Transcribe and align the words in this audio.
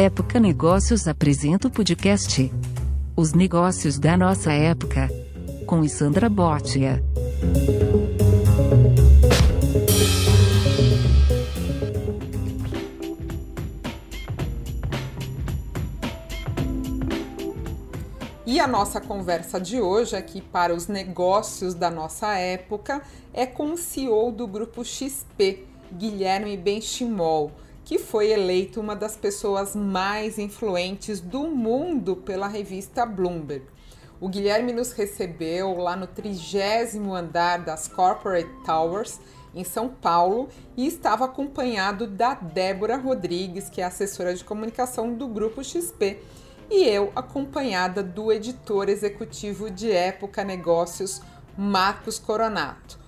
Época 0.00 0.38
Negócios 0.38 1.08
apresenta 1.08 1.66
o 1.66 1.70
podcast 1.72 2.52
Os 3.16 3.32
Negócios 3.32 3.98
da 3.98 4.16
Nossa 4.16 4.52
Época, 4.52 5.08
com 5.66 5.82
Sandra 5.88 6.28
Botia. 6.28 7.02
E 18.46 18.60
a 18.60 18.68
nossa 18.68 19.00
conversa 19.00 19.60
de 19.60 19.80
hoje 19.80 20.14
aqui 20.14 20.40
para 20.40 20.72
os 20.72 20.86
negócios 20.86 21.74
da 21.74 21.90
nossa 21.90 22.36
época 22.36 23.02
é 23.34 23.44
com 23.44 23.72
o 23.72 23.76
CEO 23.76 24.30
do 24.30 24.46
grupo 24.46 24.84
XP, 24.84 25.66
Guilherme 25.92 26.56
Benchimol 26.56 27.50
que 27.88 27.98
foi 27.98 28.30
eleito 28.30 28.82
uma 28.82 28.94
das 28.94 29.16
pessoas 29.16 29.74
mais 29.74 30.38
influentes 30.38 31.22
do 31.22 31.44
mundo 31.44 32.16
pela 32.16 32.46
revista 32.46 33.06
Bloomberg. 33.06 33.64
O 34.20 34.28
Guilherme 34.28 34.74
nos 34.74 34.92
recebeu 34.92 35.74
lá 35.78 35.96
no 35.96 36.06
trigésimo 36.06 37.14
andar 37.14 37.60
das 37.60 37.88
Corporate 37.88 38.50
Towers, 38.62 39.18
em 39.54 39.64
São 39.64 39.88
Paulo, 39.88 40.50
e 40.76 40.86
estava 40.86 41.24
acompanhado 41.24 42.06
da 42.06 42.34
Débora 42.34 42.98
Rodrigues, 42.98 43.70
que 43.70 43.80
é 43.80 43.84
assessora 43.84 44.34
de 44.34 44.44
comunicação 44.44 45.14
do 45.14 45.26
Grupo 45.26 45.64
XP, 45.64 46.20
e 46.70 46.84
eu 46.84 47.10
acompanhada 47.16 48.02
do 48.02 48.30
editor 48.30 48.90
executivo 48.90 49.70
de 49.70 49.90
Época 49.90 50.44
Negócios, 50.44 51.22
Marcos 51.56 52.18
Coronato. 52.18 52.98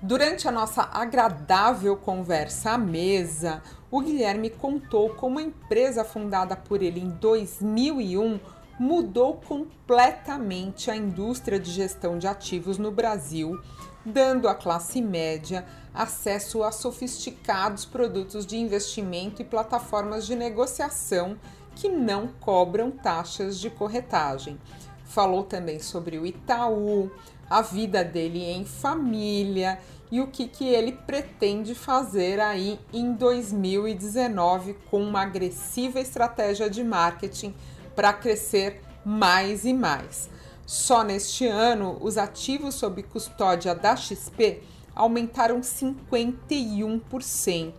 Durante 0.00 0.46
a 0.46 0.52
nossa 0.52 0.88
agradável 0.92 1.96
conversa 1.96 2.70
à 2.70 2.78
mesa, 2.78 3.60
o 3.90 4.00
Guilherme 4.00 4.50
contou 4.50 5.10
como 5.10 5.38
a 5.38 5.42
empresa 5.42 6.04
fundada 6.04 6.56
por 6.56 6.82
ele 6.82 7.00
em 7.00 7.08
2001 7.10 8.38
mudou 8.78 9.34
completamente 9.34 10.90
a 10.90 10.96
indústria 10.96 11.58
de 11.58 11.70
gestão 11.70 12.18
de 12.18 12.26
ativos 12.26 12.78
no 12.78 12.92
Brasil, 12.92 13.58
dando 14.04 14.46
à 14.46 14.54
classe 14.54 15.02
média 15.02 15.66
acesso 15.92 16.62
a 16.62 16.70
sofisticados 16.70 17.84
produtos 17.84 18.46
de 18.46 18.56
investimento 18.56 19.42
e 19.42 19.44
plataformas 19.44 20.26
de 20.26 20.36
negociação 20.36 21.36
que 21.74 21.88
não 21.88 22.28
cobram 22.40 22.90
taxas 22.90 23.58
de 23.58 23.68
corretagem. 23.68 24.58
Falou 25.04 25.42
também 25.42 25.80
sobre 25.80 26.18
o 26.18 26.26
Itaú, 26.26 27.10
a 27.48 27.62
vida 27.62 28.04
dele 28.04 28.44
em 28.44 28.64
família 28.64 29.78
e 30.10 30.20
o 30.20 30.26
que, 30.26 30.48
que 30.48 30.66
ele 30.66 30.92
pretende 30.92 31.74
fazer 31.74 32.40
aí 32.40 32.80
em 32.92 33.12
2019 33.12 34.74
com 34.90 35.02
uma 35.02 35.20
agressiva 35.22 36.00
estratégia 36.00 36.70
de 36.70 36.82
marketing 36.82 37.54
para 37.94 38.12
crescer 38.12 38.82
mais 39.04 39.64
e 39.64 39.72
mais. 39.72 40.28
Só 40.66 41.02
neste 41.02 41.46
ano, 41.46 41.96
os 42.00 42.18
ativos 42.18 42.74
sob 42.74 43.02
custódia 43.02 43.74
da 43.74 43.96
XP 43.96 44.62
aumentaram 44.94 45.60
51%, 45.60 47.72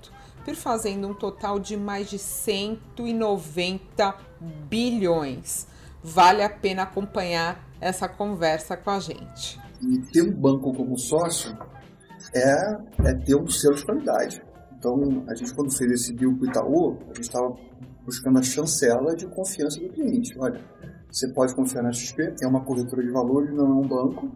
fazendo 0.56 1.08
um 1.08 1.14
total 1.14 1.60
de 1.60 1.78
mais 1.78 2.10
de 2.10 2.18
190 2.18 4.16
bilhões. 4.68 5.68
Vale 6.02 6.42
a 6.42 6.50
pena 6.50 6.82
acompanhar 6.84 7.64
essa 7.80 8.10
conversa 8.10 8.76
com 8.76 8.90
a 8.90 9.00
gente. 9.00 9.60
E 9.80 10.00
ter 10.12 10.24
um 10.24 10.32
banco 10.32 10.74
como 10.74 10.98
sócio 10.98 11.56
é, 12.34 13.10
é 13.10 13.14
ter 13.14 13.36
um 13.36 13.48
selo 13.48 13.76
de 13.76 13.86
qualidade. 13.86 14.42
Então, 14.78 14.96
a 15.28 15.36
gente, 15.36 15.54
quando 15.54 15.76
fez 15.76 15.92
esse 15.92 16.14
deal 16.14 16.34
com 16.36 16.46
o 16.46 16.48
Itaú, 16.48 16.98
a 17.04 17.08
gente 17.08 17.22
estava 17.22 17.54
buscando 18.06 18.40
a 18.40 18.42
chancela 18.42 19.16
de 19.16 19.28
confiança 19.28 19.80
do 19.80 19.90
cliente. 19.90 20.34
Olha, 20.40 20.62
você 21.12 21.28
pode 21.34 21.54
confiar 21.54 21.84
na 21.84 21.92
XP, 21.92 22.36
é 22.42 22.48
uma 22.48 22.64
corretora 22.64 23.04
de 23.04 23.12
valores, 23.12 23.54
não 23.54 23.66
é 23.66 23.74
um 23.74 23.88
banco, 23.88 24.32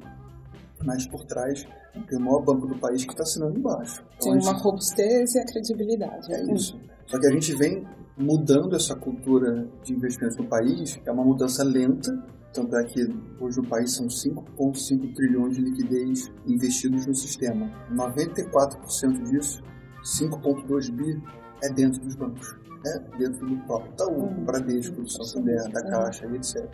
mas 0.83 1.07
por 1.07 1.23
trás 1.25 1.65
tem 2.09 2.17
o 2.17 2.21
maior 2.21 2.41
banco 2.41 2.67
do 2.67 2.77
país 2.77 3.05
que 3.05 3.11
está 3.11 3.23
assinando 3.23 3.57
embaixo. 3.57 4.03
Então, 4.17 4.31
tem 4.31 4.41
uma 4.41 4.53
gente... 4.53 4.63
robustez 4.63 5.35
e 5.35 5.39
a 5.39 5.45
credibilidade. 5.45 6.33
É 6.33 6.43
isso. 6.53 6.79
Só 7.05 7.19
que 7.19 7.27
a 7.27 7.31
gente 7.31 7.55
vem 7.55 7.87
mudando 8.17 8.75
essa 8.75 8.95
cultura 8.95 9.67
de 9.83 9.93
investimentos 9.93 10.37
no 10.37 10.47
país, 10.47 10.99
é 11.05 11.11
uma 11.11 11.23
mudança 11.23 11.63
lenta, 11.63 12.11
tanto 12.53 12.75
é 12.77 12.83
que 12.83 13.01
hoje 13.39 13.59
no 13.59 13.67
país 13.67 13.95
são 13.95 14.07
5,5 14.07 15.13
trilhões 15.15 15.55
de 15.55 15.61
liquidez 15.61 16.31
investidos 16.45 17.05
no 17.05 17.15
sistema. 17.15 17.69
94% 17.91 19.23
disso, 19.29 19.63
5,2 20.03 20.91
bi, 20.91 21.21
é 21.63 21.69
dentro 21.69 22.01
dos 22.01 22.15
bancos. 22.15 22.55
É 22.85 22.99
dentro 23.17 23.47
do 23.47 23.57
próprio 23.65 23.91
Itaú, 23.93 24.23
uhum. 24.23 24.45
Bradesco, 24.45 25.01
do 25.01 25.09
Santander, 25.09 25.71
da 25.71 25.81
Caixa, 25.81 26.25
etc. 26.27 26.69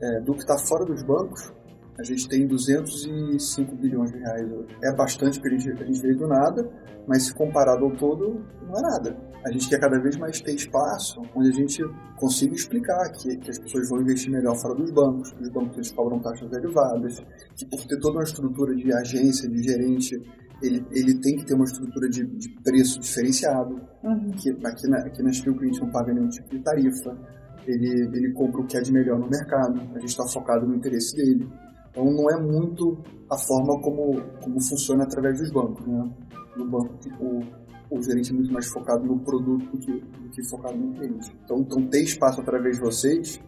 É, 0.00 0.20
do 0.20 0.34
que 0.34 0.40
está 0.40 0.58
fora 0.58 0.84
dos 0.84 1.02
bancos, 1.02 1.52
a 1.98 2.02
gente 2.02 2.28
tem 2.28 2.46
205 2.46 3.76
bilhões 3.76 4.10
de 4.10 4.18
reais 4.18 4.50
hoje. 4.50 4.76
É 4.82 4.94
bastante 4.94 5.38
porque 5.38 5.54
a 5.54 5.58
gente, 5.58 5.82
a 5.82 5.86
gente 5.86 6.00
veio 6.00 6.16
do 6.16 6.26
nada, 6.26 6.68
mas 7.06 7.24
se 7.26 7.34
comparado 7.34 7.84
ao 7.84 7.90
todo, 7.96 8.44
não 8.66 8.78
é 8.78 8.82
nada. 8.82 9.16
A 9.44 9.50
gente 9.50 9.68
quer 9.68 9.80
cada 9.80 10.00
vez 10.00 10.16
mais 10.16 10.40
ter 10.40 10.54
espaço 10.54 11.20
onde 11.34 11.48
a 11.48 11.52
gente 11.52 11.82
consiga 12.16 12.54
explicar 12.54 13.10
que, 13.10 13.36
que 13.36 13.50
as 13.50 13.58
pessoas 13.58 13.88
vão 13.88 14.00
investir 14.00 14.30
melhor 14.30 14.56
fora 14.56 14.74
dos 14.74 14.90
bancos, 14.90 15.32
que 15.32 15.42
os 15.42 15.50
bancos 15.50 15.76
eles 15.76 15.90
cobram 15.90 16.20
taxas 16.20 16.50
elevadas, 16.52 17.20
que 17.56 17.66
por 17.66 17.84
ter 17.84 17.98
toda 17.98 18.18
uma 18.18 18.24
estrutura 18.24 18.74
de 18.74 18.92
agência, 18.92 19.48
de 19.48 19.62
gerente, 19.62 20.16
ele, 20.62 20.86
ele 20.92 21.20
tem 21.20 21.36
que 21.36 21.44
ter 21.44 21.54
uma 21.54 21.64
estrutura 21.64 22.08
de, 22.08 22.24
de 22.24 22.48
preço 22.62 23.00
diferenciado, 23.00 23.80
uhum. 24.02 24.30
que 24.30 24.50
aqui 24.64 24.88
na, 24.88 24.98
aqui 24.98 25.22
na 25.22 25.32
Spill 25.32 25.52
o 25.52 25.56
cliente 25.58 25.80
não 25.80 25.90
paga 25.90 26.14
nenhum 26.14 26.28
tipo 26.28 26.48
de 26.48 26.60
tarifa, 26.60 27.18
ele, 27.66 28.08
ele 28.16 28.32
compra 28.32 28.60
o 28.60 28.66
que 28.66 28.76
é 28.76 28.80
de 28.80 28.92
melhor 28.92 29.18
no 29.18 29.28
mercado, 29.28 29.80
a 29.94 29.98
gente 29.98 30.10
está 30.10 30.26
focado 30.26 30.66
no 30.66 30.74
interesse 30.74 31.16
dele. 31.16 31.48
Então 31.92 32.04
não 32.04 32.30
é 32.30 32.40
muito 32.40 32.98
a 33.30 33.36
forma 33.36 33.80
como, 33.82 34.20
como 34.42 34.60
funciona 34.60 35.04
através 35.04 35.38
dos 35.38 35.52
bancos. 35.52 35.86
Né? 35.86 36.10
No 36.56 36.64
banco, 36.70 36.94
o, 37.20 37.96
o 37.96 38.02
gerente 38.02 38.30
é 38.30 38.34
muito 38.34 38.52
mais 38.52 38.66
focado 38.66 39.04
no 39.04 39.18
produto 39.20 39.64
do 39.70 39.78
que, 39.78 39.92
do 39.92 40.30
que 40.30 40.48
focado 40.48 40.76
no 40.76 40.94
cliente. 40.94 41.30
Então, 41.44 41.58
então 41.58 41.86
ter 41.88 42.02
espaço 42.02 42.40
através 42.40 42.76
de 42.76 42.82
vocês 42.82 43.40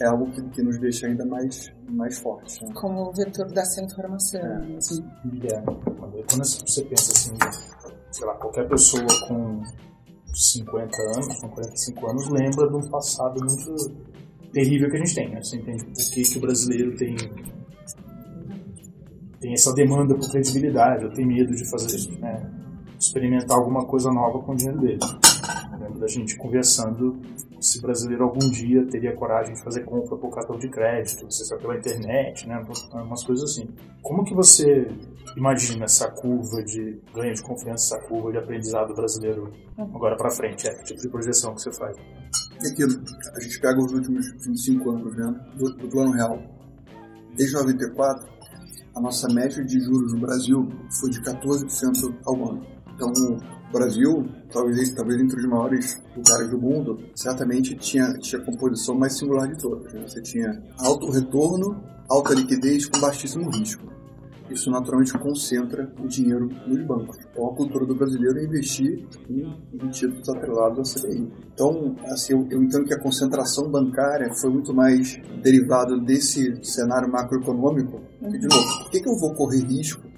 é 0.00 0.06
algo 0.06 0.28
que, 0.32 0.42
que 0.50 0.62
nos 0.62 0.78
deixa 0.80 1.06
ainda 1.06 1.24
mais, 1.24 1.72
mais 1.88 2.18
fortes. 2.18 2.60
Né? 2.60 2.72
Como 2.74 3.10
o 3.10 3.12
vetor 3.12 3.46
dessa 3.52 3.80
informação. 3.80 4.40
É. 4.40 4.76
Assim. 4.76 5.04
É, 5.44 5.62
quando 5.62 6.44
você 6.44 6.84
pensa 6.84 7.12
assim, 7.12 7.32
sei 8.10 8.26
lá, 8.26 8.34
qualquer 8.34 8.68
pessoa 8.68 9.06
com 9.28 9.62
50 10.34 11.02
anos, 11.14 11.40
com 11.40 11.48
45 11.48 12.10
anos, 12.10 12.28
lembra 12.28 12.68
de 12.68 12.76
um 12.76 12.90
passado 12.90 13.40
muito 13.40 13.94
terrível 14.52 14.90
que 14.90 14.96
a 14.96 14.98
gente 14.98 15.14
tem. 15.14 15.30
Né? 15.30 15.40
Você 15.40 15.56
entende 15.56 15.84
por 15.84 15.94
que, 16.12 16.22
que 16.22 16.38
o 16.38 16.40
brasileiro 16.40 16.96
tem 16.96 17.16
tem 19.44 19.52
essa 19.52 19.74
demanda 19.74 20.14
por 20.14 20.30
credibilidade, 20.30 21.04
eu 21.04 21.12
tenho 21.12 21.28
medo 21.28 21.54
de 21.54 21.68
fazer 21.68 22.18
né? 22.18 22.50
experimentar 22.98 23.58
alguma 23.58 23.84
coisa 23.84 24.10
nova 24.10 24.38
com 24.38 24.52
o 24.52 24.56
dinheiro 24.56 24.80
dele. 24.80 24.98
Eu 25.70 25.78
lembro 25.78 26.00
da 26.00 26.08
gente 26.08 26.34
conversando 26.38 27.20
se 27.60 27.78
brasileiro 27.82 28.24
algum 28.24 28.50
dia 28.50 28.86
teria 28.86 29.14
coragem 29.14 29.52
de 29.52 29.62
fazer 29.62 29.84
compra 29.84 30.16
por 30.16 30.34
cartão 30.34 30.56
de 30.56 30.66
crédito, 30.70 31.30
se 31.30 31.52
é 31.52 31.58
pela 31.58 31.76
internet, 31.76 32.48
né? 32.48 32.64
umas 32.94 33.22
coisas 33.22 33.50
assim. 33.50 33.68
Como 34.02 34.24
que 34.24 34.34
você 34.34 34.88
imagina 35.36 35.84
essa 35.84 36.10
curva 36.10 36.62
de 36.64 36.98
ganho 37.14 37.34
de 37.34 37.42
confiança, 37.42 37.96
essa 37.96 38.08
curva 38.08 38.32
de 38.32 38.38
aprendizado 38.38 38.94
brasileiro 38.94 39.52
agora 39.76 40.16
para 40.16 40.30
frente? 40.30 40.66
É 40.66 40.72
que 40.72 40.84
tipo 40.84 41.02
de 41.02 41.08
projeção 41.10 41.54
que 41.54 41.60
você 41.60 41.72
faz? 41.72 41.94
É 41.98 42.68
aquilo, 42.72 42.92
a 43.36 43.40
gente 43.40 43.60
pega 43.60 43.78
os 43.78 43.92
últimos 43.92 44.26
25 44.42 44.90
anos 44.90 45.14
né, 45.14 45.34
do, 45.58 45.76
do 45.76 45.88
plano 45.88 46.12
real. 46.12 46.38
Desde 47.36 47.56
94, 47.56 48.33
a 48.96 49.00
nossa 49.00 49.26
média 49.32 49.64
de 49.64 49.80
juros 49.80 50.12
no 50.12 50.20
Brasil 50.20 50.68
foi 51.00 51.10
de 51.10 51.20
14% 51.20 52.14
ao 52.26 52.50
ano. 52.50 52.66
Então, 52.94 53.10
o 53.10 53.72
Brasil, 53.72 54.24
talvez, 54.52 54.94
talvez 54.94 55.20
entre 55.20 55.40
os 55.40 55.46
maiores 55.46 56.02
lugares 56.16 56.50
do 56.50 56.60
mundo, 56.60 56.98
certamente 57.14 57.74
tinha, 57.74 58.12
tinha 58.14 58.40
a 58.40 58.44
composição 58.44 58.94
mais 58.96 59.18
singular 59.18 59.48
de 59.48 59.60
todas. 59.60 59.92
Né? 59.92 60.02
Você 60.06 60.22
tinha 60.22 60.62
alto 60.78 61.10
retorno, 61.10 61.82
alta 62.08 62.34
liquidez 62.34 62.86
com 62.86 63.00
baixíssimo 63.00 63.50
risco 63.50 63.94
isso 64.50 64.70
naturalmente 64.70 65.16
concentra 65.18 65.90
o 65.98 66.06
dinheiro 66.06 66.48
nos 66.66 66.86
bancos. 66.86 67.18
Então, 67.30 67.46
a 67.46 67.54
cultura 67.54 67.86
do 67.86 67.94
brasileiro 67.94 68.38
é 68.38 68.44
investir 68.44 69.06
em, 69.28 69.42
em 69.72 69.88
títulos 69.90 70.28
atrelados 70.28 70.96
à 70.96 71.00
CDI. 71.00 71.32
Então, 71.52 71.96
assim, 72.06 72.34
eu, 72.34 72.46
eu, 72.50 72.62
entendo 72.62 72.84
que 72.84 72.94
a 72.94 73.00
concentração 73.00 73.70
bancária 73.70 74.32
foi 74.34 74.50
muito 74.50 74.74
mais 74.74 75.16
derivada 75.42 75.98
desse 75.98 76.62
cenário 76.62 77.10
macroeconômico. 77.10 78.00
E, 78.24 78.38
de 78.38 78.46
novo, 78.46 78.78
por 78.78 78.90
que, 78.90 79.00
que 79.00 79.08
eu 79.08 79.18
vou 79.18 79.34
correr 79.34 79.64
risco 79.64 80.14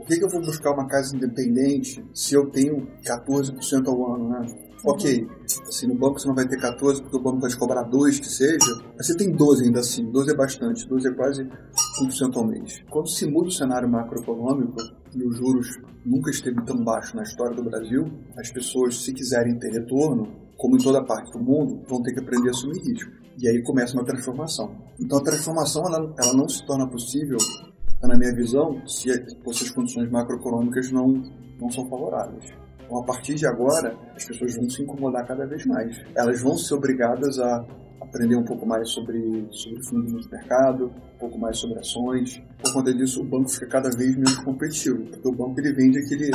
por 0.00 0.06
que, 0.06 0.16
que, 0.16 0.24
eu 0.24 0.30
vou 0.30 0.40
buscar 0.40 0.72
uma 0.72 0.86
casa 0.86 1.14
independente 1.14 2.02
se 2.14 2.34
eu 2.34 2.46
tenho 2.50 2.88
14% 3.04 3.86
ao 3.86 4.14
ano, 4.14 4.30
né? 4.30 4.46
Ok, 4.82 5.28
assim, 5.68 5.86
no 5.88 5.94
banco 5.94 6.18
você 6.18 6.26
não 6.26 6.34
vai 6.34 6.48
ter 6.48 6.58
14 6.58 7.02
porque 7.02 7.18
o 7.18 7.22
banco 7.22 7.38
vai 7.38 7.50
te 7.50 7.58
cobrar 7.58 7.82
2 7.82 8.18
que 8.18 8.26
seja, 8.26 8.82
mas 8.96 9.06
você 9.06 9.14
tem 9.14 9.30
12 9.30 9.64
ainda 9.64 9.80
assim, 9.80 10.10
12 10.10 10.30
é 10.30 10.34
bastante, 10.34 10.88
12 10.88 11.06
é 11.06 11.12
quase 11.12 11.44
1% 11.44 12.34
ao 12.34 12.46
mês. 12.46 12.82
Quando 12.88 13.10
se 13.10 13.26
muda 13.26 13.48
o 13.48 13.52
cenário 13.52 13.86
macroeconômico 13.90 14.78
e 15.14 15.22
os 15.22 15.36
juros 15.36 15.68
nunca 16.02 16.30
esteve 16.30 16.64
tão 16.64 16.82
baixo 16.82 17.14
na 17.14 17.22
história 17.22 17.54
do 17.54 17.62
Brasil, 17.62 18.10
as 18.38 18.50
pessoas, 18.50 19.04
se 19.04 19.12
quiserem 19.12 19.58
ter 19.58 19.70
retorno, 19.70 20.32
como 20.56 20.76
em 20.76 20.82
toda 20.82 21.04
parte 21.04 21.30
do 21.30 21.44
mundo, 21.44 21.82
vão 21.86 22.02
ter 22.02 22.14
que 22.14 22.20
aprender 22.20 22.48
a 22.48 22.52
assumir 22.52 22.80
risco. 22.80 23.19
E 23.38 23.48
aí 23.48 23.62
começa 23.62 23.94
uma 23.94 24.04
transformação. 24.04 24.74
Então 24.98 25.18
a 25.18 25.22
transformação 25.22 25.82
ela, 25.86 26.14
ela 26.18 26.34
não 26.34 26.48
se 26.48 26.64
torna 26.66 26.86
possível, 26.88 27.38
na 28.02 28.16
minha 28.16 28.34
visão, 28.34 28.80
se, 28.86 29.12
se 29.12 29.64
as 29.64 29.70
condições 29.70 30.10
macroeconômicas 30.10 30.90
não, 30.90 31.22
não 31.60 31.70
são 31.70 31.88
favoráveis. 31.88 32.44
Então, 32.84 32.98
a 32.98 33.04
partir 33.04 33.34
de 33.34 33.46
agora, 33.46 33.94
as 34.16 34.24
pessoas 34.24 34.56
vão 34.56 34.68
se 34.68 34.82
incomodar 34.82 35.26
cada 35.26 35.46
vez 35.46 35.64
mais. 35.64 35.96
Elas 36.14 36.42
vão 36.42 36.56
ser 36.56 36.74
obrigadas 36.74 37.38
a 37.38 37.64
aprender 38.00 38.34
um 38.34 38.44
pouco 38.44 38.66
mais 38.66 38.90
sobre, 38.90 39.46
sobre 39.52 39.80
fundos 39.84 40.24
de 40.24 40.30
mercado, 40.32 40.86
um 41.14 41.18
pouco 41.18 41.38
mais 41.38 41.56
sobre 41.58 41.78
ações. 41.78 42.42
Por 42.62 42.72
conta 42.72 42.92
disso, 42.92 43.20
o 43.20 43.24
banco 43.24 43.48
fica 43.48 43.66
cada 43.66 43.90
vez 43.90 44.16
menos 44.16 44.36
competitivo, 44.38 45.04
porque 45.04 45.28
o 45.28 45.32
banco 45.32 45.60
ele 45.60 45.72
vende 45.72 45.98
aquele, 45.98 46.30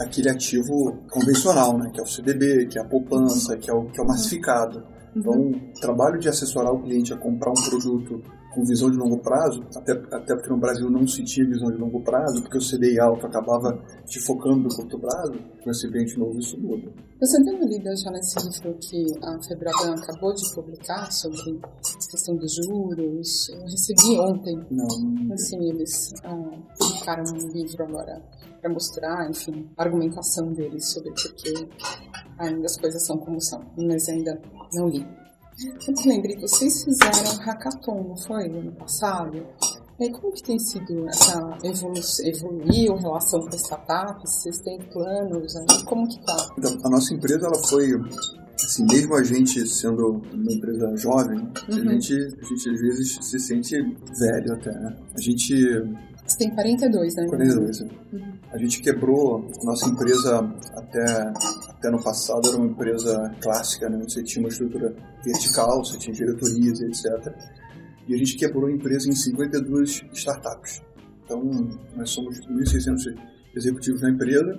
aquele 0.00 0.30
ativo 0.30 0.96
convencional, 1.10 1.76
né, 1.76 1.90
que 1.92 2.00
é 2.00 2.02
o 2.02 2.06
CDB, 2.06 2.66
que 2.66 2.78
é 2.78 2.82
a 2.82 2.84
poupança, 2.86 3.56
que 3.58 3.70
é 3.70 3.74
o, 3.74 3.84
que 3.86 4.00
é 4.00 4.02
o 4.02 4.06
massificado. 4.06 4.82
Então, 5.14 5.50
o 5.50 5.80
trabalho 5.80 6.18
de 6.18 6.28
assessorar 6.28 6.72
o 6.72 6.80
cliente 6.80 7.12
a 7.12 7.16
comprar 7.16 7.50
um 7.50 7.68
produto 7.68 8.22
com 8.52 8.64
visão 8.64 8.90
de 8.90 8.96
longo 8.96 9.18
prazo, 9.18 9.64
até, 9.76 9.92
até 9.92 10.34
porque 10.34 10.50
no 10.50 10.58
Brasil 10.58 10.90
não 10.90 11.06
se 11.06 11.22
tinha 11.24 11.46
visão 11.46 11.70
de 11.70 11.78
longo 11.78 12.02
prazo, 12.02 12.42
porque 12.42 12.58
o 12.58 12.60
CDI 12.60 12.98
alto 12.98 13.26
acabava 13.26 13.80
te 14.06 14.20
focando 14.20 14.64
no 14.64 14.68
curto 14.68 14.98
prazo, 14.98 15.34
com 15.62 15.70
esse 15.70 15.86
ambiente 15.86 16.18
novo 16.18 16.38
isso 16.38 16.58
muda. 16.58 16.90
Você 17.20 17.42
deu 17.44 17.54
uma 17.54 17.66
lida 17.66 17.94
já 17.96 18.10
nesse 18.10 18.38
livro 18.40 18.76
que 18.80 19.04
a 19.22 19.42
Febraban 19.42 19.94
acabou 19.94 20.34
de 20.34 20.54
publicar 20.54 21.10
sobre 21.12 21.60
a 21.62 22.10
questão 22.10 22.36
dos 22.36 22.54
juros? 22.54 23.48
Eu 23.50 23.62
recebi 23.62 24.18
ontem. 24.18 24.58
Não. 24.70 25.32
Assim, 25.32 25.68
eles 25.68 26.12
ah, 26.24 26.58
publicaram 26.78 27.24
um 27.32 27.48
livro 27.52 27.84
agora 27.84 28.20
para 28.60 28.70
mostrar, 28.70 29.30
enfim, 29.30 29.68
a 29.76 29.82
argumentação 29.84 30.52
deles 30.52 30.92
sobre 30.92 31.10
por 31.10 31.34
que 31.34 31.68
ainda 32.38 32.66
as 32.66 32.76
coisas 32.78 33.06
são 33.06 33.16
como 33.18 33.40
são, 33.40 33.60
mas 33.76 34.08
ainda 34.08 34.40
não 34.74 34.88
li. 34.88 35.06
Eu 35.86 35.94
te 35.94 36.08
lembrei, 36.08 36.36
vocês 36.38 36.84
fizeram 36.84 37.36
hackathon, 37.44 38.08
não 38.08 38.16
foi, 38.16 38.48
no 38.48 38.60
ano 38.60 38.72
passado? 38.72 39.46
E 39.98 40.04
aí, 40.04 40.10
como 40.12 40.32
que 40.32 40.42
tem 40.42 40.58
sido 40.58 41.06
essa 41.08 41.58
evolução, 41.62 42.26
evoluir 42.26 42.90
a 42.90 42.98
relação 42.98 43.40
com 43.40 43.54
startups? 43.54 44.32
Vocês 44.32 44.58
têm 44.60 44.78
planos? 44.90 45.54
Né? 45.54 45.66
Como 45.84 46.08
que 46.08 46.18
tá? 46.24 46.36
Então, 46.56 46.78
a 46.84 46.88
nossa 46.88 47.12
empresa, 47.12 47.46
ela 47.46 47.58
foi, 47.68 47.90
assim, 48.64 48.86
mesmo 48.90 49.14
a 49.14 49.22
gente 49.22 49.66
sendo 49.68 50.22
uma 50.32 50.52
empresa 50.52 50.96
jovem, 50.96 51.38
uhum. 51.38 51.88
a, 51.88 51.92
gente, 51.92 52.14
a 52.14 52.44
gente 52.44 52.70
às 52.70 52.80
vezes 52.80 53.18
se 53.20 53.38
sente 53.38 53.76
velho 54.18 54.54
até, 54.54 54.72
né? 54.72 54.96
A 55.14 55.20
gente 55.20 55.54
você 56.30 56.38
tem 56.38 56.50
42, 56.50 57.16
né? 57.16 57.26
42. 57.26 57.80
Uhum. 57.80 57.88
A 58.52 58.58
gente 58.58 58.80
quebrou 58.80 59.50
nossa 59.64 59.88
empresa 59.88 60.38
até, 60.76 61.32
até 61.80 61.90
no 61.90 62.02
passado, 62.02 62.46
era 62.46 62.58
uma 62.58 62.66
empresa 62.66 63.34
clássica, 63.40 63.88
né? 63.88 63.98
Você 64.06 64.22
tinha 64.22 64.44
uma 64.44 64.50
estrutura 64.50 64.94
vertical, 65.24 65.82
você 65.82 65.96
tinha 65.96 66.14
diretorias, 66.14 66.78
etc. 66.82 67.34
E 68.06 68.14
a 68.14 68.18
gente 68.18 68.36
quebrou 68.36 68.66
a 68.66 68.72
empresa 68.72 69.08
em 69.08 69.14
52 69.14 70.02
startups. 70.12 70.82
Então, 71.24 71.42
nós 71.96 72.10
somos 72.10 72.38
1.600 72.46 73.16
executivos 73.56 74.02
na 74.02 74.10
empresa. 74.10 74.58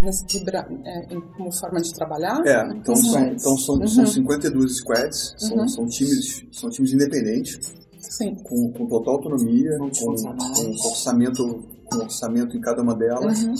Mas 0.00 0.22
quebra, 0.22 0.66
é, 0.84 1.14
como 1.36 1.52
forma 1.52 1.80
de 1.80 1.92
trabalhar? 1.92 2.40
É, 2.46 2.72
então, 2.74 2.96
são, 2.96 3.26
então 3.26 3.56
são, 3.58 3.74
uhum. 3.74 3.86
são 3.86 4.06
52 4.06 4.78
squads, 4.78 5.34
são, 5.36 5.58
uhum. 5.58 5.68
são, 5.68 5.86
times, 5.86 6.46
são 6.52 6.70
times 6.70 6.92
independentes 6.92 7.78
Sim. 8.00 8.34
Com, 8.42 8.72
com 8.72 8.86
total 8.86 9.14
autonomia, 9.14 9.76
com, 9.78 9.90
com, 9.90 10.88
orçamento, 10.88 11.64
com 11.84 11.98
orçamento 11.98 12.56
em 12.56 12.60
cada 12.60 12.82
uma 12.82 12.94
delas. 12.94 13.42
Uhum. 13.42 13.54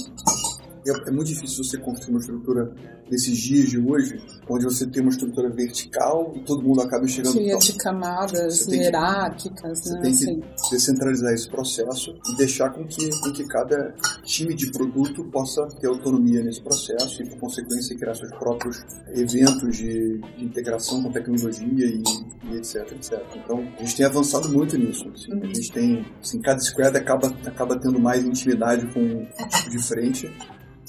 É, 0.89 1.09
é, 1.09 1.13
muito 1.13 1.29
difícil 1.29 1.63
você 1.63 1.79
construir 1.79 2.15
uma 2.15 2.21
estrutura 2.21 2.73
nesses 3.11 3.39
dias 3.39 3.69
de 3.69 3.79
hoje, 3.79 4.21
onde 4.49 4.65
você 4.65 4.87
tem 4.87 5.03
uma 5.03 5.11
estrutura 5.11 5.51
vertical 5.51 6.33
e 6.35 6.41
todo 6.45 6.63
mundo 6.63 6.81
acaba 6.81 7.07
chegando... 7.07 7.33
Cheia 7.33 7.59
de 7.59 7.73
camadas 7.75 8.67
hierárquicas, 8.67 9.81
que, 9.81 9.91
né? 9.91 10.01
Você 10.03 10.27
tem 10.27 10.41
que 10.41 10.45
assim. 10.55 10.71
descentralizar 10.71 11.33
esse 11.33 11.49
processo 11.49 12.15
e 12.33 12.37
deixar 12.37 12.71
com 12.71 12.87
que, 12.87 13.11
com 13.21 13.33
que 13.33 13.47
cada 13.47 13.95
time 14.25 14.55
de 14.55 14.71
produto 14.71 15.25
possa 15.31 15.67
ter 15.81 15.87
autonomia 15.89 16.43
nesse 16.43 16.63
processo 16.63 17.23
e, 17.23 17.29
por 17.29 17.39
consequência, 17.41 17.97
criar 17.97 18.15
seus 18.15 18.31
próprios 18.31 18.85
eventos 19.09 19.77
de, 19.77 20.19
de 20.19 20.45
integração 20.45 21.03
com 21.03 21.11
tecnologia 21.11 21.87
e, 21.87 22.03
e, 22.51 22.57
etc, 22.57 22.93
etc. 22.93 23.21
Então, 23.37 23.59
a 23.79 23.83
gente 23.83 23.97
tem 23.97 24.07
avançado 24.07 24.49
muito 24.49 24.77
nisso. 24.77 25.09
Assim. 25.15 25.33
Uhum. 25.33 25.43
A 25.43 25.47
gente 25.47 25.73
tem, 25.73 26.07
assim, 26.23 26.41
cada 26.41 26.61
squad 26.61 26.97
acaba, 26.97 27.29
acaba 27.47 27.79
tendo 27.79 27.99
mais 27.99 28.25
intimidade 28.25 28.87
com 28.93 29.01
um 29.01 29.49
tipo 29.49 29.71
de 29.71 29.79
frente 29.83 30.31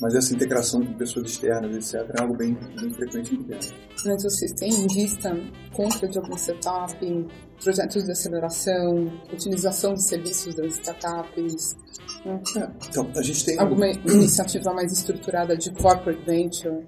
mas 0.01 0.15
essa 0.15 0.33
integração 0.33 0.81
com 0.81 0.93
pessoas 0.93 1.29
externas, 1.29 1.75
etc., 1.75 2.09
é 2.17 2.21
algo 2.21 2.37
bem, 2.37 2.57
bem 2.79 2.89
frequente 2.91 3.33
aqui 3.33 3.43
dentro. 3.43 3.75
Mas 4.05 4.23
vocês 4.23 4.53
têm 4.53 4.69
em 4.69 4.87
vista 4.87 5.31
compra 5.73 6.07
de 6.07 6.17
algum 6.17 6.37
setup, 6.37 7.27
projetos 7.61 8.03
de 8.03 8.11
aceleração, 8.11 9.05
utilização 9.31 9.93
de 9.93 10.07
serviços 10.07 10.55
das 10.55 10.73
startups? 10.73 11.75
Né? 12.25 12.41
Então, 12.89 13.11
a 13.15 13.21
gente 13.21 13.45
tem... 13.45 13.59
Alguma 13.59 13.87
iniciativa 13.87 14.73
mais 14.73 14.91
estruturada 14.91 15.57
de 15.57 15.71
corporate 15.73 16.23
venture? 16.25 16.85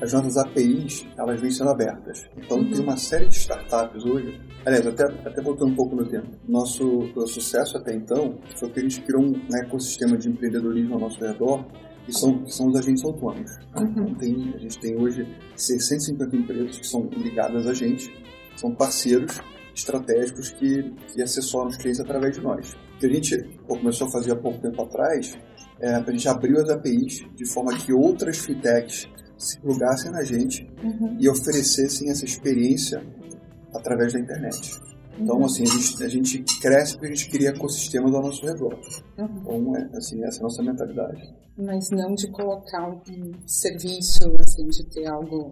As 0.00 0.12
nossas 0.12 0.36
APIs, 0.36 1.06
elas 1.16 1.40
vêm 1.40 1.50
sendo 1.50 1.70
abertas. 1.70 2.24
Então, 2.36 2.58
uhum. 2.58 2.70
tem 2.70 2.80
uma 2.80 2.96
série 2.96 3.28
de 3.28 3.36
startups 3.36 4.04
hoje 4.04 4.40
Aliás, 4.64 4.86
até, 4.86 5.04
até 5.28 5.42
voltando 5.42 5.72
um 5.72 5.74
pouco 5.74 5.96
no 5.96 6.06
tempo, 6.06 6.28
nosso, 6.46 6.84
nosso 7.16 7.34
sucesso 7.34 7.76
até 7.76 7.92
então 7.94 8.38
foi 8.56 8.70
que 8.70 8.78
a 8.78 8.82
gente 8.82 9.00
criou 9.02 9.24
um 9.24 9.34
ecossistema 9.64 10.16
de 10.16 10.28
empreendedorismo 10.28 10.94
ao 10.94 11.00
nosso 11.00 11.18
redor 11.18 11.66
que 12.04 12.12
são, 12.12 12.42
que 12.44 12.52
são 12.52 12.68
os 12.68 12.76
agentes 12.76 13.04
autônomos. 13.04 13.50
Uhum. 13.76 13.88
Então, 13.90 14.14
tem, 14.14 14.52
a 14.54 14.58
gente 14.58 14.78
tem 14.80 14.96
hoje 14.96 15.26
650 15.56 16.36
empresas 16.36 16.78
que 16.78 16.86
são 16.86 17.08
ligadas 17.16 17.66
a 17.66 17.74
gente, 17.74 18.12
são 18.56 18.74
parceiros 18.74 19.40
estratégicos 19.74 20.50
que, 20.50 20.82
que 21.12 21.22
assessoram 21.22 21.68
os 21.68 21.76
clientes 21.76 22.00
através 22.00 22.34
de 22.36 22.42
nós. 22.42 22.72
O 22.94 22.98
que 22.98 23.06
a 23.06 23.10
gente 23.10 23.58
começou 23.66 24.06
a 24.06 24.10
fazer 24.10 24.32
há 24.32 24.36
pouco 24.36 24.60
tempo 24.60 24.82
atrás, 24.82 25.36
é, 25.80 25.94
a 25.94 26.10
gente 26.10 26.28
abriu 26.28 26.60
as 26.60 26.68
APIs 26.68 27.24
de 27.34 27.52
forma 27.52 27.76
que 27.76 27.92
outras 27.92 28.38
fintechs 28.38 29.08
se 29.38 29.60
plugassem 29.60 30.12
na 30.12 30.22
gente 30.22 30.68
uhum. 30.82 31.16
e 31.18 31.28
oferecessem 31.28 32.10
essa 32.10 32.24
experiência 32.24 33.02
através 33.74 34.12
da 34.12 34.20
internet. 34.20 34.91
Então, 35.18 35.44
assim, 35.44 35.62
a 35.62 35.66
gente, 35.66 36.04
a 36.04 36.08
gente, 36.08 36.60
cresce 36.60 36.92
porque 36.92 37.06
a 37.06 37.14
gente 37.14 37.30
cria 37.30 37.50
ecossistemas 37.50 38.14
ao 38.14 38.22
nosso 38.22 38.44
redor. 38.44 38.78
Uhum. 39.18 39.28
Então, 39.40 39.76
é, 39.76 39.96
assim, 39.96 40.24
essa 40.24 40.38
é 40.38 40.40
a 40.40 40.42
nossa 40.44 40.62
mentalidade. 40.62 41.34
Mas 41.56 41.90
não 41.90 42.14
de 42.14 42.28
colocar 42.28 42.88
um 42.88 43.00
serviço, 43.46 44.34
assim, 44.40 44.66
de 44.66 44.84
ter 44.86 45.06
algo 45.06 45.50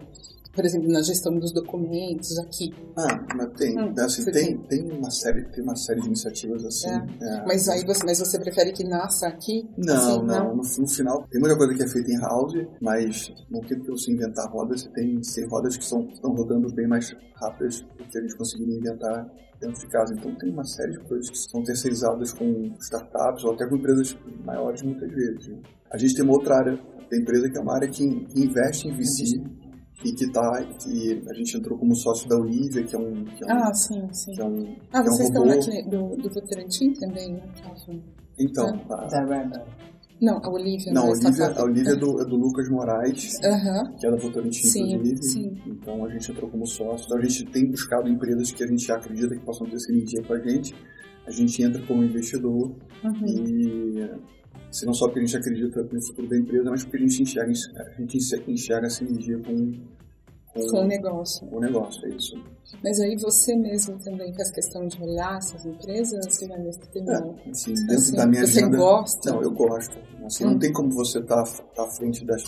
por 0.53 0.65
exemplo, 0.65 0.91
na 0.91 1.01
gestão 1.01 1.37
dos 1.37 1.53
documentos 1.53 2.37
aqui. 2.39 2.73
Ah, 2.97 3.25
mas 3.35 3.49
tem, 3.57 3.77
hum, 3.77 3.93
assim, 3.97 4.25
tem, 4.25 4.57
tem, 4.63 4.91
uma 4.91 5.09
série, 5.09 5.45
tem 5.45 5.63
uma 5.63 5.75
série 5.75 6.01
de 6.01 6.07
iniciativas 6.07 6.65
assim. 6.65 6.89
É. 6.89 7.05
É, 7.21 7.45
mas 7.45 7.67
aí 7.69 7.85
você, 7.85 8.05
mas 8.05 8.19
você 8.19 8.39
prefere 8.39 8.71
que 8.73 8.83
nasça 8.83 9.27
aqui? 9.27 9.69
Não, 9.77 9.95
assim, 9.95 10.25
não, 10.25 10.25
não. 10.25 10.55
No, 10.55 10.63
no, 10.63 10.87
final 10.87 11.25
tem 11.29 11.39
muita 11.39 11.57
coisa 11.57 11.73
que 11.73 11.83
é 11.83 11.87
feita 11.87 12.11
em 12.11 12.19
house, 12.19 12.53
mas 12.81 13.33
não 13.49 13.61
tem 13.61 13.79
que 13.79 13.89
você 13.89 14.11
inventar 14.11 14.49
rodas, 14.51 14.81
você 14.81 14.89
tem, 14.89 15.19
tem 15.21 15.47
rodas 15.47 15.77
que 15.77 15.85
são, 15.85 16.01
estão 16.09 16.31
rodando 16.31 16.73
bem 16.73 16.87
mais 16.87 17.15
rápidas 17.35 17.81
do 17.81 18.03
que 18.09 18.17
a 18.17 18.21
gente 18.21 18.35
conseguiria 18.35 18.77
inventar 18.77 19.31
dentro 19.59 19.79
de 19.79 19.87
casa. 19.87 20.13
Então 20.13 20.35
tem 20.35 20.51
uma 20.51 20.65
série 20.65 20.91
de 20.91 20.99
coisas 21.07 21.29
que 21.29 21.37
são 21.37 21.63
terceirizadas 21.63 22.33
com 22.33 22.73
startups 22.79 23.45
ou 23.45 23.53
até 23.53 23.65
com 23.67 23.77
empresas 23.77 24.17
maiores 24.43 24.81
muitas 24.81 25.09
vezes. 25.09 25.55
A 25.89 25.97
gente 25.97 26.15
tem 26.15 26.25
uma 26.25 26.33
outra 26.33 26.57
área 26.57 26.79
da 27.09 27.17
empresa 27.17 27.49
que 27.49 27.57
é 27.57 27.61
uma 27.61 27.75
área 27.75 27.87
que 27.89 28.03
investe 28.03 28.87
em 28.87 28.91
VC 28.91 29.60
e 30.03 30.13
que 30.13 30.31
tá 30.31 30.63
que 30.79 31.21
a 31.29 31.33
gente 31.33 31.57
entrou 31.57 31.77
como 31.77 31.95
sócio 31.95 32.27
da 32.27 32.37
Olivia 32.37 32.83
que 32.83 32.95
é 32.95 32.99
um 32.99 33.23
que 33.23 33.43
é 33.43 33.47
um, 33.47 33.57
ah 33.57 33.73
sim 33.73 34.07
sim. 34.11 34.31
que 34.33 34.41
é 34.41 34.45
um, 34.45 34.75
ah 34.93 35.01
vocês 35.03 35.29
é 35.29 35.39
um 35.39 35.45
estão 35.45 35.73
aqui 35.73 35.89
do 35.89 36.15
do 36.17 36.29
Votorantim 36.33 36.93
também 36.93 37.33
né? 37.33 37.43
Então 38.39 38.65
ah. 38.89 39.07
a, 39.11 39.81
não 40.21 40.37
a 40.37 40.49
Olivia 40.49 40.93
não 40.93 41.03
a 41.03 41.09
Olivia, 41.09 41.47
a 41.47 41.63
Olivia 41.63 41.91
é 41.93 41.95
do, 41.95 42.21
é 42.21 42.25
do 42.25 42.35
Lucas 42.35 42.69
Moraes 42.69 43.33
uhum. 43.43 43.95
que 43.97 44.07
é 44.07 44.11
da 44.11 44.17
Votorantim 44.17 44.63
sim, 44.63 44.93
inclusive. 44.93 45.23
sim. 45.23 45.61
então 45.65 46.05
a 46.05 46.09
gente 46.09 46.31
entrou 46.31 46.49
como 46.49 46.65
sócio. 46.65 47.05
Então 47.05 47.17
a 47.17 47.21
gente 47.21 47.45
tem 47.45 47.69
buscado 47.69 48.09
empresas 48.09 48.51
que 48.51 48.63
a 48.63 48.67
gente 48.67 48.91
acredita 48.91 49.35
que 49.35 49.45
possam 49.45 49.67
ter 49.67 49.79
sinergia 49.79 50.21
com 50.23 50.33
a 50.33 50.39
gente. 50.39 50.73
A 51.25 51.31
gente 51.31 51.61
entra 51.61 51.81
como 51.85 52.03
investidor 52.03 52.75
uhum. 53.03 53.27
e 53.27 54.09
se 54.71 54.85
não 54.85 54.93
só 54.93 55.07
porque 55.07 55.19
a 55.19 55.25
gente 55.25 55.37
acredita 55.37 55.83
no 55.83 56.01
futuro 56.01 56.27
da 56.27 56.37
empresa, 56.37 56.69
mas 56.69 56.83
porque 56.83 56.97
a 56.97 57.01
gente 57.01 57.21
enxerga, 57.21 57.51
a 57.75 58.01
gente 58.01 58.17
enxerga 58.47 58.87
a 58.87 58.89
sinergia 58.89 59.37
com, 59.39 59.73
com, 60.53 60.67
com 60.67 60.81
o 60.81 60.87
negócio. 60.87 61.47
Com 61.47 61.57
o 61.57 61.59
negócio, 61.61 62.05
é 62.05 62.09
isso. 62.15 62.35
Mas 62.83 62.99
aí 62.99 63.15
você 63.17 63.55
mesmo 63.55 63.97
também 63.99 64.33
faz 64.33 64.51
questão 64.51 64.85
de 64.87 65.01
olhar 65.01 65.37
essas 65.37 65.65
empresas, 65.65 66.25
você 66.25 66.47
vai 66.47 66.59
mesmo 66.59 66.83
ter 66.87 66.99
é, 66.99 67.49
assim, 67.49 67.73
dentro 67.73 67.95
assim, 67.95 68.15
da 68.15 68.27
minha 68.27 68.45
Você 68.45 68.59
agenda, 68.59 68.77
gosta? 68.77 69.31
Não, 69.31 69.41
eu 69.41 69.51
gosto. 69.51 69.97
Assim, 70.25 70.45
hum. 70.45 70.51
Não 70.51 70.59
tem 70.59 70.71
como 70.71 70.91
você 70.91 71.19
estar 71.19 71.43
tá, 71.43 71.63
tá 71.75 71.83
à 71.83 71.91
frente 71.91 72.25
das, 72.25 72.43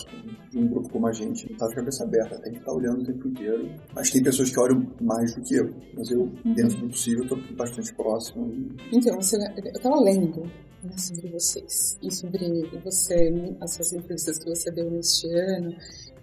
de 0.50 0.58
um 0.58 0.68
grupo 0.68 0.88
como 0.90 1.06
a 1.06 1.12
gente, 1.12 1.50
não 1.50 1.58
tá 1.58 1.66
de 1.66 1.74
cabeça 1.74 2.04
aberta, 2.04 2.38
tem 2.40 2.52
que 2.52 2.58
estar 2.58 2.70
tá 2.70 2.76
olhando 2.76 3.02
o 3.02 3.04
tempo 3.04 3.28
inteiro. 3.28 3.70
Mas 3.94 4.10
tem 4.10 4.22
pessoas 4.22 4.50
que 4.50 4.60
olham 4.60 4.86
mais 5.00 5.34
do 5.34 5.42
que 5.42 5.54
eu. 5.56 5.74
Mas 5.94 6.10
eu, 6.10 6.20
uhum. 6.20 6.54
dentro 6.54 6.78
do 6.78 6.88
possível, 6.88 7.22
estou 7.24 7.38
bastante 7.54 7.94
próximo. 7.94 8.50
E... 8.52 8.96
Então, 8.96 9.14
você, 9.16 9.36
eu 9.36 9.72
estava 9.72 10.00
lendo 10.00 10.42
né, 10.84 10.96
sobre 10.96 11.28
vocês 11.28 11.98
e 12.02 12.10
sobre 12.10 12.68
você, 12.84 13.32
essas 13.62 13.92
entrevistas 13.92 14.38
que 14.38 14.48
você 14.48 14.70
deu 14.70 14.90
neste 14.90 15.26
ano. 15.34 15.74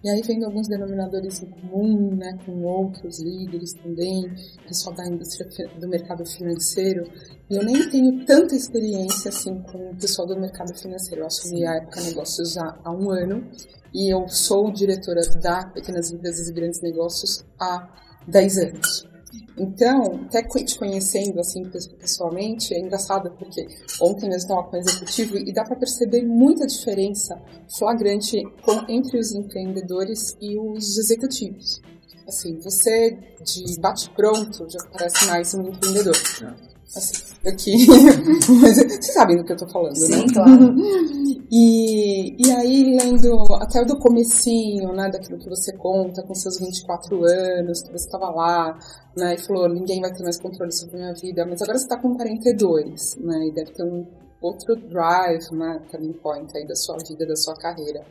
E 0.03 0.09
aí 0.09 0.21
vendo 0.23 0.45
alguns 0.45 0.67
denominadores 0.67 1.43
em 1.43 1.45
comum 1.45 2.15
né, 2.15 2.35
com 2.43 2.63
outros 2.63 3.19
líderes 3.19 3.73
também, 3.73 4.23
pessoal 4.67 4.95
da 4.95 5.07
indústria 5.07 5.47
do 5.79 5.87
mercado 5.87 6.25
financeiro, 6.25 7.03
e 7.49 7.55
eu 7.55 7.63
nem 7.63 7.87
tenho 7.89 8.25
tanta 8.25 8.55
experiência 8.55 9.29
assim 9.29 9.61
com 9.61 9.91
o 9.91 9.95
pessoal 9.95 10.27
do 10.27 10.39
mercado 10.39 10.73
financeiro. 10.75 11.21
Eu 11.21 11.27
assumi 11.27 11.65
a 11.65 11.75
época 11.75 12.01
negócios 12.01 12.57
há, 12.57 12.79
há 12.83 12.91
um 12.91 13.11
ano 13.11 13.47
e 13.93 14.11
eu 14.11 14.27
sou 14.27 14.71
diretora 14.71 15.21
da 15.41 15.67
Pequenas 15.67 16.11
Empresas 16.11 16.47
e 16.47 16.53
Grandes 16.53 16.81
Negócios 16.81 17.45
há 17.59 17.87
10 18.27 18.57
anos. 18.57 19.10
Então, 19.57 20.21
até 20.25 20.41
te 20.43 20.77
conhecendo 20.77 21.39
assim 21.39 21.63
pessoalmente, 21.99 22.73
é 22.73 22.79
engraçado 22.79 23.31
porque 23.37 23.67
ontem 24.01 24.29
eu 24.29 24.37
estava 24.37 24.63
com 24.63 24.75
o 24.75 24.79
executivo 24.79 25.37
e 25.37 25.53
dá 25.53 25.63
para 25.63 25.75
perceber 25.75 26.23
muita 26.23 26.65
diferença 26.65 27.39
flagrante 27.77 28.41
entre 28.87 29.19
os 29.19 29.31
empreendedores 29.33 30.35
e 30.41 30.57
os 30.57 30.97
executivos. 30.97 31.81
Assim, 32.27 32.57
você 32.59 33.11
de 33.43 33.79
bate 33.79 34.09
pronto 34.11 34.67
já 34.69 34.79
parece 34.91 35.25
mais 35.27 35.53
um 35.53 35.67
empreendedor. 35.67 36.15
É. 36.15 36.71
Assim, 36.95 37.30
aqui. 37.45 37.85
Vocês 37.85 39.13
sabem 39.13 39.37
do 39.37 39.43
que 39.43 39.53
eu 39.53 39.57
tô 39.57 39.67
falando, 39.67 39.95
Sim, 39.95 40.21
né? 40.21 40.25
claro. 40.33 40.75
E, 41.53 42.47
e 42.47 42.49
aí, 42.49 42.97
lendo 42.97 43.43
até 43.55 43.83
do 43.83 43.97
comecinho, 43.97 44.93
né, 44.93 45.09
daquilo 45.09 45.37
que 45.37 45.49
você 45.49 45.75
conta 45.75 46.23
com 46.23 46.33
seus 46.33 46.57
24 46.57 47.25
anos, 47.25 47.81
que 47.81 47.91
você 47.91 48.05
estava 48.05 48.29
lá, 48.29 48.79
né, 49.17 49.35
e 49.35 49.37
falou, 49.37 49.67
ninguém 49.67 49.99
vai 49.99 50.13
ter 50.13 50.23
mais 50.23 50.39
controle 50.39 50.71
sobre 50.71 50.95
a 50.95 50.99
minha 50.99 51.13
vida, 51.13 51.45
mas 51.45 51.61
agora 51.61 51.77
você 51.77 51.83
está 51.83 51.97
com 51.97 52.15
42, 52.15 53.17
né, 53.17 53.47
e 53.47 53.51
deve 53.51 53.71
ter 53.71 53.83
um 53.83 54.07
outro 54.41 54.77
drive, 54.77 55.51
né, 55.51 55.81
turning 55.91 56.13
point 56.13 56.57
aí 56.57 56.65
da 56.65 56.75
sua 56.75 56.95
vida, 57.05 57.25
da 57.25 57.35
sua 57.35 57.55
carreira. 57.55 58.05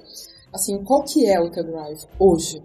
Assim, 0.53 0.85
qual 0.85 1.03
que 1.03 1.27
é 1.27 1.41
o 1.41 1.51
teu 1.51 1.65
drive 1.65 2.05
hoje? 2.19 2.63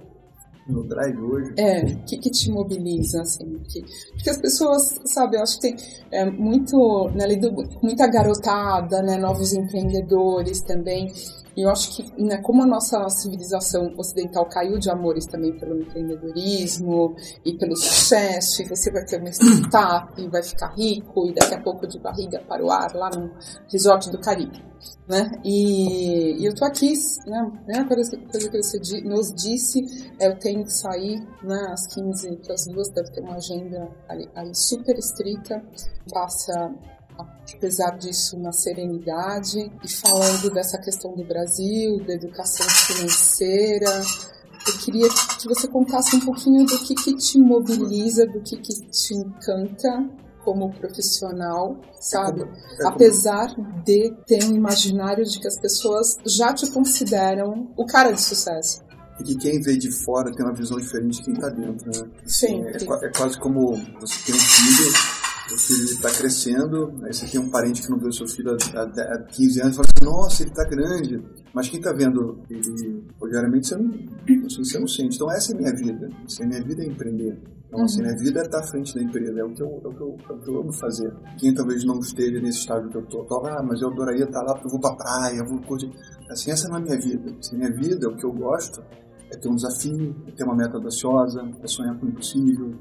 No 0.67 0.83
drive 0.83 1.19
hoje? 1.19 1.53
É, 1.57 1.83
o 1.83 2.03
que, 2.05 2.17
que 2.17 2.29
te 2.29 2.49
mobiliza, 2.49 3.21
assim? 3.21 3.59
Que, 3.67 3.83
porque 4.13 4.29
as 4.29 4.37
pessoas, 4.37 4.99
sabe, 5.05 5.37
eu 5.37 5.43
acho 5.43 5.59
que 5.59 5.61
tem 5.61 5.75
é, 6.11 6.25
muito, 6.25 7.09
né, 7.09 7.25
muita 7.81 8.07
garotada, 8.07 9.01
né, 9.01 9.17
novos 9.17 9.53
empreendedores 9.53 10.61
também, 10.61 11.13
e 11.55 11.61
eu 11.61 11.69
acho 11.69 11.95
que, 11.95 12.21
né, 12.21 12.37
como 12.41 12.63
a 12.63 12.65
nossa 12.65 13.07
civilização 13.09 13.93
ocidental 13.97 14.45
caiu 14.45 14.77
de 14.77 14.89
amores 14.89 15.25
também 15.25 15.57
pelo 15.57 15.81
empreendedorismo 15.81 17.15
e 17.45 17.53
pelo 17.53 17.77
sucesso, 17.77 18.61
e 18.61 18.67
você 18.67 18.91
vai 18.91 19.05
ter 19.05 19.19
uma 19.19 19.29
startup 19.29 20.21
e 20.21 20.27
vai 20.27 20.43
ficar 20.43 20.73
rico, 20.75 21.27
e 21.27 21.33
daqui 21.33 21.53
a 21.53 21.61
pouco 21.61 21.87
de 21.87 21.97
barriga 21.99 22.41
para 22.47 22.63
o 22.63 22.69
ar 22.69 22.93
lá 22.93 23.09
no 23.09 23.31
resort 23.71 24.09
do 24.11 24.19
Caribe, 24.19 24.61
né? 25.07 25.31
E, 25.43 26.41
e 26.41 26.45
eu 26.45 26.53
tô 26.53 26.65
aqui, 26.65 26.93
né, 27.25 27.79
a 27.79 27.85
coisa, 27.85 28.17
coisa 28.17 28.49
que 28.49 28.61
você 28.61 29.01
nos 29.01 29.33
disse 29.33 29.79
é 30.19 30.27
eu 30.27 30.37
tenho 30.39 30.63
que 30.63 30.73
sair, 30.73 31.19
né, 31.43 31.67
às 31.71 31.87
15 31.93 32.37
para 32.37 32.53
as 32.53 32.65
duas, 32.65 32.89
deve 32.89 33.11
ter 33.11 33.21
uma 33.21 33.35
agenda 33.35 33.89
ali, 34.09 34.29
ali 34.35 34.55
super 34.55 34.97
estrita, 34.97 35.63
passa 36.11 36.73
apesar 37.53 37.97
disso, 37.97 38.37
na 38.39 38.51
serenidade 38.51 39.71
e 39.83 39.89
falando 39.89 40.53
dessa 40.53 40.77
questão 40.77 41.15
do 41.15 41.23
Brasil, 41.23 42.03
da 42.05 42.13
educação 42.13 42.67
financeira. 42.67 44.01
Eu 44.67 44.77
queria 44.79 45.07
que 45.39 45.47
você 45.47 45.67
contasse 45.67 46.15
um 46.15 46.19
pouquinho 46.19 46.65
do 46.65 46.77
que, 46.79 46.95
que 46.95 47.15
te 47.15 47.39
mobiliza, 47.39 48.25
do 48.25 48.41
que, 48.41 48.57
que 48.57 48.73
te 48.89 49.13
encanta 49.13 50.09
como 50.45 50.71
profissional, 50.79 51.75
sabe? 51.99 52.43
É 52.43 52.83
é. 52.83 52.87
Apesar 52.87 53.47
de 53.83 54.13
ter 54.25 54.45
um 54.45 54.55
imaginário 54.55 55.25
de 55.25 55.39
que 55.39 55.47
as 55.47 55.59
pessoas 55.59 56.15
já 56.25 56.53
te 56.53 56.69
consideram 56.71 57.73
o 57.75 57.85
cara 57.85 58.11
de 58.11 58.21
sucesso. 58.21 58.85
E 59.19 59.23
que 59.23 59.35
quem 59.35 59.61
vê 59.61 59.77
de 59.77 59.91
fora 59.91 60.31
tem 60.31 60.45
uma 60.45 60.53
visão 60.53 60.77
diferente 60.77 61.17
de 61.17 61.23
quem 61.23 61.33
está 61.33 61.49
dentro, 61.49 61.85
né? 61.87 62.09
Sim. 62.25 62.63
É, 62.65 62.77
é, 63.05 63.11
quase 63.11 63.39
como 63.39 63.75
você 63.99 64.15
tem 64.25 64.35
um 64.35 64.37
filho 64.37 65.25
o 65.53 65.57
filho 65.57 65.83
está 65.83 66.09
crescendo, 66.09 66.93
aí 67.03 67.13
você 67.13 67.27
tem 67.27 67.39
um 67.39 67.49
parente 67.49 67.81
que 67.81 67.89
não 67.89 67.99
viu 67.99 68.11
seu 68.11 68.27
filho 68.27 68.57
há, 68.73 68.81
há 68.81 69.23
15 69.23 69.61
anos 69.61 69.73
e 69.73 69.77
fala 69.77 69.87
assim, 69.95 70.05
nossa, 70.05 70.43
ele 70.43 70.49
está 70.49 70.63
grande. 70.63 71.23
Mas 71.53 71.69
quem 71.69 71.79
está 71.79 71.93
vendo 71.93 72.39
ele 72.49 73.03
diariamente, 73.29 73.67
você 73.67 73.77
não, 73.77 73.91
você 74.49 74.79
não 74.79 74.87
sente. 74.87 75.15
Então 75.15 75.31
essa 75.31 75.51
é 75.51 75.55
a 75.55 75.57
minha 75.57 75.75
vida. 75.75 76.09
Essa 76.25 76.43
é 76.43 76.45
a 76.45 76.49
minha 76.49 76.63
vida 76.63 76.83
é 76.83 76.87
empreender. 76.87 77.37
Então, 77.67 77.83
assim, 77.83 78.01
uhum. 78.01 78.07
minha 78.07 78.17
vida 78.17 78.39
é 78.39 78.43
estar 78.43 78.59
à 78.59 78.63
frente 78.63 78.95
da 78.95 79.01
empresa, 79.01 79.39
é 79.39 79.43
o, 79.43 79.53
que 79.53 79.61
eu, 79.61 79.67
é, 79.67 79.87
o 79.87 79.93
que 79.93 80.01
eu, 80.01 80.17
é 80.29 80.33
o 80.33 80.39
que 80.39 80.49
eu 80.49 80.59
amo 80.61 80.71
fazer. 80.73 81.13
Quem 81.37 81.53
talvez 81.53 81.83
não 81.83 81.99
esteja 81.99 82.39
nesse 82.39 82.59
estágio 82.59 82.89
que 82.89 82.97
eu 82.97 83.01
estou, 83.01 83.45
ah, 83.47 83.63
mas 83.63 83.81
eu 83.81 83.89
adoraria 83.89 84.25
estar 84.25 84.41
lá 84.41 84.53
porque 84.53 84.67
eu 84.67 84.71
vou 84.71 84.79
para 84.79 84.91
a 84.91 84.95
praia, 84.95 85.37
eu 85.37 85.45
vou 85.45 85.59
curtir. 85.61 85.91
Assim, 86.29 86.51
essa 86.51 86.67
não 86.69 86.77
é 86.77 86.79
a 86.79 86.83
minha 86.83 86.99
vida. 86.99 87.35
Assim, 87.39 87.57
minha 87.57 87.71
vida, 87.71 88.07
o 88.07 88.15
que 88.15 88.25
eu 88.25 88.31
gosto, 88.31 88.81
é 89.31 89.37
ter 89.37 89.49
um 89.49 89.55
desafio, 89.55 90.15
é 90.27 90.31
ter 90.31 90.43
uma 90.43 90.55
meta 90.55 90.77
audaciosa, 90.77 91.41
é 91.61 91.67
sonhar 91.67 91.97
com 91.99 92.05
o 92.05 92.09
impossível, 92.09 92.75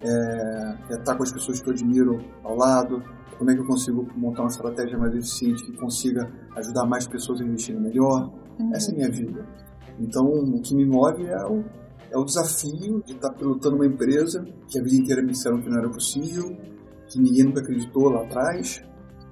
é, 0.00 0.76
é 0.90 0.94
estar 0.94 1.16
com 1.16 1.22
as 1.22 1.32
pessoas 1.32 1.60
que 1.60 1.68
eu 1.68 1.72
admiro 1.72 2.18
ao 2.44 2.56
lado, 2.56 3.02
como 3.36 3.50
é 3.50 3.54
que 3.54 3.60
eu 3.60 3.66
consigo 3.66 4.06
montar 4.16 4.42
uma 4.42 4.50
estratégia 4.50 4.98
mais 4.98 5.14
eficiente 5.14 5.64
que 5.64 5.72
consiga 5.76 6.30
ajudar 6.56 6.86
mais 6.86 7.06
pessoas 7.06 7.40
a 7.40 7.44
investirem 7.44 7.80
melhor. 7.80 8.32
Uhum. 8.58 8.74
Essa 8.74 8.90
é 8.90 8.94
a 8.94 8.96
minha 8.96 9.10
vida. 9.10 9.46
Então, 10.00 10.24
o 10.26 10.60
que 10.60 10.74
me 10.74 10.84
move 10.84 11.24
é 11.26 11.44
o, 11.46 11.64
é 12.10 12.18
o 12.18 12.24
desafio 12.24 13.02
de 13.04 13.12
estar 13.12 13.32
pilotando 13.34 13.76
uma 13.76 13.86
empresa 13.86 14.44
que 14.68 14.78
a 14.78 14.82
vida 14.82 14.96
inteira 14.96 15.22
me 15.22 15.32
disseram 15.32 15.60
que 15.60 15.68
não 15.68 15.78
era 15.78 15.88
possível, 15.88 16.56
que 17.08 17.18
ninguém 17.18 17.44
nunca 17.44 17.60
acreditou 17.60 18.08
lá 18.10 18.22
atrás, 18.22 18.82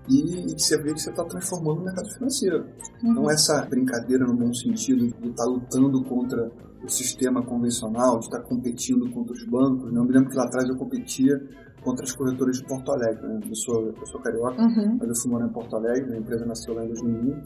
e, 0.08 0.50
e 0.50 0.54
que 0.54 0.62
você 0.62 0.80
vê 0.80 0.92
que 0.92 1.00
você 1.00 1.10
está 1.10 1.24
transformando 1.24 1.80
o 1.80 1.84
mercado 1.84 2.08
financeiro. 2.14 2.64
Uhum. 3.02 3.10
Então, 3.10 3.30
essa 3.30 3.64
brincadeira 3.66 4.24
no 4.24 4.36
bom 4.36 4.52
sentido 4.52 5.06
de 5.06 5.28
estar 5.28 5.44
lutando 5.44 6.02
contra 6.04 6.50
o 6.84 6.88
sistema 6.88 7.42
convencional, 7.44 8.18
de 8.18 8.26
estar 8.26 8.40
competindo 8.42 9.10
contra 9.10 9.32
os 9.32 9.44
bancos. 9.44 9.92
Né? 9.92 9.98
Eu 9.98 10.04
me 10.04 10.12
lembro 10.12 10.30
que 10.30 10.36
lá 10.36 10.44
atrás 10.44 10.68
eu 10.68 10.76
competia 10.76 11.36
contra 11.82 12.04
as 12.04 12.12
corretoras 12.12 12.58
de 12.58 12.64
Porto 12.64 12.92
Alegre. 12.92 13.26
Né? 13.26 13.40
Eu, 13.48 13.54
sou, 13.54 13.86
eu 13.86 14.06
sou 14.06 14.20
carioca, 14.20 14.62
uhum. 14.62 14.96
mas 15.00 15.08
eu 15.08 15.14
fui 15.22 15.30
morar 15.30 15.46
em 15.46 15.52
Porto 15.52 15.76
Alegre, 15.76 16.14
a 16.14 16.18
empresa 16.18 16.46
nasceu 16.46 16.74
lá 16.74 16.84
em 16.84 16.88
2001. 16.88 17.42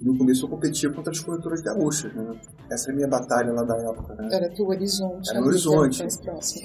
E 0.00 0.04
no 0.04 0.16
começo 0.18 0.44
eu 0.44 0.50
competia 0.50 0.92
contra 0.92 1.12
as 1.12 1.20
corretoras 1.20 1.60
gaúchas, 1.62 2.12
né? 2.14 2.40
Essa 2.70 2.90
é 2.90 2.92
a 2.92 2.96
minha 2.96 3.08
batalha 3.08 3.52
lá 3.52 3.62
da 3.62 3.76
época, 3.76 4.14
né? 4.16 4.28
Era 4.32 4.48
teu 4.54 4.66
horizonte. 4.66 5.30
Era 5.30 5.40
o 5.40 5.46
horizonte. 5.46 6.02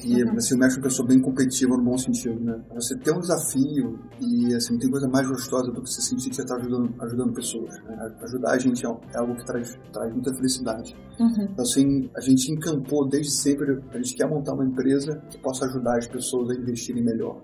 E 0.03 0.23
uhum. 0.23 0.35
assim, 0.35 0.55
o 0.55 0.57
México 0.57 0.79
é 0.79 0.83
uma 0.83 0.89
pessoa 0.89 1.07
bem 1.07 1.21
competitiva 1.21 1.77
no 1.77 1.83
bom 1.83 1.97
sentido, 1.97 2.39
né? 2.39 2.59
Você 2.73 2.97
tem 2.97 3.13
um 3.13 3.19
desafio 3.19 3.99
e, 4.19 4.55
assim, 4.55 4.73
não 4.73 4.79
tem 4.79 4.89
coisa 4.89 5.07
mais 5.07 5.27
gostosa 5.27 5.71
do 5.71 5.81
que 5.81 5.89
você 5.89 6.01
sentir 6.01 6.29
que 6.29 6.35
você 6.35 6.41
está 6.41 6.55
ajudando, 6.55 6.93
ajudando 7.01 7.33
pessoas. 7.33 7.75
Né? 7.83 8.15
Ajudar 8.23 8.51
a 8.51 8.57
gente 8.57 8.85
é, 8.85 8.89
é 8.89 9.17
algo 9.17 9.35
que 9.35 9.45
traz, 9.45 9.77
traz 9.93 10.11
muita 10.11 10.33
felicidade. 10.33 10.95
Uhum. 11.19 11.43
Então, 11.51 11.63
assim, 11.63 12.09
a 12.15 12.21
gente 12.21 12.51
encampou 12.51 13.07
desde 13.07 13.31
sempre, 13.31 13.79
a 13.91 13.97
gente 13.97 14.15
quer 14.15 14.27
montar 14.27 14.53
uma 14.53 14.65
empresa 14.65 15.21
que 15.29 15.37
possa 15.39 15.65
ajudar 15.65 15.97
as 15.97 16.07
pessoas 16.07 16.49
a 16.49 16.59
investirem 16.59 17.03
melhor. 17.03 17.41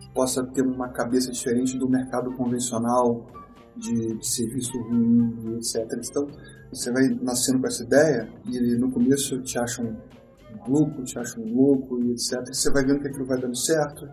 Que 0.00 0.12
possa 0.14 0.44
ter 0.54 0.62
uma 0.62 0.88
cabeça 0.88 1.30
diferente 1.30 1.76
do 1.76 1.88
mercado 1.88 2.34
convencional, 2.36 3.26
de, 3.78 4.14
de 4.14 4.26
serviço 4.26 4.78
ruim, 4.82 5.56
etc. 5.56 5.86
Então, 6.10 6.26
você 6.72 6.92
vai 6.92 7.08
nascendo 7.22 7.60
com 7.60 7.66
essa 7.66 7.82
ideia 7.82 8.28
e 8.46 8.76
no 8.76 8.90
começo 8.90 9.40
te 9.42 9.58
acham 9.58 9.86
um 9.86 10.58
maluco, 10.58 11.02
te 11.04 11.18
acham 11.18 11.42
louco 11.44 11.98
e 12.02 12.12
etc. 12.12 12.42
E 12.50 12.54
você 12.54 12.70
vai 12.70 12.84
vendo 12.84 13.00
que 13.00 13.08
aquilo 13.08 13.26
vai 13.26 13.40
dando 13.40 13.56
certo 13.56 14.06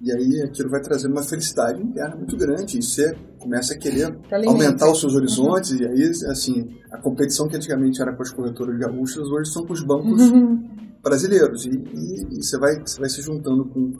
e 0.00 0.12
aí 0.12 0.42
aquilo 0.42 0.70
vai 0.70 0.80
trazer 0.80 1.08
uma 1.08 1.22
felicidade 1.22 1.82
interna 1.82 2.14
muito 2.14 2.36
grande 2.36 2.78
e 2.78 2.82
você 2.82 3.12
começa 3.38 3.74
a 3.74 3.78
querer 3.78 4.16
aumentar 4.46 4.90
os 4.90 5.00
seus 5.00 5.14
horizontes 5.14 5.72
uhum. 5.72 5.78
e 5.78 5.86
aí, 5.86 6.10
assim, 6.30 6.68
a 6.92 6.98
competição 6.98 7.48
que 7.48 7.56
antigamente 7.56 8.00
era 8.00 8.14
com 8.14 8.22
as 8.22 8.30
corretoras 8.30 8.78
gaúchas 8.78 9.26
hoje 9.26 9.50
são 9.50 9.66
com 9.66 9.72
os 9.72 9.82
bancos 9.82 10.30
uhum. 10.30 10.68
brasileiros 11.02 11.66
e, 11.66 11.70
e, 11.70 12.38
e, 12.38 12.42
você, 12.42 12.58
vai, 12.58 12.78
você 12.80 13.00
vai 13.00 13.08
se 13.08 13.20
juntando 13.22 13.64
com 13.64 13.92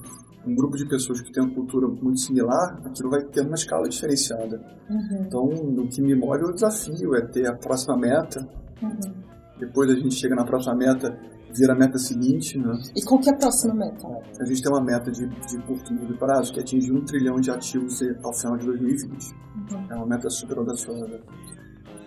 um 0.46 0.54
grupo 0.54 0.76
de 0.76 0.86
pessoas 0.86 1.20
que 1.20 1.32
tem 1.32 1.42
uma 1.42 1.52
cultura 1.54 1.86
muito 1.86 2.20
similar, 2.20 2.80
aquilo 2.84 3.10
vai 3.10 3.22
ter 3.24 3.42
uma 3.42 3.54
escala 3.54 3.88
diferenciada. 3.88 4.60
Uhum. 4.88 5.24
Então, 5.26 5.44
o 5.44 5.88
que 5.88 6.00
me 6.00 6.14
move 6.14 6.42
é 6.42 6.46
o 6.46 6.52
desafio, 6.52 7.14
é 7.14 7.26
ter 7.26 7.46
a 7.46 7.54
próxima 7.54 7.96
meta. 7.96 8.48
Uhum. 8.82 9.12
Depois 9.58 9.90
a 9.90 9.94
gente 9.94 10.14
chega 10.14 10.34
na 10.34 10.44
próxima 10.44 10.74
meta, 10.74 11.18
vira 11.54 11.72
a 11.72 11.76
meta 11.76 11.98
seguinte, 11.98 12.58
né? 12.58 12.78
E 12.96 13.02
qual 13.02 13.20
que 13.20 13.28
é 13.28 13.32
a 13.32 13.36
próxima 13.36 13.74
meta? 13.74 14.06
A 14.40 14.44
gente 14.44 14.62
tem 14.62 14.72
uma 14.72 14.82
meta 14.82 15.10
de, 15.10 15.26
de 15.26 15.58
curto 15.62 15.92
e 15.92 15.96
médio 15.96 16.16
prazo, 16.16 16.52
que 16.52 16.60
é 16.60 16.62
atingir 16.62 16.92
um 16.92 17.04
trilhão 17.04 17.40
de 17.40 17.50
ativos 17.50 18.00
ao 18.22 18.32
final 18.32 18.56
de 18.56 18.66
2020. 18.66 19.32
Uhum. 19.32 19.86
É 19.90 19.94
uma 19.96 20.06
meta 20.06 20.30
super 20.30 20.58
audaciosa. 20.58 21.20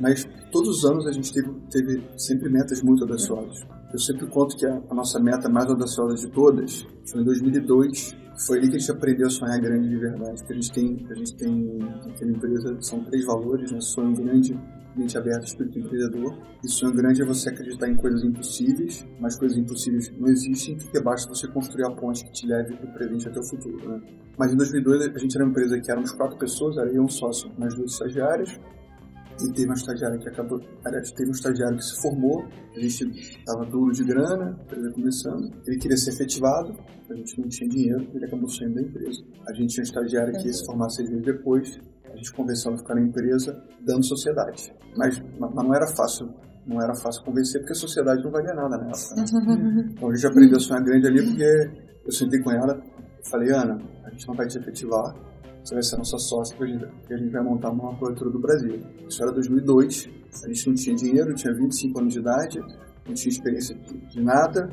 Mas 0.01 0.27
todos 0.51 0.77
os 0.77 0.85
anos 0.85 1.05
a 1.05 1.11
gente 1.11 1.31
teve, 1.31 1.49
teve 1.69 2.03
sempre 2.17 2.49
metas 2.49 2.81
muito 2.81 3.03
audaciosas. 3.03 3.63
Eu 3.93 3.99
sempre 3.99 4.25
conto 4.27 4.57
que 4.57 4.65
a, 4.65 4.81
a 4.89 4.95
nossa 4.95 5.19
meta 5.19 5.47
mais 5.47 5.69
audaciosa 5.69 6.15
de 6.15 6.27
todas 6.31 6.87
foi 7.05 7.21
em 7.21 7.23
2002, 7.23 8.15
foi 8.47 8.57
ali 8.57 8.69
que 8.69 8.77
a 8.77 8.79
gente 8.79 8.91
aprendeu 8.91 9.27
a 9.27 9.29
sonhar 9.29 9.59
grande 9.61 9.89
de 9.89 9.97
verdade. 9.97 10.39
Porque 10.39 10.53
a 10.53 10.55
gente 10.55 10.71
tem, 10.71 11.07
a 11.07 11.13
gente 11.13 11.35
tem 11.35 11.77
naquela 12.07 12.31
empresa, 12.31 12.77
são 12.81 13.03
três 13.03 13.25
valores, 13.25 13.71
né? 13.71 13.79
Sonho 13.79 14.15
grande, 14.15 14.59
mente 14.95 15.15
aberta, 15.17 15.45
espírito 15.45 15.77
empreendedor. 15.77 16.35
E 16.63 16.67
sonho 16.67 16.93
grande 16.93 17.21
é 17.21 17.25
você 17.25 17.49
acreditar 17.49 17.87
em 17.87 17.95
coisas 17.95 18.23
impossíveis, 18.23 19.05
mas 19.19 19.35
coisas 19.35 19.55
impossíveis 19.55 20.11
não 20.17 20.29
existem, 20.29 20.77
porque 20.77 20.99
basta 20.99 21.29
você 21.29 21.47
construir 21.47 21.85
a 21.85 21.91
ponte 21.91 22.25
que 22.25 22.31
te 22.31 22.47
leve 22.47 22.73
do 22.75 22.87
presente 22.87 23.27
até 23.27 23.39
o 23.39 23.43
futuro, 23.43 23.87
né? 23.87 24.01
Mas 24.35 24.51
em 24.51 24.57
2002 24.57 25.13
a 25.15 25.19
gente 25.19 25.35
era 25.35 25.45
uma 25.45 25.51
empresa 25.51 25.79
que 25.79 25.91
éramos 25.91 26.11
quatro 26.13 26.37
pessoas, 26.39 26.77
era 26.77 26.89
eu 26.89 27.03
um 27.03 27.09
sócio, 27.09 27.51
mais 27.59 27.75
duas 27.75 27.91
estagiárias, 27.91 28.59
e 29.39 29.53
teve 29.53 29.65
uma 29.65 29.75
estagiária 29.75 30.17
que 30.17 30.29
acabou, 30.29 30.59
aliás, 30.85 31.11
teve 31.11 31.29
um 31.29 31.33
estagiário 31.33 31.77
que 31.77 31.83
se 31.83 32.01
formou, 32.01 32.43
a 32.75 32.79
gente 32.79 33.03
estava 33.39 33.65
duro 33.65 33.91
de 33.91 34.03
grana, 34.03 34.57
a 34.57 34.63
empresa 34.63 34.91
começando, 34.91 35.51
ele 35.67 35.77
queria 35.77 35.97
ser 35.97 36.11
efetivado, 36.11 36.75
a 37.09 37.15
gente 37.15 37.39
não 37.39 37.47
tinha 37.47 37.69
dinheiro, 37.69 38.07
ele 38.13 38.25
acabou 38.25 38.49
saindo 38.49 38.75
da 38.75 38.81
empresa. 38.81 39.21
A 39.47 39.53
gente 39.53 39.69
tinha 39.69 39.81
um 39.81 39.85
estagiário 39.85 40.33
que 40.33 40.47
ia 40.47 40.53
se 40.53 40.65
formar 40.65 40.89
seis 40.89 41.09
meses 41.09 41.25
depois, 41.25 41.79
a 42.05 42.15
gente 42.15 42.33
conversou 42.33 42.73
a 42.73 42.77
ficar 42.77 42.95
na 42.95 43.01
empresa 43.01 43.63
dando 43.81 44.05
sociedade. 44.05 44.73
Mas, 44.95 45.21
mas 45.39 45.53
não 45.55 45.73
era 45.73 45.87
fácil 45.95 46.29
não 46.63 46.79
era 46.79 46.93
fácil 46.93 47.23
convencer 47.23 47.59
porque 47.59 47.73
a 47.73 47.75
sociedade 47.75 48.23
não 48.23 48.29
valia 48.29 48.53
nada 48.53 48.77
nela. 48.77 48.91
Né? 48.91 49.91
Então 49.93 50.09
a 50.09 50.13
gente 50.13 50.27
aprendeu 50.27 50.57
a 50.57 50.59
sonhar 50.59 50.83
grande 50.83 51.07
ali 51.07 51.25
porque 51.25 51.71
eu 52.05 52.11
sentei 52.11 52.39
com 52.39 52.51
ela 52.51 52.79
falei, 53.29 53.51
Ana, 53.51 53.77
a 54.05 54.09
gente 54.09 54.27
não 54.27 54.35
vai 54.35 54.47
te 54.47 54.57
efetivar, 54.57 55.13
você 55.63 55.73
vai 55.73 55.83
ser 55.83 55.97
nossa 55.97 56.17
sócia 56.17 56.55
porque 56.57 57.13
a 57.13 57.17
gente 57.17 57.31
vai 57.31 57.43
montar 57.43 57.69
uma 57.69 57.95
cobertura 57.95 58.29
do 58.29 58.39
Brasil. 58.39 58.79
Isso 59.07 59.21
era 59.21 59.31
2002, 59.31 60.09
a 60.43 60.47
gente 60.47 60.67
não 60.67 60.75
tinha 60.75 60.95
dinheiro, 60.95 61.33
tinha 61.35 61.53
25 61.53 61.99
anos 61.99 62.13
de 62.13 62.19
idade, 62.19 62.59
não 63.07 63.13
tinha 63.13 63.31
experiência 63.31 63.75
de 64.09 64.21
nada, 64.21 64.69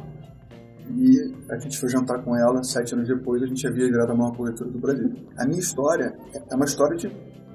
e 0.96 1.34
a 1.50 1.58
gente 1.58 1.78
foi 1.78 1.88
jantar 1.88 2.22
com 2.24 2.36
ela, 2.36 2.62
sete 2.62 2.94
anos 2.94 3.06
depois, 3.06 3.42
a 3.42 3.46
gente 3.46 3.66
havia 3.66 3.86
virado 3.86 4.12
a 4.12 4.14
maior 4.14 4.34
corretora 4.36 4.70
do 4.70 4.78
Brasil. 4.78 5.12
A 5.36 5.46
minha 5.46 5.60
história 5.60 6.16
é 6.50 6.54
uma 6.54 6.64
história 6.64 6.96
de 6.96 7.10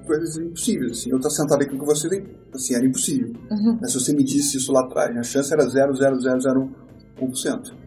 coisas 0.06 0.36
impossíveis. 0.36 0.92
Assim, 0.92 1.10
eu 1.10 1.16
estar 1.16 1.30
sentado 1.30 1.62
aqui 1.62 1.76
com 1.76 1.84
você, 1.84 2.08
assim, 2.54 2.74
era 2.74 2.86
impossível. 2.86 3.32
Uhum. 3.50 3.78
Mas 3.80 3.92
se 3.92 4.00
você 4.00 4.14
me 4.14 4.22
disse 4.22 4.56
isso 4.58 4.72
lá 4.72 4.82
atrás, 4.82 5.16
a 5.16 5.22
chance 5.22 5.52
era 5.52 5.64
0,0001%. 5.64 6.83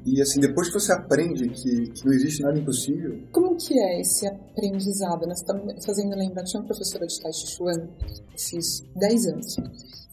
E 0.06 0.22
assim, 0.22 0.40
depois 0.40 0.70
que 0.70 0.74
você 0.74 0.94
aprende 0.94 1.50
que, 1.50 1.92
que 1.92 2.06
não 2.06 2.14
existe 2.14 2.42
nada 2.42 2.58
impossível. 2.58 3.24
Como 3.32 3.56
que 3.58 3.78
é 3.78 4.00
esse 4.00 4.26
aprendizado? 4.28 5.28
Nós 5.28 5.40
estamos 5.40 5.86
fazendo 5.86 6.16
lembrar, 6.16 6.44
tinha 6.44 6.62
uma 6.62 6.68
professora 6.68 7.06
de 7.06 7.20
Tai 7.22 7.34
Chi 7.34 7.48
Chuan, 7.48 7.90
fiz 8.38 8.84
10 8.96 9.26
anos, 9.28 9.56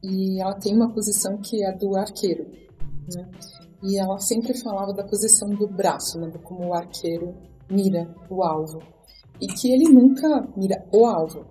e 0.02 0.40
ela 0.40 0.54
tem 0.54 0.74
uma 0.74 0.92
posição 0.92 1.38
que 1.38 1.64
é 1.64 1.72
do 1.72 1.96
arqueiro, 1.96 2.44
né? 3.14 3.30
E 3.82 3.98
ela 3.98 4.18
sempre 4.18 4.58
falava 4.58 4.94
da 4.94 5.04
posição 5.04 5.50
do 5.50 5.68
braço, 5.68 6.18
né? 6.18 6.32
como 6.42 6.68
o 6.68 6.74
arqueiro 6.74 7.34
mira 7.70 8.08
o 8.30 8.42
alvo. 8.42 8.82
E 9.40 9.46
que 9.46 9.70
ele 9.70 9.84
nunca 9.84 10.48
mira 10.56 10.82
o 10.90 11.04
alvo, 11.04 11.44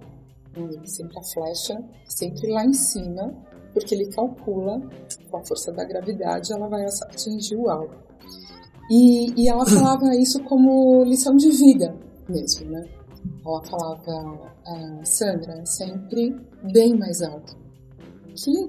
sempre 0.86 1.20
a 1.20 1.24
flecha, 1.24 1.80
sempre 2.08 2.52
lá 2.52 2.66
em 2.66 2.74
cima, 2.74 3.32
porque 3.74 3.96
ele 3.96 4.08
calcula, 4.08 4.82
com 5.30 5.38
a 5.38 5.46
força 5.46 5.72
da 5.72 5.84
gravidade, 5.84 6.54
ela 6.54 6.68
vai 6.68 6.86
atingir 6.86 7.56
o 7.56 7.70
alvo. 7.70 7.96
E, 8.90 9.42
e 9.42 9.48
ela 9.48 9.66
falava 9.68 10.16
isso 10.16 10.44
como 10.44 11.04
lição 11.04 11.36
de 11.36 11.50
vida 11.50 11.96
mesmo, 12.30 12.70
né? 12.70 12.88
Ela 13.46 13.64
falava, 13.64 14.54
ah, 14.66 15.00
Sandra, 15.04 15.60
é 15.60 15.66
sempre 15.66 16.36
bem 16.72 16.98
mais 16.98 17.22
alto. 17.22 17.58
Que, 18.36 18.68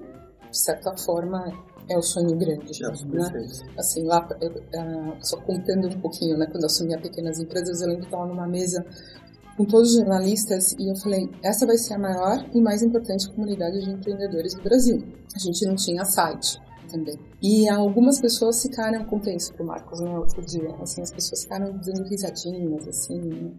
de 0.50 0.58
certa 0.58 0.96
forma, 0.96 1.52
é 1.88 1.96
o 1.96 2.02
sonho 2.02 2.36
grande, 2.36 2.80
né? 2.82 3.48
Assim, 3.78 4.04
lá, 4.04 4.26
uh, 4.26 5.16
só 5.20 5.36
contando 5.38 5.88
um 5.88 6.00
pouquinho, 6.00 6.36
né? 6.36 6.46
Quando 6.46 6.62
eu 6.62 6.66
assumi 6.66 6.94
a 6.94 7.00
Pequenas 7.00 7.38
Empresas, 7.38 7.80
eu 7.80 7.88
lembro 7.88 8.02
que 8.02 8.08
estava 8.08 8.26
numa 8.26 8.46
mesa 8.46 8.84
com 9.56 9.64
todos 9.64 9.90
os 9.90 9.96
jornalistas 9.96 10.72
e 10.78 10.90
eu 10.90 10.96
falei, 10.96 11.30
essa 11.42 11.66
vai 11.66 11.76
ser 11.76 11.94
a 11.94 11.98
maior 11.98 12.44
e 12.52 12.60
mais 12.60 12.82
importante 12.82 13.28
comunidade 13.30 13.80
de 13.82 13.90
empreendedores 13.90 14.54
do 14.54 14.62
Brasil. 14.62 15.02
A 15.34 15.38
gente 15.38 15.66
não 15.66 15.74
tinha 15.74 16.04
site 16.04 16.60
também. 16.90 17.18
E 17.42 17.68
algumas 17.68 18.20
pessoas 18.20 18.62
ficaram, 18.62 19.04
contei 19.04 19.36
isso 19.36 19.52
pro 19.54 19.64
Marcos 19.64 20.00
no 20.00 20.18
outro 20.18 20.44
dia, 20.44 20.74
assim, 20.80 21.02
as 21.02 21.12
pessoas 21.12 21.42
ficaram 21.42 21.72
dando 21.78 22.08
risadinhas, 22.08 22.88
assim, 22.88 23.52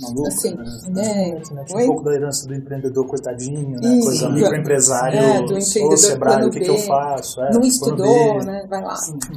Maluco, 0.00 0.26
assim, 0.26 0.54
né? 0.88 1.28
É, 1.28 1.34
né? 1.34 1.64
Tipo, 1.64 1.78
um 1.78 1.86
pouco 1.86 2.04
da 2.04 2.14
herança 2.14 2.48
do 2.48 2.54
empreendedor 2.54 3.06
coitadinho, 3.06 3.78
né? 3.78 3.98
Isso. 3.98 4.06
Coisa 4.06 4.30
microempresário, 4.30 5.18
é, 5.18 5.38
do 5.40 5.58
empreendedor 5.58 5.98
Sebrae, 5.98 6.46
o 6.46 6.50
que, 6.50 6.60
que, 6.60 6.70
eu 6.70 6.78
faço? 6.78 7.42
É, 7.42 7.52
não 7.52 7.60
estudou, 7.60 8.42
né? 8.42 8.66
Vai 8.68 8.82
lá, 8.82 8.96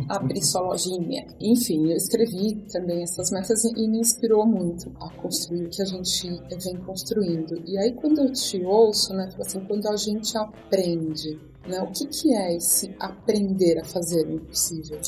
abrir 0.10 0.42
sua 0.44 0.62
lojinha. 0.62 1.26
Enfim, 1.42 1.92
eu 1.92 1.98
escrevi 1.98 2.56
também 2.72 3.04
essas 3.04 3.32
metas 3.32 3.66
e 3.66 3.88
me 3.88 4.00
inspirou 4.00 4.46
muito 4.46 4.90
a 5.02 5.10
construir 5.22 5.66
o 5.66 5.70
que 5.70 5.82
a 5.82 5.86
gente 5.86 6.30
vem 6.64 6.78
construindo. 6.86 7.62
E 7.66 7.78
aí, 7.78 7.94
quando 7.94 8.22
eu 8.22 8.32
te 8.32 8.64
ouço, 8.64 9.14
né, 9.14 9.30
assim, 9.40 9.60
quando 9.68 9.88
a 9.88 9.98
gente 9.98 10.38
aprende, 10.38 11.38
né, 11.68 11.82
o 11.82 11.92
que, 11.92 12.06
que 12.08 12.34
é 12.34 12.56
esse 12.56 12.96
aprender 13.00 13.80
a 13.80 13.86
fazer 13.86 14.28
o 14.28 14.34
impossível? 14.34 15.00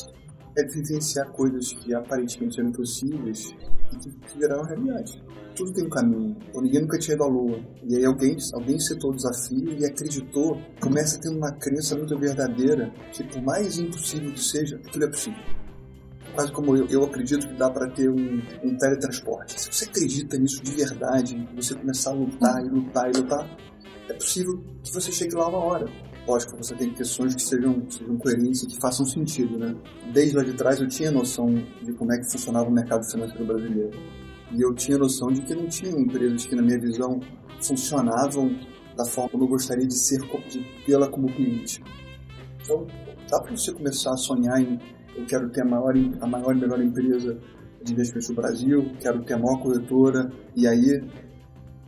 É 0.56 0.64
vivenciar 0.64 1.30
coisas 1.32 1.72
que 1.72 1.94
aparentemente 1.94 2.58
eram 2.58 2.70
impossíveis 2.70 3.54
e 3.92 3.96
que, 3.96 4.38
viraram 4.38 4.64
realidade 4.64 5.22
tudo 5.58 5.72
tem 5.72 5.84
um 5.84 5.90
caminho. 5.90 6.36
Então, 6.48 6.62
ninguém 6.62 6.82
nunca 6.82 6.98
tinha 6.98 7.16
ido 7.16 7.24
à 7.24 7.26
Lua. 7.26 7.58
E 7.82 7.96
aí 7.96 8.04
alguém, 8.04 8.36
alguém 8.54 8.78
citou 8.78 9.10
o 9.10 9.16
desafio 9.16 9.76
e 9.76 9.84
acreditou, 9.84 10.60
começa 10.80 11.20
tendo 11.20 11.36
uma 11.36 11.50
crença 11.52 11.96
muito 11.96 12.16
verdadeira 12.16 12.92
que 13.12 13.24
por 13.24 13.42
mais 13.42 13.76
impossível 13.76 14.32
que 14.32 14.42
seja, 14.42 14.76
aquilo 14.76 15.04
é 15.04 15.08
possível. 15.08 15.42
Quase 16.32 16.52
como 16.52 16.76
eu, 16.76 16.86
eu 16.86 17.04
acredito 17.04 17.48
que 17.48 17.54
dá 17.54 17.68
para 17.68 17.90
ter 17.90 18.08
um, 18.08 18.40
um 18.62 18.76
teletransporte. 18.76 19.60
Se 19.60 19.72
você 19.72 19.86
acredita 19.86 20.38
nisso 20.38 20.62
de 20.62 20.70
verdade, 20.70 21.48
você 21.56 21.74
começar 21.74 22.10
a 22.10 22.14
lutar 22.14 22.64
e 22.64 22.68
lutar 22.68 23.10
e 23.10 23.18
lutar, 23.18 23.58
é 24.08 24.12
possível 24.12 24.62
que 24.84 24.94
você 24.94 25.10
chegue 25.10 25.34
lá 25.34 25.48
uma 25.48 25.58
hora. 25.58 26.07
Lógico, 26.28 26.58
você 26.58 26.74
tem 26.74 26.90
que 26.90 26.96
ter 26.96 27.06
sonhos 27.06 27.34
que 27.34 27.40
sejam, 27.42 27.90
sejam 27.90 28.18
coerentes 28.18 28.62
e 28.62 28.66
que 28.66 28.78
façam 28.78 29.06
sentido, 29.06 29.58
né? 29.58 29.74
Desde 30.12 30.36
lá 30.36 30.44
de 30.44 30.52
trás 30.52 30.78
eu 30.78 30.86
tinha 30.86 31.10
noção 31.10 31.46
de 31.82 31.90
como 31.94 32.12
é 32.12 32.18
que 32.18 32.30
funcionava 32.30 32.68
o 32.68 32.70
mercado 32.70 33.02
financeiro 33.10 33.46
brasileiro 33.46 33.98
e 34.52 34.60
eu 34.60 34.74
tinha 34.74 34.98
noção 34.98 35.28
de 35.28 35.40
que 35.40 35.54
não 35.54 35.66
tinham 35.66 35.98
empresas 35.98 36.44
que, 36.44 36.54
na 36.54 36.60
minha 36.60 36.78
visão, 36.78 37.18
funcionavam 37.62 38.58
da 38.94 39.06
forma 39.06 39.30
como 39.30 39.44
eu 39.44 39.48
gostaria 39.48 39.86
de 39.86 39.94
ser, 39.94 40.20
de 40.50 40.84
tê-la 40.84 41.08
como 41.08 41.32
cliente. 41.32 41.82
Então, 42.62 42.86
dá 43.30 43.40
para 43.40 43.56
você 43.56 43.72
começar 43.72 44.12
a 44.12 44.16
sonhar 44.16 44.60
em 44.60 44.78
eu 45.16 45.24
quero 45.26 45.50
ter 45.50 45.62
a 45.62 45.64
maior, 45.64 45.94
a 46.20 46.26
maior 46.26 46.56
e 46.56 46.60
melhor 46.60 46.80
empresa 46.80 47.38
de 47.82 47.92
investimento 47.92 48.28
do 48.28 48.34
Brasil, 48.34 48.92
quero 49.00 49.24
ter 49.24 49.34
a 49.34 49.38
maior 49.38 49.60
corretora, 49.60 50.30
e 50.54 50.66
aí 50.66 51.02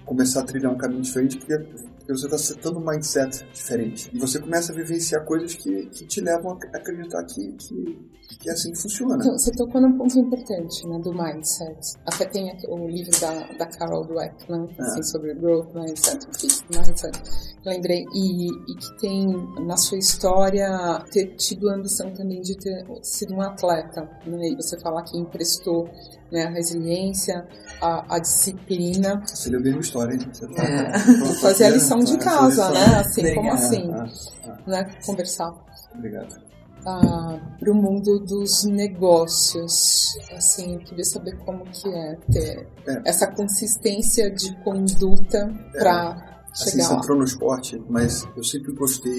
começar 0.05 0.41
a 0.41 0.45
trilhar 0.45 0.73
um 0.73 0.77
caminho 0.77 1.03
diferente, 1.03 1.37
porque 1.39 1.55
porque 2.01 2.13
você 2.13 2.27
está 2.27 2.39
setando 2.39 2.79
um 2.79 2.85
mindset 2.85 3.45
diferente. 3.53 4.11
E 4.13 4.19
você 4.19 4.41
começa 4.41 4.73
a 4.73 4.75
vivenciar 4.75 5.25
coisas 5.25 5.55
que, 5.55 5.87
que 5.87 6.07
te 6.07 6.21
levam 6.21 6.53
a 6.53 6.77
acreditar 6.77 7.23
que, 7.25 7.53
que, 7.53 7.99
que 8.41 8.49
é 8.49 8.53
assim 8.53 8.75
funciona. 8.75 9.17
Então, 9.17 9.39
você 9.39 9.53
tocou 9.53 9.81
num 9.81 9.97
ponto 9.97 10.19
importante, 10.19 10.87
né, 10.87 10.99
do 10.99 11.13
mindset. 11.13 11.99
Até 12.07 12.25
tem 12.27 12.51
o 12.69 12.89
livro 12.89 13.13
da, 13.21 13.47
da 13.59 13.67
Carol 13.67 14.05
Dweck, 14.07 14.51
né, 14.51 14.67
assim, 14.79 15.03
sobre 15.03 15.35
growth 15.35 15.75
mindset, 15.75 16.27
mindset. 16.75 17.21
Lembrei, 17.65 18.05
e, 18.15 18.49
e 18.49 18.77
que 18.77 19.01
tem 19.01 19.27
na 19.67 19.77
sua 19.77 19.99
história 19.99 21.05
ter 21.13 21.37
tido 21.37 21.69
a 21.69 21.75
ambição 21.75 22.11
também 22.15 22.41
de 22.41 22.57
ter 22.57 22.87
sido 23.03 23.35
um 23.35 23.43
atleta, 23.43 24.09
né, 24.27 24.49
e 24.49 24.57
você 24.57 24.79
falar 24.81 25.03
que 25.03 25.19
emprestou 25.19 25.89
né, 26.31 26.45
a 26.45 26.51
resiliência, 26.51 27.47
a, 27.81 28.17
a 28.17 28.19
disciplina. 28.19 29.23
Você 29.27 29.51
leu 29.51 29.61
a 29.61 29.63
mesma 29.63 29.81
história, 29.81 30.15
hein? 30.15 30.21
Você 30.33 30.47
tá, 30.49 30.63
é. 30.65 30.99
Fazer 31.41 31.65
a 31.65 31.71
lição 31.71 31.99
de 32.01 32.19
casa, 32.19 32.71
né? 32.71 33.01
Assim, 33.01 33.35
como 33.35 33.53
assim? 33.53 33.91
Ah, 33.93 34.05
ah, 34.47 34.59
ah. 34.67 34.71
Né? 34.71 34.91
Conversar. 35.05 35.55
Obrigado. 35.95 36.51
Ah, 36.87 37.39
para 37.59 37.71
o 37.71 37.75
mundo 37.75 38.21
dos 38.21 38.65
negócios, 38.65 40.17
assim, 40.35 40.75
eu 40.75 40.81
queria 40.81 41.05
saber 41.05 41.37
como 41.45 41.65
que 41.65 41.89
é 41.89 42.17
ter 42.33 42.67
é. 42.87 43.03
essa 43.05 43.27
consistência 43.27 44.31
de 44.31 44.57
conduta 44.63 45.53
é. 45.75 45.79
para 45.79 46.41
assim, 46.51 46.71
chegar 46.71 46.77
assim, 46.77 46.79
lá. 46.79 46.89
Você 46.89 46.95
entrou 46.95 47.19
no 47.19 47.25
esporte, 47.25 47.83
mas 47.89 48.27
eu 48.35 48.43
sempre 48.43 48.73
gostei 48.73 49.19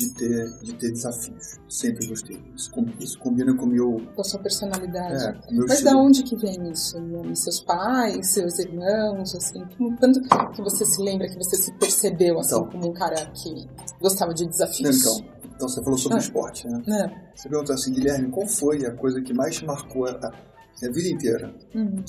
de 0.00 0.14
ter, 0.14 0.50
de 0.62 0.74
ter 0.74 0.90
desafios. 0.90 1.58
Sempre 1.68 2.06
gostei. 2.06 2.42
Isso, 2.56 2.70
isso 2.98 3.18
combina 3.18 3.54
com 3.54 3.66
o 3.66 3.68
meu... 3.68 3.96
Com 4.14 4.20
a 4.20 4.24
sua 4.24 4.40
personalidade. 4.40 5.24
É, 5.24 5.32
Mas 5.52 5.74
estilo. 5.74 5.90
da 5.90 5.96
onde 5.98 6.22
que 6.22 6.36
vem 6.36 6.70
isso? 6.70 6.96
Seus 7.34 7.60
pais, 7.60 8.32
seus 8.32 8.58
irmãos, 8.58 9.34
assim? 9.34 9.62
Quando 9.98 10.20
que 10.52 10.62
você 10.62 10.86
se 10.86 11.02
lembra 11.02 11.28
que 11.28 11.36
você 11.36 11.56
se 11.56 11.72
percebeu, 11.78 12.38
assim, 12.38 12.56
então, 12.56 12.70
como 12.70 12.90
um 12.90 12.92
cara 12.92 13.26
que 13.26 13.68
gostava 14.00 14.32
de 14.32 14.46
desafios? 14.46 15.00
Então, 15.00 15.40
então 15.54 15.68
você 15.68 15.82
falou 15.82 15.98
sobre 15.98 16.16
ah, 16.16 16.20
esporte, 16.20 16.66
né? 16.66 16.82
É. 16.88 17.36
Você 17.36 17.48
perguntou 17.48 17.74
assim, 17.74 17.92
Guilherme, 17.92 18.30
qual 18.30 18.46
foi 18.46 18.86
a 18.86 18.94
coisa 18.94 19.20
que 19.20 19.34
mais 19.34 19.60
marcou 19.62 20.06
a, 20.06 20.12
a 20.12 20.90
vida 20.90 21.08
inteira? 21.08 21.54
Uhum. 21.74 22.02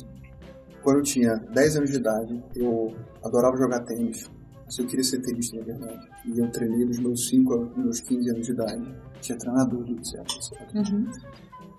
Quando 0.81 0.97
eu 0.97 1.03
tinha 1.03 1.35
10 1.35 1.75
anos 1.75 1.91
de 1.91 1.97
idade, 1.97 2.43
eu 2.55 2.95
adorava 3.23 3.57
jogar 3.57 3.81
tênis 3.81 4.29
se 4.71 4.81
eu 4.81 4.87
queria 4.87 5.03
ser 5.03 5.19
tenista, 5.21 5.57
na 5.57 5.65
verdade. 5.65 6.07
E 6.25 6.39
eu 6.39 6.49
treinei 6.49 6.85
dos 6.85 6.97
meus 6.99 7.27
5 7.27 7.53
aos 7.53 7.77
meus 7.77 7.99
15 7.99 8.29
anos 8.29 8.45
de 8.45 8.53
idade. 8.53 8.95
Tinha 9.19 9.37
treinador, 9.37 9.85
etc. 9.89 10.13
etc. 10.21 10.75
Uhum. 10.75 11.11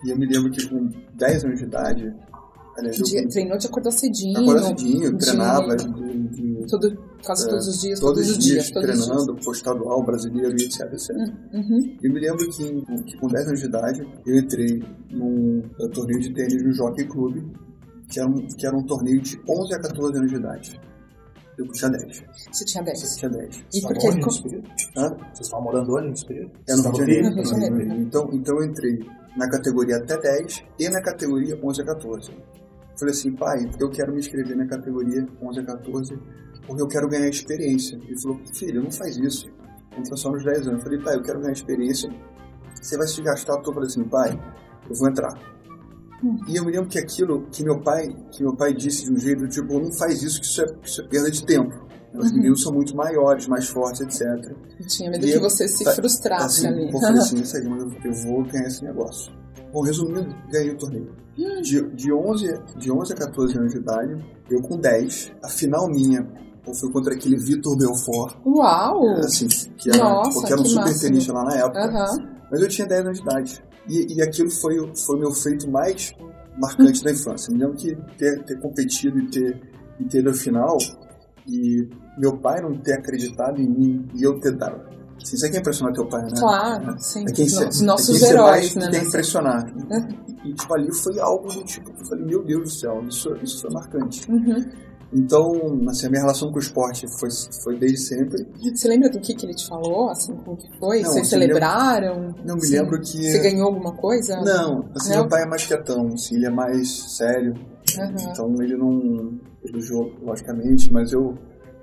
E 0.04 0.10
eu 0.10 0.18
me 0.18 0.26
lembro 0.26 0.50
que 0.50 0.68
com 0.68 0.90
10 1.14 1.44
anos 1.44 1.58
de 1.58 1.64
idade. 1.64 2.14
Aliás, 2.76 2.98
eu, 2.98 3.28
treinou 3.28 3.56
de 3.56 3.66
acordar 3.66 3.92
cedinho. 3.92 4.38
Acordar 4.38 4.64
cedinho, 4.64 5.16
treinava. 5.16 5.76
De, 5.76 6.28
de, 6.28 6.66
todo, 6.66 6.98
quase 7.24 7.46
é, 7.46 7.50
todos 7.50 7.68
os 7.68 7.80
dias. 7.80 8.00
Todos, 8.00 8.14
todos 8.14 8.30
os 8.30 8.38
dias, 8.38 8.64
dias 8.66 8.70
treinando, 8.70 9.34
dias. 9.36 9.56
estadual, 9.56 10.04
brasileiro 10.04 10.50
e 10.50 10.64
etc. 10.64 10.92
etc. 10.92 11.10
Uhum. 11.54 11.96
Eu 12.02 12.12
me 12.12 12.20
lembro 12.20 12.46
que, 12.50 13.02
que, 13.04 13.16
com 13.16 13.26
10 13.26 13.46
anos 13.46 13.60
de 13.60 13.66
idade 13.66 14.06
eu 14.26 14.38
entrei 14.38 14.82
num 15.10 15.62
torneio 15.94 16.20
de 16.20 16.34
tênis 16.34 16.62
no 16.62 16.72
Jockey 16.74 17.06
Club, 17.06 17.42
que 18.10 18.20
era, 18.20 18.28
um, 18.28 18.46
que 18.46 18.66
era 18.66 18.76
um 18.76 18.84
torneio 18.84 19.20
de 19.22 19.40
11 19.48 19.74
a 19.74 19.80
14 19.80 20.18
anos 20.18 20.30
de 20.30 20.36
idade. 20.36 20.91
Eu 21.66 21.72
tinha 21.72 21.90
10. 21.90 22.24
Você 22.50 22.64
tinha 22.64 22.84
10. 22.84 23.00
Você 23.00 23.18
tinha 23.18 23.30
10. 23.30 23.56
E 23.56 23.80
Você 23.80 23.86
por 23.86 23.96
estava 23.96 24.16
que? 24.16 24.22
Vocês 25.34 25.40
estavam 25.40 25.64
morando 25.64 25.96
onde 25.96 26.10
nesse 26.10 26.26
período? 26.26 26.52
No 26.68 26.82
Rio 26.92 27.42
de 27.42 27.48
Janeiro. 27.48 27.94
Então, 28.00 28.30
então 28.32 28.56
eu 28.56 28.64
entrei 28.64 28.98
na 29.36 29.48
categoria 29.48 29.96
até 29.96 30.18
10 30.18 30.64
e 30.78 30.88
na 30.88 31.00
categoria 31.00 31.58
11 31.62 31.82
a 31.82 31.84
14. 31.84 32.30
Falei 32.98 33.14
assim, 33.14 33.32
pai, 33.32 33.70
eu 33.80 33.90
quero 33.90 34.12
me 34.12 34.18
inscrever 34.18 34.56
na 34.56 34.66
categoria 34.66 35.26
11 35.42 35.60
a 35.60 35.64
14 35.64 36.18
porque 36.66 36.82
eu 36.82 36.88
quero 36.88 37.08
ganhar 37.08 37.28
experiência. 37.28 37.96
Ele 37.96 38.20
falou, 38.20 38.40
filho, 38.54 38.82
não 38.82 38.90
faz 38.90 39.16
isso. 39.16 39.50
Entra 39.96 40.16
só 40.16 40.30
nos 40.30 40.44
10 40.44 40.68
anos. 40.68 40.78
Eu 40.78 40.80
falei, 40.80 40.98
pai, 41.00 41.16
eu 41.16 41.22
quero 41.22 41.40
ganhar 41.40 41.52
experiência. 41.52 42.10
Você 42.80 42.96
vai 42.96 43.06
se 43.06 43.22
gastar 43.22 43.56
todo. 43.56 43.70
Eu 43.70 43.74
falei 43.74 43.88
assim, 43.88 44.04
pai, 44.04 44.30
eu 44.88 44.94
vou 44.94 45.08
entrar. 45.08 45.32
Hum. 46.24 46.36
E 46.48 46.56
eu 46.56 46.64
me 46.64 46.72
lembro 46.72 46.88
que 46.88 46.98
aquilo 46.98 47.46
que 47.50 47.64
meu 47.64 47.80
pai, 47.82 48.08
que 48.30 48.42
meu 48.42 48.54
pai 48.56 48.72
disse 48.74 49.04
de 49.04 49.12
um 49.12 49.18
jeito, 49.18 49.46
tipo, 49.48 49.78
não 49.78 49.92
faz 49.98 50.22
isso, 50.22 50.40
que 50.40 50.46
isso 50.46 50.62
é, 50.62 50.66
isso 50.84 51.00
é 51.02 51.08
perda 51.08 51.30
de 51.30 51.44
tempo. 51.44 51.72
Os 52.14 52.28
Uhum. 52.30 52.36
meninos 52.36 52.62
são 52.62 52.72
muito 52.72 52.94
maiores, 52.94 53.46
mais 53.48 53.66
fortes, 53.68 54.02
etc. 54.02 54.22
Eu 54.78 54.86
tinha 54.86 55.10
medo 55.10 55.26
E 55.26 55.32
que 55.32 55.38
você 55.38 55.66
se 55.66 55.82
tá- 55.82 55.92
frustrasse 55.92 56.66
Assim, 56.66 56.68
ali. 56.68 56.92
eu 56.92 57.00
falei 57.00 57.18
assim, 57.18 57.36
isso 57.42 57.56
aí, 57.56 57.64
mas 57.66 57.82
eu, 58.04 58.12
vou 58.24 58.44
ganhar 58.44 58.66
esse 58.68 58.84
negócio. 58.84 59.32
Bom, 59.72 59.82
resumindo, 59.82 60.34
ganhei 60.50 60.70
o 60.72 60.76
torneio. 60.76 61.10
Hum. 61.38 61.62
De, 61.62 61.80
de, 61.94 62.12
11, 62.12 62.46
de 62.76 62.92
11 62.92 63.12
a 63.14 63.16
14 63.16 63.56
anos 63.56 63.72
de 63.72 63.78
idade, 63.78 64.22
eu 64.50 64.60
com 64.60 64.76
10, 64.78 65.32
a 65.42 65.48
final 65.48 65.88
minha 65.88 66.22
foi 66.78 66.92
contra 66.92 67.14
aquele 67.14 67.36
Vitor 67.38 67.76
Belfort, 67.78 68.36
Uau! 68.46 69.16
assim, 69.20 69.48
que 69.78 69.88
era, 69.88 69.98
Nossa, 70.04 70.30
porque 70.32 70.52
era 70.52 70.60
um 70.60 70.64
que 70.64 70.68
super 70.68 70.84
máximo. 70.84 71.00
tenista 71.00 71.32
lá 71.32 71.44
na 71.44 71.56
época. 71.56 71.78
Aham. 71.80 72.38
Mas 72.50 72.60
eu 72.60 72.68
tinha 72.68 72.86
10 72.86 73.00
anos 73.06 73.16
de 73.18 73.24
idade. 73.24 73.64
E, 73.88 74.16
e 74.16 74.22
aquilo 74.22 74.50
foi, 74.50 74.78
o- 74.78 74.92
meu 75.18 75.32
feito 75.32 75.70
mais 75.70 76.12
marcante 76.58 77.02
da 77.02 77.10
infância. 77.10 77.52
Me 77.52 77.58
lembro 77.58 77.76
que 77.76 77.94
ter, 78.16 78.42
ter 78.44 78.58
competido 78.60 79.18
e 79.18 79.26
ter, 79.30 79.60
e 79.98 80.04
ter 80.04 80.26
ao 80.26 80.34
final, 80.34 80.76
e 81.46 81.88
meu 82.18 82.36
pai 82.38 82.60
não 82.60 82.72
ter 82.78 82.92
acreditado 82.94 83.60
em 83.60 83.68
mim 83.68 84.08
e 84.14 84.22
eu 84.22 84.38
ter 84.38 84.52
dado. 84.56 84.80
Assim, 85.22 85.36
você 85.36 85.50
quer 85.50 85.58
impressionar 85.60 85.92
teu 85.94 86.06
pai, 86.08 86.22
né? 86.22 86.30
Claro, 86.38 86.96
sim. 86.98 87.24
É 87.28 87.32
quem 87.32 87.46
Os 87.46 87.52
ser- 87.52 87.84
nossos- 87.84 88.16
é 88.16 88.18
quem 88.18 88.28
heróis, 88.30 88.74
né? 88.74 88.82
que 88.86 88.90
quer 88.90 88.92
nessa- 88.96 89.08
impressionar. 89.08 89.64
Uhum. 89.74 90.08
E, 90.44 90.50
e, 90.50 90.54
tipo, 90.54 90.74
ali 90.74 90.94
foi 90.94 91.20
algo 91.20 91.48
do 91.48 91.64
tipo 91.64 91.92
que 91.92 92.02
eu 92.02 92.06
falei, 92.06 92.24
meu 92.24 92.42
Deus 92.44 92.62
do 92.64 92.70
céu, 92.70 93.02
isso, 93.08 93.34
isso 93.42 93.60
foi 93.62 93.70
marcante. 93.70 94.30
Uhum. 94.30 94.64
Então, 95.14 95.52
assim, 95.88 96.06
a 96.06 96.10
minha 96.10 96.22
relação 96.22 96.50
com 96.50 96.56
o 96.56 96.60
esporte 96.60 97.06
foi, 97.20 97.28
foi 97.62 97.78
desde 97.78 97.98
sempre. 97.98 98.46
Você 98.74 98.88
lembra 98.88 99.10
do 99.10 99.20
que, 99.20 99.34
que 99.34 99.44
ele 99.44 99.54
te 99.54 99.66
falou? 99.68 100.08
Assim, 100.08 100.34
como 100.36 100.56
que 100.56 100.66
foi? 100.78 101.02
Não, 101.02 101.10
Vocês 101.10 101.26
assim, 101.26 101.38
celebraram? 101.38 102.34
Não 102.44 102.56
me 102.56 102.68
lembro 102.70 102.98
que. 103.00 103.30
Você 103.30 103.38
ganhou 103.40 103.66
alguma 103.66 103.94
coisa? 103.94 104.40
Não, 104.40 104.88
assim, 104.96 105.10
Não? 105.10 105.20
meu 105.20 105.28
pai 105.28 105.42
é 105.42 105.46
mais 105.46 105.66
quietão, 105.66 106.06
assim, 106.14 106.36
ele 106.36 106.46
é 106.46 106.50
mais 106.50 106.88
sério. 107.16 107.52
Aham. 107.98 108.14
Então 108.30 108.54
ele 108.62 108.76
não 108.76 109.38
elogiou, 109.62 110.10
logicamente, 110.22 110.90
mas 110.90 111.12
eu. 111.12 111.34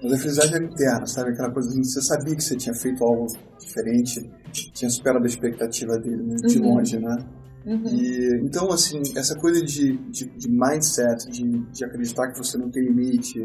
Mas 0.02 0.14
a 0.14 0.18
felicidade 0.18 0.56
era 0.56 0.64
interna, 0.64 1.06
sabe? 1.06 1.32
Aquela 1.32 1.52
coisa 1.52 1.70
assim, 1.70 1.84
você 1.84 2.02
sabia 2.02 2.36
que 2.36 2.42
você 2.44 2.56
tinha 2.56 2.74
feito 2.74 3.04
algo 3.04 3.28
diferente, 3.60 4.32
tinha 4.74 4.90
superado 4.90 5.24
a 5.26 5.28
expectativa 5.28 6.00
dele, 6.00 6.24
né? 6.24 6.36
de 6.48 6.58
Uhum. 6.58 6.74
longe, 6.74 6.98
né? 6.98 7.18
Uhum. 7.66 7.88
E, 7.88 8.42
então, 8.44 8.72
assim, 8.72 9.02
essa 9.16 9.36
coisa 9.36 9.64
de, 9.64 9.98
de, 10.10 10.26
de 10.26 10.50
mindset, 10.50 11.30
de, 11.30 11.44
de 11.44 11.86
acreditar 11.86 12.32
que 12.32 12.38
você 12.38 12.58
não 12.58 12.70
tem 12.70 12.84
limite, 12.84 13.44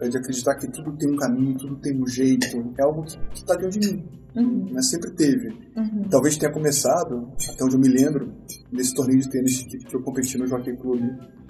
é, 0.00 0.08
de 0.08 0.16
acreditar 0.16 0.54
que 0.56 0.66
tudo 0.68 0.96
tem 0.96 1.10
um 1.10 1.16
caminho, 1.16 1.56
tudo 1.56 1.76
tem 1.76 2.00
um 2.00 2.06
jeito, 2.06 2.46
é 2.78 2.82
algo 2.82 3.04
que 3.04 3.18
está 3.34 3.54
dentro 3.54 3.78
de 3.78 3.92
mim, 3.92 4.04
Uhum. 4.36 4.70
mas 4.72 4.90
sempre 4.90 5.10
teve. 5.12 5.48
Uhum. 5.76 6.02
Talvez 6.10 6.36
tenha 6.36 6.52
começado, 6.52 7.30
até 7.48 7.64
onde 7.64 7.74
eu 7.76 7.80
me 7.80 7.88
lembro, 7.88 8.32
nesse 8.72 8.94
torneio 8.94 9.20
de 9.20 9.30
tênis 9.30 9.62
que, 9.62 9.78
que 9.78 9.96
eu 9.96 10.02
competi 10.02 10.36
no 10.38 10.46
Jockey 10.46 10.76
Club 10.76 11.00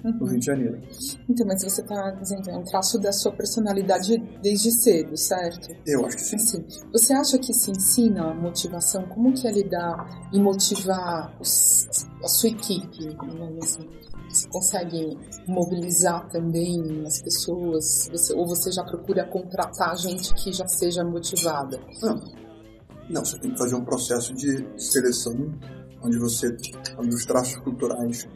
no 0.03 0.11
Uhum. 0.11 0.25
Rio 0.27 0.39
de 0.39 0.45
Janeiro. 0.45 0.79
Então, 1.27 1.45
mas 1.47 1.61
você 1.63 1.81
está 1.81 2.11
dizendo, 2.11 2.49
é 2.49 2.57
um 2.57 2.63
traço 2.63 2.97
da 2.99 3.11
sua 3.11 3.31
personalidade 3.33 4.17
desde 4.41 4.71
cedo, 4.71 5.17
certo? 5.17 5.75
Eu 5.85 6.05
acho 6.05 6.15
que 6.17 6.21
sim. 6.23 6.35
Assim, 6.35 6.65
você 6.93 7.13
acha 7.13 7.37
que 7.39 7.51
se 7.53 7.71
ensina 7.71 8.31
a 8.31 8.33
motivação? 8.33 9.03
Como 9.07 9.33
que 9.33 9.47
é 9.47 9.51
lidar 9.51 10.29
e 10.31 10.39
motivar 10.39 11.35
os- 11.41 11.87
a 12.23 12.27
sua 12.27 12.49
equipe? 12.49 12.87
digamos 12.99 13.57
assim? 13.65 13.87
Você 14.29 14.47
consegue 14.49 15.17
mobilizar 15.47 16.27
também 16.29 17.03
as 17.05 17.21
pessoas? 17.21 18.07
Você- 18.11 18.33
ou 18.33 18.45
você 18.47 18.71
já 18.71 18.83
procura 18.83 19.25
contratar 19.25 19.97
gente 19.97 20.33
que 20.35 20.51
já 20.53 20.67
seja 20.67 21.03
motivada? 21.03 21.79
Não. 22.01 22.21
Não, 23.09 23.23
você 23.23 23.39
tem 23.39 23.51
que 23.51 23.57
fazer 23.57 23.75
um 23.75 23.85
processo 23.85 24.33
de 24.33 24.65
seleção 24.77 25.33
onde 26.03 26.19
você, 26.19 26.55
onde 26.97 27.15
os 27.15 27.25
traços 27.25 27.57
culturais 27.59 28.27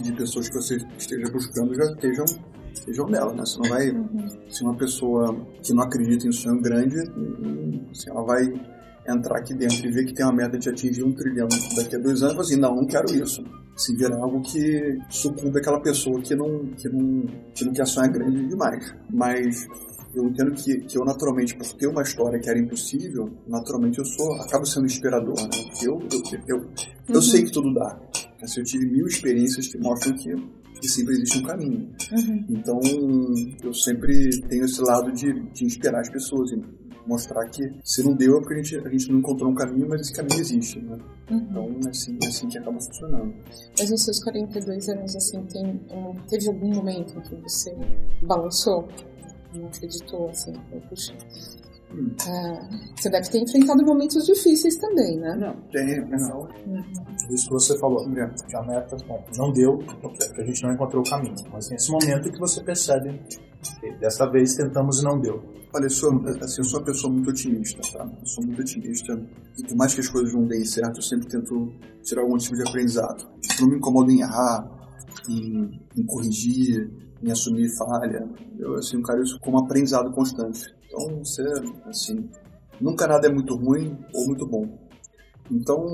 de 0.00 0.12
pessoas 0.12 0.48
que 0.48 0.54
você 0.54 0.76
esteja 0.96 1.30
buscando 1.32 1.74
já 1.74 1.84
estejam, 1.84 2.24
estejam 2.72 3.06
nela, 3.08 3.32
né? 3.32 3.40
Você 3.44 3.58
não 3.58 3.68
vai, 3.68 4.50
se 4.50 4.62
uma 4.62 4.76
pessoa 4.76 5.34
que 5.62 5.72
não 5.72 5.82
acredita 5.82 6.26
em 6.26 6.28
um 6.28 6.32
sonho 6.32 6.60
grande, 6.60 6.98
assim, 7.90 8.10
ela 8.10 8.24
vai 8.24 8.44
entrar 9.08 9.38
aqui 9.38 9.54
dentro 9.54 9.86
e 9.86 9.90
ver 9.90 10.04
que 10.04 10.14
tem 10.14 10.24
uma 10.24 10.34
meta 10.34 10.58
de 10.58 10.68
atingir 10.68 11.02
um 11.02 11.12
trilhão 11.12 11.48
daqui 11.76 11.96
a 11.96 11.98
dois 11.98 12.22
anos, 12.22 12.50
e 12.50 12.52
assim, 12.52 12.60
não, 12.60 12.76
não 12.76 12.86
quero 12.86 13.10
isso. 13.14 13.42
Se 13.76 13.96
virar 13.96 14.16
algo 14.16 14.42
que 14.42 14.98
sucumbe 15.08 15.58
aquela 15.58 15.80
pessoa 15.80 16.20
que 16.20 16.34
não, 16.34 16.66
que 16.76 16.88
não, 16.88 17.26
que 17.54 17.64
não 17.64 17.72
quer 17.72 17.86
sonhar 17.86 18.10
grande 18.10 18.46
demais. 18.46 18.94
Mas 19.10 19.66
eu 20.14 20.24
entendo 20.28 20.52
que, 20.52 20.78
que 20.80 20.98
eu 20.98 21.04
naturalmente, 21.04 21.54
por 21.56 21.66
ter 21.74 21.86
uma 21.86 22.02
história 22.02 22.38
que 22.38 22.48
era 22.48 22.58
impossível, 22.58 23.30
naturalmente 23.46 23.98
eu 23.98 24.04
sou, 24.04 24.34
acabo 24.42 24.64
sendo 24.66 24.86
inspirador, 24.86 25.34
né? 25.42 25.48
Porque 25.50 25.88
eu, 25.88 25.98
eu, 26.00 26.40
eu, 26.56 26.70
eu 27.08 27.14
Uhum. 27.14 27.22
sei 27.22 27.44
que 27.44 27.50
tudo 27.52 27.72
dá. 27.74 28.00
Assim, 28.42 28.60
eu 28.60 28.64
tive 28.64 28.86
mil 28.86 29.06
experiências 29.06 29.68
que 29.68 29.78
mostram 29.78 30.14
que, 30.16 30.34
que 30.80 30.88
sempre 30.88 31.14
existe 31.14 31.38
um 31.38 31.42
caminho. 31.42 31.90
Uhum. 32.12 32.44
Então, 32.50 32.80
eu 33.62 33.74
sempre 33.74 34.28
tenho 34.48 34.64
esse 34.64 34.80
lado 34.82 35.10
de, 35.12 35.32
de 35.50 35.64
inspirar 35.64 36.00
as 36.00 36.08
pessoas 36.08 36.52
e 36.52 36.62
mostrar 37.06 37.42
que 37.48 37.62
se 37.84 38.02
não 38.04 38.14
deu 38.14 38.36
é 38.36 38.40
porque 38.40 38.54
a 38.54 38.62
gente, 38.62 38.76
a 38.86 38.90
gente 38.90 39.10
não 39.10 39.18
encontrou 39.20 39.50
um 39.50 39.54
caminho, 39.54 39.88
mas 39.88 40.02
esse 40.02 40.12
caminho 40.12 40.40
existe, 40.40 40.78
né? 40.80 40.98
Uhum. 41.30 41.38
Então, 41.50 41.76
é 41.86 41.88
assim, 41.88 42.18
é 42.22 42.26
assim 42.26 42.48
que 42.48 42.58
acaba 42.58 42.78
funcionando. 42.80 43.34
Mas 43.78 43.90
nos 43.90 44.04
seus 44.04 44.22
42 44.22 44.88
anos, 44.90 45.16
assim, 45.16 45.42
tem, 45.46 45.80
teve 46.28 46.48
algum 46.48 46.74
momento 46.74 47.16
em 47.18 47.20
que 47.22 47.34
você 47.36 47.74
balançou? 48.22 48.86
Não 49.54 49.66
acreditou, 49.66 50.28
assim, 50.28 50.52
foi, 50.70 50.80
puxa. 50.80 51.14
Hum. 51.90 52.14
Ah, 52.28 52.68
você 52.96 53.08
deve 53.08 53.30
ter 53.30 53.38
enfrentado 53.38 53.82
momentos 53.84 54.26
difíceis 54.26 54.76
também, 54.76 55.18
né? 55.18 55.34
Não, 55.36 55.54
tem, 55.70 56.00
não. 56.06 56.46
Isso 57.30 57.46
que 57.48 57.54
você 57.54 57.78
falou, 57.78 58.06
É. 58.14 58.28
que 58.46 58.56
a 58.56 58.62
meta 58.62 58.94
bom, 59.06 59.24
não 59.38 59.50
deu, 59.52 59.78
porque 60.02 60.42
a 60.42 60.44
gente 60.44 60.62
não 60.64 60.74
encontrou 60.74 61.02
o 61.02 61.08
caminho. 61.10 61.34
Mas 61.50 61.70
nesse 61.70 61.90
momento 61.90 62.30
que 62.30 62.38
você 62.38 62.62
percebe 62.62 63.18
que 63.80 63.90
dessa 64.00 64.30
vez 64.30 64.54
tentamos 64.54 65.00
e 65.00 65.04
não 65.04 65.18
deu. 65.18 65.42
Olha, 65.74 65.84
eu 65.84 65.90
sou, 65.90 66.10
assim, 66.42 66.60
eu 66.60 66.64
sou 66.64 66.78
uma 66.80 66.84
pessoa 66.86 67.12
muito 67.12 67.30
otimista, 67.30 67.80
tá? 67.92 68.04
Eu 68.20 68.26
sou 68.26 68.44
muito 68.44 68.60
otimista. 68.60 69.12
E 69.58 69.62
por 69.66 69.76
mais 69.76 69.94
que 69.94 70.00
as 70.00 70.08
coisas 70.08 70.34
não 70.34 70.46
deem 70.46 70.64
certo, 70.66 70.96
eu 70.98 71.02
sempre 71.02 71.26
tento 71.28 71.72
tirar 72.02 72.20
algum 72.22 72.36
tipo 72.36 72.54
de 72.56 72.68
aprendizado. 72.68 73.26
Eu 73.58 73.62
não 73.62 73.68
me 73.70 73.76
incomodo 73.76 74.10
em 74.10 74.20
errar, 74.20 74.70
em, 75.28 75.70
em 75.96 76.04
corrigir, 76.06 76.90
em 77.22 77.30
assumir 77.30 77.68
falha. 77.76 78.28
Eu, 78.58 78.74
assim, 78.74 78.98
encaro 78.98 79.22
isso 79.22 79.38
como 79.40 79.58
aprendizado 79.58 80.10
constante. 80.12 80.74
Então, 80.86 81.18
você, 81.18 81.42
assim, 81.86 82.28
nunca 82.80 83.06
nada 83.06 83.26
é 83.26 83.32
muito 83.32 83.54
ruim 83.56 83.96
ou 84.14 84.26
muito 84.26 84.46
bom. 84.46 84.66
Então, 85.50 85.86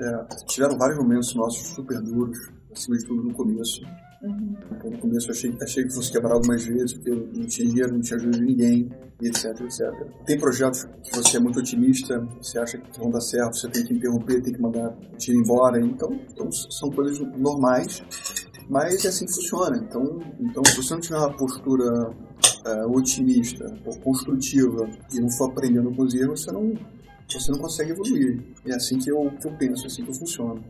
é, 0.00 0.26
tiveram 0.46 0.78
vários 0.78 0.98
momentos 0.98 1.34
nossos 1.34 1.68
super 1.68 2.00
duros, 2.00 2.50
acima 2.72 2.96
de 2.96 3.04
tudo 3.04 3.22
no 3.22 3.34
começo. 3.34 3.82
Uhum. 4.22 4.56
No 4.84 4.98
começo 4.98 5.28
eu 5.28 5.32
achei, 5.32 5.54
achei 5.62 5.84
que 5.84 5.94
fosse 5.94 6.10
quebrar 6.10 6.32
algumas 6.32 6.64
vezes, 6.64 6.94
porque 6.94 7.10
eu 7.10 7.28
não 7.34 7.46
tinha 7.46 7.68
dinheiro, 7.68 7.92
não 7.92 8.00
tinha 8.00 8.16
ajuda 8.16 8.38
de 8.38 8.44
ninguém, 8.44 8.90
e 9.20 9.28
etc, 9.28 9.60
etc. 9.60 9.92
Tem 10.24 10.38
projetos 10.38 10.84
que 11.02 11.14
você 11.14 11.36
é 11.36 11.40
muito 11.40 11.58
otimista, 11.60 12.18
você 12.40 12.58
acha 12.58 12.78
que 12.78 12.98
vão 12.98 13.10
dar 13.10 13.20
certo, 13.20 13.56
você 13.56 13.68
tem 13.68 13.84
que 13.84 13.94
interromper, 13.94 14.42
tem 14.42 14.52
que 14.52 14.60
mandar 14.60 14.88
o 15.12 15.16
time 15.16 15.38
embora. 15.38 15.78
Então, 15.80 16.12
então 16.30 16.50
são 16.50 16.90
coisas 16.90 17.18
normais, 17.38 18.02
mas 18.68 19.04
é 19.04 19.08
assim 19.08 19.26
que 19.26 19.32
funciona. 19.34 19.76
Então, 19.76 20.20
então 20.40 20.64
se 20.64 20.76
você 20.76 20.94
não 20.94 21.00
tiver 21.00 21.18
uma 21.18 21.36
postura 21.36 22.10
eh, 22.64 22.86
otimista 22.86 23.72
ou 23.84 23.96
construtiva 24.00 24.88
e 25.12 25.20
não 25.20 25.30
for 25.30 25.50
aprendendo 25.50 25.94
com 25.94 26.02
os 26.02 26.14
erros, 26.14 26.42
você 26.42 26.52
não, 26.52 26.74
você 27.32 27.52
não 27.52 27.58
consegue 27.58 27.90
evoluir. 27.92 28.42
É 28.66 28.74
assim 28.74 28.98
que 28.98 29.10
eu, 29.10 29.30
que 29.40 29.46
eu 29.46 29.52
penso, 29.52 29.84
é 29.84 29.86
assim 29.86 30.02
que 30.04 30.10
eu 30.10 30.14
funciono. 30.14 30.62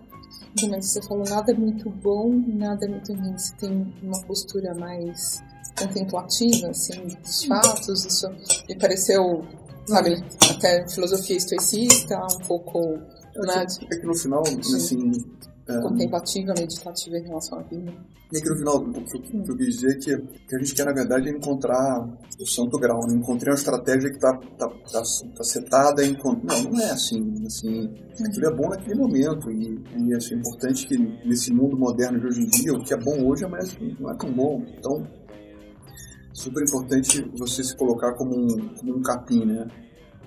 Mas 0.70 0.86
você 0.86 1.02
falou 1.02 1.24
nada 1.28 1.52
é 1.52 1.54
muito 1.54 1.88
bom, 1.90 2.42
nada 2.46 2.84
é 2.86 2.88
muito 2.88 3.12
ruim. 3.12 3.36
Você 3.36 3.54
tem 3.56 3.92
uma 4.02 4.20
postura 4.22 4.74
mais 4.74 5.42
contemplativa, 5.78 6.68
assim, 6.68 7.06
dos 7.22 7.44
fatos. 7.44 8.04
Isso 8.06 8.26
me 8.68 8.76
pareceu, 8.78 9.44
sabe, 9.86 10.22
até 10.50 10.88
filosofia 10.88 11.36
estoicista, 11.36 12.18
um 12.24 12.46
pouco 12.46 12.98
né, 13.36 13.66
de- 13.66 13.84
É 13.94 13.98
que 14.00 14.06
no 14.06 14.14
final, 14.14 14.42
assim, 14.58 15.12
é, 15.68 15.80
contemplativa, 15.80 16.54
meditativa 16.58 17.16
em 17.18 17.22
relação 17.24 17.58
à 17.58 17.62
vida. 17.62 17.92
E 18.32 18.40
que 18.40 18.48
no 18.48 18.56
final, 18.56 18.76
o 18.78 18.92
que, 18.92 19.16
eu- 19.16 19.40
o 19.40 19.46
eu 19.48 19.56
quis 19.56 19.66
dizer 19.78 19.90
é 19.90 19.98
que, 19.98 20.16
que 20.48 20.56
a 20.56 20.58
gente 20.58 20.74
quer, 20.74 20.84
na 20.84 20.92
verdade, 20.92 21.28
é 21.28 21.32
encontrar 21.32 22.08
o 22.40 22.46
santo 22.46 22.78
grau. 22.78 23.00
Né? 23.06 23.14
Encontrei 23.14 23.52
uma 23.52 23.58
estratégia 23.58 24.10
que 24.10 24.16
está 24.16 24.32
tá, 24.58 24.68
tá, 24.68 25.02
tá 25.36 25.44
setada. 25.44 26.04
Encont... 26.04 26.44
Não, 26.44 26.62
não 26.70 26.80
é 26.80 26.90
assim. 26.90 27.44
assim 27.46 27.92
aquilo 28.24 28.46
é 28.46 28.54
bom 28.54 28.68
naquele 28.68 28.94
momento. 28.96 29.50
E, 29.50 29.80
e 29.96 30.14
assim, 30.14 30.34
é 30.34 30.38
importante 30.38 30.86
que 30.86 30.98
nesse 30.98 31.52
mundo 31.52 31.76
moderno 31.76 32.18
de 32.18 32.26
hoje 32.26 32.40
em 32.42 32.46
dia, 32.46 32.72
o 32.72 32.82
que 32.82 32.94
é 32.94 32.96
bom 32.96 33.24
hoje, 33.24 33.46
mas 33.46 33.76
não 34.00 34.10
é 34.10 34.16
tão 34.16 34.32
bom. 34.32 34.64
Então, 34.76 35.06
super 36.32 36.62
importante 36.62 37.30
você 37.36 37.62
se 37.62 37.76
colocar 37.76 38.12
como 38.14 38.36
um, 38.36 38.68
como 38.74 38.96
um 38.98 39.02
capim, 39.02 39.44
né? 39.44 39.66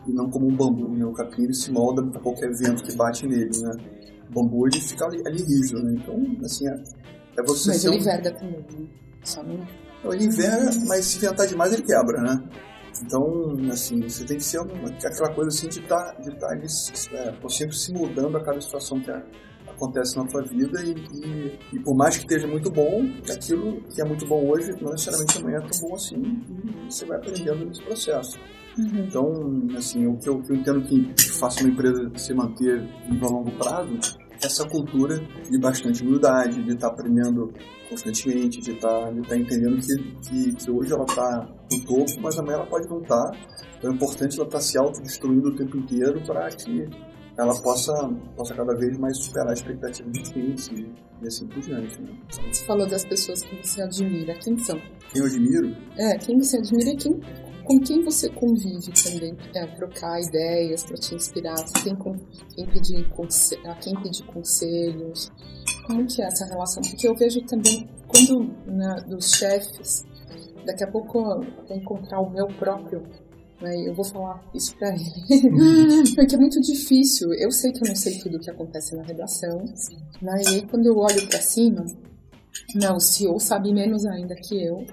E 0.08 0.14
não 0.14 0.30
como 0.30 0.48
um 0.48 0.56
bambu, 0.56 0.90
né? 0.96 1.06
O 1.06 1.12
capim 1.14 1.44
ele 1.44 1.54
se 1.54 1.70
molda 1.72 2.02
para 2.02 2.22
qualquer 2.22 2.50
vento 2.56 2.84
que 2.84 2.96
bate 2.96 3.28
nele, 3.28 3.52
né? 3.62 3.72
O 4.30 4.34
bambu 4.34 4.68
ele 4.68 4.80
fica 4.82 5.06
ali, 5.06 5.22
ali 5.26 5.44
rígido, 5.44 5.84
né? 5.84 5.96
Então, 5.98 6.46
assim, 6.46 6.68
é, 6.68 6.74
é 6.74 7.44
você 7.44 7.70
Mas 7.70 7.86
ele 7.86 8.00
um... 8.00 8.04
verga 8.04 8.32
também, 8.32 8.66
né? 8.72 8.88
Só 9.24 9.44
não... 9.44 9.68
Não, 10.04 10.14
Ele 10.14 10.26
invera, 10.26 10.70
mas 10.88 11.06
se 11.06 11.20
ventar 11.20 11.46
demais 11.46 11.74
ele 11.74 11.82
quebra, 11.82 12.22
né? 12.22 12.42
Então, 13.02 13.58
assim, 13.72 14.02
você 14.02 14.26
tem 14.26 14.38
que 14.38 14.44
ser 14.44 14.60
uma, 14.60 14.90
aquela 14.90 15.34
coisa 15.34 15.50
assim 15.50 15.68
de 15.68 15.80
estar 15.80 16.14
de 16.22 16.32
tá 16.38 16.56
é, 16.56 17.50
sempre 17.50 17.76
se 17.76 17.94
mudando 17.94 18.38
a 18.38 18.44
cada 18.44 18.60
situação 18.60 19.00
que 19.00 19.12
acontece 19.68 20.18
na 20.18 20.26
tua 20.26 20.42
vida 20.42 20.82
e, 20.84 20.92
e, 20.92 21.60
e 21.74 21.80
por 21.80 21.96
mais 21.96 22.18
que 22.18 22.24
esteja 22.24 22.48
muito 22.48 22.70
bom, 22.70 23.06
aquilo 23.32 23.82
que 23.84 24.02
é 24.02 24.06
muito 24.06 24.26
bom 24.26 24.46
hoje 24.50 24.72
não 24.82 24.92
necessariamente 24.92 25.38
amanhã 25.38 25.58
é 25.60 25.70
tão 25.70 25.80
bom 25.80 25.96
assim 25.96 26.16
e 26.18 26.92
você 26.92 27.06
vai 27.06 27.18
aprendendo 27.18 27.66
nesse 27.66 27.82
processo. 27.82 28.40
Uhum. 28.80 29.06
Então, 29.06 29.78
assim, 29.78 30.08
o 30.08 30.18
que 30.18 30.30
eu, 30.30 30.42
eu 30.48 30.56
entendo 30.56 30.82
que 30.82 31.14
faça 31.40 31.62
uma 31.62 31.72
empresa 31.72 32.10
se 32.16 32.34
manter 32.34 32.82
a 32.82 33.28
longo 33.28 33.52
prazo 33.52 34.00
é 34.42 34.46
essa 34.46 34.68
cultura 34.68 35.20
de 35.50 35.60
bastante 35.60 36.02
humildade, 36.02 36.64
de 36.64 36.72
estar 36.72 36.88
aprendendo 36.88 37.52
constantemente, 37.90 38.62
de 38.62 38.72
estar 38.72 39.12
de 39.12 39.22
tá 39.28 39.36
entendendo 39.36 39.78
que, 39.82 39.98
que, 40.30 40.56
que 40.56 40.72
hoje 40.72 40.94
ela 40.94 41.04
está 41.04 41.50
no 41.72 41.86
topo, 41.86 42.22
mas 42.22 42.38
amanhã 42.40 42.58
ela 42.58 42.68
pode 42.68 42.88
não 42.90 43.02
estar. 43.02 43.32
Então 43.78 43.92
é 43.92 43.94
importante 43.94 44.38
ela 44.38 44.48
estar 44.48 44.62
se 44.62 44.78
autodestruindo 44.78 45.50
o 45.50 45.56
tempo 45.56 45.78
inteiro 45.78 46.22
para 46.26 46.48
que 46.50 46.88
ela 47.38 47.62
possa, 47.62 47.94
possa 48.36 48.54
cada 48.54 48.76
vez 48.76 48.98
mais 48.98 49.18
superar 49.18 49.52
as 49.52 49.60
expectativas 49.60 50.12
dos 50.12 50.30
clientes 50.30 50.68
e, 50.68 50.92
e 51.22 51.28
assim 51.28 51.48
por 51.48 51.62
diante. 51.62 52.02
Né? 52.02 52.14
Você 52.52 52.66
falou 52.66 52.88
das 52.88 53.06
pessoas 53.06 53.42
que 53.42 53.56
você 53.66 53.82
admira. 53.82 54.34
Quem 54.36 54.58
são? 54.58 54.80
Quem 55.12 55.22
eu 55.22 55.26
admiro, 55.26 55.76
É, 55.98 56.18
quem 56.18 56.38
você 56.38 56.58
admira 56.58 56.92
e 56.92 56.98
quem, 56.98 57.20
com 57.70 57.80
quem 57.80 58.04
você 58.04 58.28
convive 58.30 58.92
também. 58.92 59.38
É, 59.54 59.68
trocar 59.76 60.20
ideias 60.20 60.84
para 60.84 60.98
te 60.98 61.14
inspirar. 61.14 61.56
Com 62.00 62.16
quem 62.56 62.66
pedir, 62.66 63.08
a 63.66 63.76
quem 63.76 63.94
pedir 64.02 64.26
conselhos. 64.26 65.32
Como 65.86 66.04
que 66.08 66.20
é 66.20 66.26
essa 66.26 66.46
relação? 66.46 66.82
Porque 66.82 67.08
eu 67.08 67.16
vejo 67.16 67.46
também, 67.46 67.88
quando 68.08 68.52
né, 68.66 69.06
dos 69.08 69.34
chefes, 69.36 70.04
daqui 70.66 70.84
a 70.84 70.92
pouco 70.92 71.20
eu 71.20 71.42
vou 71.68 71.78
encontrar 71.78 72.20
o 72.22 72.32
meu 72.32 72.48
próprio, 72.48 73.04
né, 73.62 73.88
eu 73.88 73.94
vou 73.94 74.04
falar 74.04 74.44
isso 74.56 74.76
pra 74.76 74.90
ele. 74.90 76.10
Porque 76.16 76.34
é 76.34 76.40
muito 76.40 76.60
difícil. 76.62 77.32
Eu 77.36 77.52
sei 77.52 77.72
que 77.72 77.84
eu 77.84 77.88
não 77.88 77.96
sei 77.96 78.18
tudo 78.18 78.38
o 78.38 78.40
que 78.40 78.50
acontece 78.50 78.96
na 78.96 79.04
redação. 79.04 79.64
Né, 80.24 80.42
e 80.44 80.48
aí 80.56 80.68
quando 80.68 80.88
eu 80.88 80.98
olho 80.98 81.28
pra 81.28 81.40
cima, 81.40 81.86
não, 82.74 82.96
o 82.96 83.00
CEO 83.00 83.40
sabe 83.40 83.72
menos 83.72 84.08
ainda 84.08 84.34
que 84.34 84.60
eu. 84.60 84.86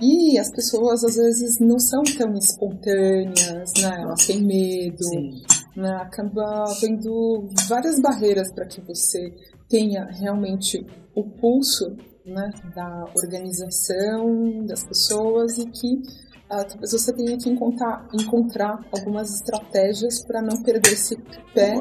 E 0.00 0.38
as 0.38 0.50
pessoas 0.50 1.02
às 1.02 1.16
vezes 1.16 1.58
não 1.58 1.78
são 1.78 2.02
tão 2.16 2.32
espontâneas, 2.34 3.72
né? 3.80 4.02
Elas 4.02 4.26
têm 4.26 4.42
medo, 4.44 5.02
Sim. 5.02 5.42
né? 5.76 5.96
Acaba 5.96 6.64
havendo 6.70 7.48
várias 7.68 8.00
barreiras 8.00 8.52
para 8.52 8.66
que 8.66 8.80
você 8.80 9.34
tenha 9.68 10.04
realmente 10.04 10.86
o 11.14 11.24
pulso, 11.24 11.96
né? 12.24 12.50
Da 12.74 13.06
organização 13.16 14.64
das 14.66 14.84
pessoas 14.84 15.58
e 15.58 15.66
que 15.66 16.02
ah, 16.48 16.64
talvez 16.64 16.92
você 16.92 17.12
tenha 17.12 17.36
que 17.36 17.50
encontrar, 17.50 18.08
encontrar 18.14 18.80
algumas 18.92 19.34
estratégias 19.34 20.24
para 20.24 20.40
não 20.40 20.62
perder 20.62 20.92
esse 20.92 21.16
pé 21.52 21.74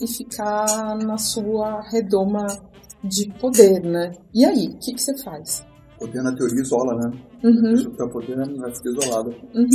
e 0.00 0.06
ficar 0.06 0.96
na 0.98 1.18
sua 1.18 1.82
redoma 1.82 2.46
de 3.02 3.28
poder, 3.38 3.82
né? 3.82 4.12
E 4.32 4.44
aí, 4.44 4.68
o 4.68 4.78
que, 4.78 4.94
que 4.94 5.02
você 5.02 5.16
faz? 5.22 5.64
Poder 5.98 6.22
na 6.22 6.34
teoria 6.34 6.60
isola, 6.62 6.94
né? 6.96 7.18
A 7.42 7.46
Uhum, 7.46 7.62
pessoa 7.70 7.90
que 7.90 7.96
tem 7.98 8.10
poder 8.10 8.36
né, 8.36 8.44
vai 8.58 8.74
ficar 8.74 8.90
isolada. 8.90 9.30
uhum, 9.30 9.66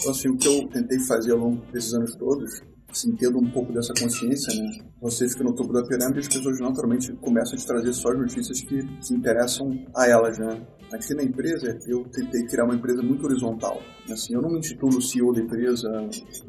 Então, 0.00 0.10
assim, 0.10 0.28
o 0.28 0.36
que 0.36 0.48
eu 0.48 0.68
tentei 0.68 0.98
fazer 1.06 1.32
ao 1.32 1.38
longo 1.38 1.62
desses 1.72 1.92
anos 1.94 2.14
todos, 2.16 2.62
assim, 2.90 3.14
tendo 3.16 3.38
um 3.38 3.50
pouco 3.50 3.72
dessa 3.72 3.92
consciência, 4.00 4.54
né? 4.54 4.70
Você 5.00 5.28
fica 5.28 5.44
no 5.44 5.54
topo 5.54 5.72
da 5.72 5.82
pirâmide 5.86 6.18
e 6.18 6.20
as 6.20 6.28
pessoas 6.28 6.58
naturalmente 6.60 7.12
começam 7.16 7.54
a 7.54 7.56
te 7.56 7.66
trazer 7.66 7.92
só 7.92 8.10
as 8.12 8.18
notícias 8.18 8.60
que, 8.62 8.78
que 8.78 9.14
interessam 9.14 9.70
a 9.96 10.06
elas, 10.08 10.38
né? 10.38 10.60
Aqui 10.92 11.14
na 11.14 11.22
empresa, 11.22 11.78
eu 11.86 12.02
tentei 12.10 12.46
criar 12.46 12.64
uma 12.64 12.74
empresa 12.74 13.02
muito 13.02 13.24
horizontal. 13.26 13.78
Assim, 14.10 14.34
eu 14.34 14.40
não 14.42 14.50
me 14.50 14.58
intitulo 14.58 15.00
CEO 15.02 15.32
da 15.34 15.40
empresa, 15.40 15.88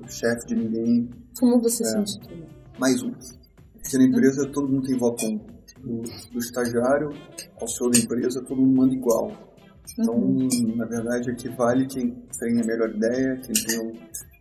chefe 0.07 0.47
de 0.47 0.55
ninguém, 0.55 1.09
Como 1.39 1.61
você 1.61 1.83
É. 1.83 1.87
se 1.87 1.97
intitula? 1.99 2.47
mais 2.79 3.01
um. 3.03 3.11
Porque 3.11 3.97
na 3.97 4.03
empresa 4.05 4.49
todo 4.53 4.67
mundo 4.69 4.83
tem 4.87 4.97
voto. 4.97 5.25
Do, 5.81 6.01
do 6.31 6.39
estagiário 6.39 7.09
ao 7.59 7.67
CEO 7.67 7.89
da 7.89 7.99
empresa, 7.99 8.41
todo 8.43 8.61
mundo 8.61 8.77
manda 8.77 8.93
igual. 8.93 9.31
Então, 9.97 10.13
Uhum. 10.15 10.75
na 10.75 10.85
verdade, 10.85 11.31
aqui 11.31 11.49
vale 11.49 11.85
quem 11.87 12.11
tem 12.39 12.61
a 12.61 12.65
melhor 12.65 12.89
ideia, 12.89 13.37
quem, 13.37 13.53
tem 13.53 13.79
o, 13.79 13.93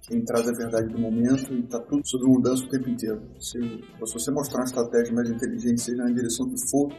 quem 0.07 0.24
traz 0.24 0.48
a 0.48 0.53
verdade 0.53 0.88
do 0.92 0.98
momento 0.98 1.53
e 1.55 1.61
está 1.61 1.81
tudo 1.81 2.07
sobre 2.07 2.29
mudança 2.29 2.64
o 2.64 2.68
tempo 2.68 2.88
inteiro. 2.90 3.22
Se, 3.40 3.59
se 3.59 4.12
você 4.12 4.31
mostrar 4.31 4.61
uma 4.61 4.64
estratégia 4.66 5.14
mais 5.14 5.31
inteligente, 5.31 5.81
seja 5.81 6.03
na 6.03 6.11
direção 6.11 6.48
que 6.48 6.70
for, 6.70 6.92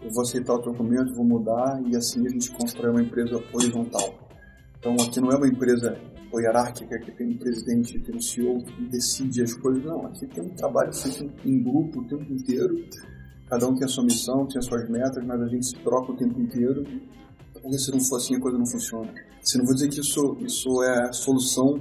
eu 0.00 0.10
vou 0.10 0.22
aceitar 0.22 0.54
o 0.54 0.62
teu 0.62 0.72
documento, 0.72 1.14
vou 1.14 1.24
mudar 1.24 1.82
e 1.86 1.96
assim 1.96 2.24
a 2.26 2.30
gente 2.30 2.50
constrói 2.52 2.90
uma 2.90 3.02
empresa 3.02 3.42
horizontal. 3.52 4.28
Então, 4.78 4.94
aqui 4.94 5.20
não 5.20 5.32
é 5.32 5.36
uma 5.36 5.48
empresa 5.48 5.98
hierárquica 6.32 6.98
que 7.00 7.10
tem 7.12 7.30
um 7.34 7.38
presidente, 7.38 7.98
tem 7.98 8.14
um 8.14 8.20
CEO 8.20 8.62
que 8.62 8.88
decide 8.88 9.42
as 9.42 9.54
coisas. 9.54 9.82
Não, 9.84 10.06
aqui 10.06 10.26
tem 10.26 10.44
um 10.44 10.50
trabalho 10.50 10.92
feito 10.92 11.28
em 11.44 11.62
grupo 11.62 12.00
o 12.00 12.04
tempo 12.06 12.32
inteiro. 12.32 12.76
Cada 13.48 13.66
um 13.66 13.74
tem 13.74 13.84
a 13.84 13.88
sua 13.88 14.04
missão, 14.04 14.46
tem 14.46 14.58
as 14.58 14.66
suas 14.66 14.88
metas, 14.88 15.24
mas 15.24 15.40
a 15.40 15.46
gente 15.46 15.66
se 15.66 15.74
troca 15.76 16.12
o 16.12 16.16
tempo 16.16 16.38
inteiro. 16.40 16.84
Porque 17.54 17.78
se 17.78 17.90
não 17.90 18.00
for 18.00 18.16
assim, 18.16 18.36
a 18.36 18.40
coisa 18.40 18.58
não 18.58 18.66
funciona. 18.66 19.12
Se 19.42 19.58
não 19.58 19.64
vou 19.64 19.74
dizer 19.74 19.88
que 19.88 20.00
isso, 20.00 20.36
isso 20.40 20.82
é 20.82 21.08
a 21.08 21.12
solução 21.12 21.80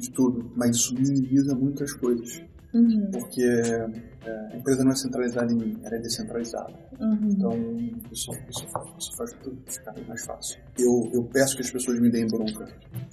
de 0.00 0.10
tudo, 0.10 0.50
mas 0.56 0.76
isso 0.76 0.94
minimiza 0.94 1.54
muitas 1.54 1.92
coisas. 1.92 2.42
Uhum, 2.74 3.08
Porque 3.12 3.42
é, 3.42 4.50
a 4.52 4.56
empresa 4.56 4.82
não 4.82 4.90
é 4.90 4.96
centralizada 4.96 5.52
em 5.52 5.56
mim, 5.56 5.78
ela 5.84 5.94
é 5.94 5.98
descentralizada. 6.00 6.72
uhum. 7.00 7.28
Então, 7.30 7.52
isso, 8.12 8.30
isso, 8.50 8.66
isso 8.98 9.16
faz 9.16 9.32
tudo 9.42 9.56
ficar 9.66 9.94
mais 10.08 10.24
fácil. 10.24 10.58
Eu, 10.78 11.08
eu 11.12 11.22
peço 11.32 11.54
que 11.54 11.62
as 11.62 11.70
pessoas 11.70 12.00
me 12.00 12.10
deem 12.10 12.26
bronca. 12.26 12.64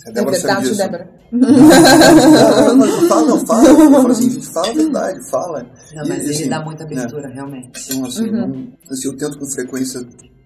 A 0.06 0.10
É 0.10 0.14
Débora 0.14 0.36
sabe 0.40 0.66
verdade, 0.66 0.68
disso. 0.68 0.78
Débora? 0.78 1.10
Não, 1.32 2.76
não, 2.76 3.08
fala, 3.08 3.28
não, 3.28 3.46
fala. 3.46 3.68
Eu 3.70 3.92
falo 3.92 4.08
assim, 4.12 4.30
gente, 4.32 4.48
fala 4.48 4.68
a 4.70 4.74
verdade, 4.74 5.30
fala. 5.30 5.64
Não, 5.94 6.08
mas 6.08 6.10
E, 6.10 6.22
ele 6.26 6.32
assim, 6.32 6.50
dá 6.50 6.64
muita 6.64 6.84
abertura, 6.84 7.28
realmente. 7.28 7.70
Então, 7.86 8.06
assim, 8.06 8.30
Uhum. 8.30 8.48
não, 8.48 8.74
assim, 8.90 9.08
eu 9.08 9.18
tento 9.18 9.38
com 9.40 9.46
frequência, 9.46 10.00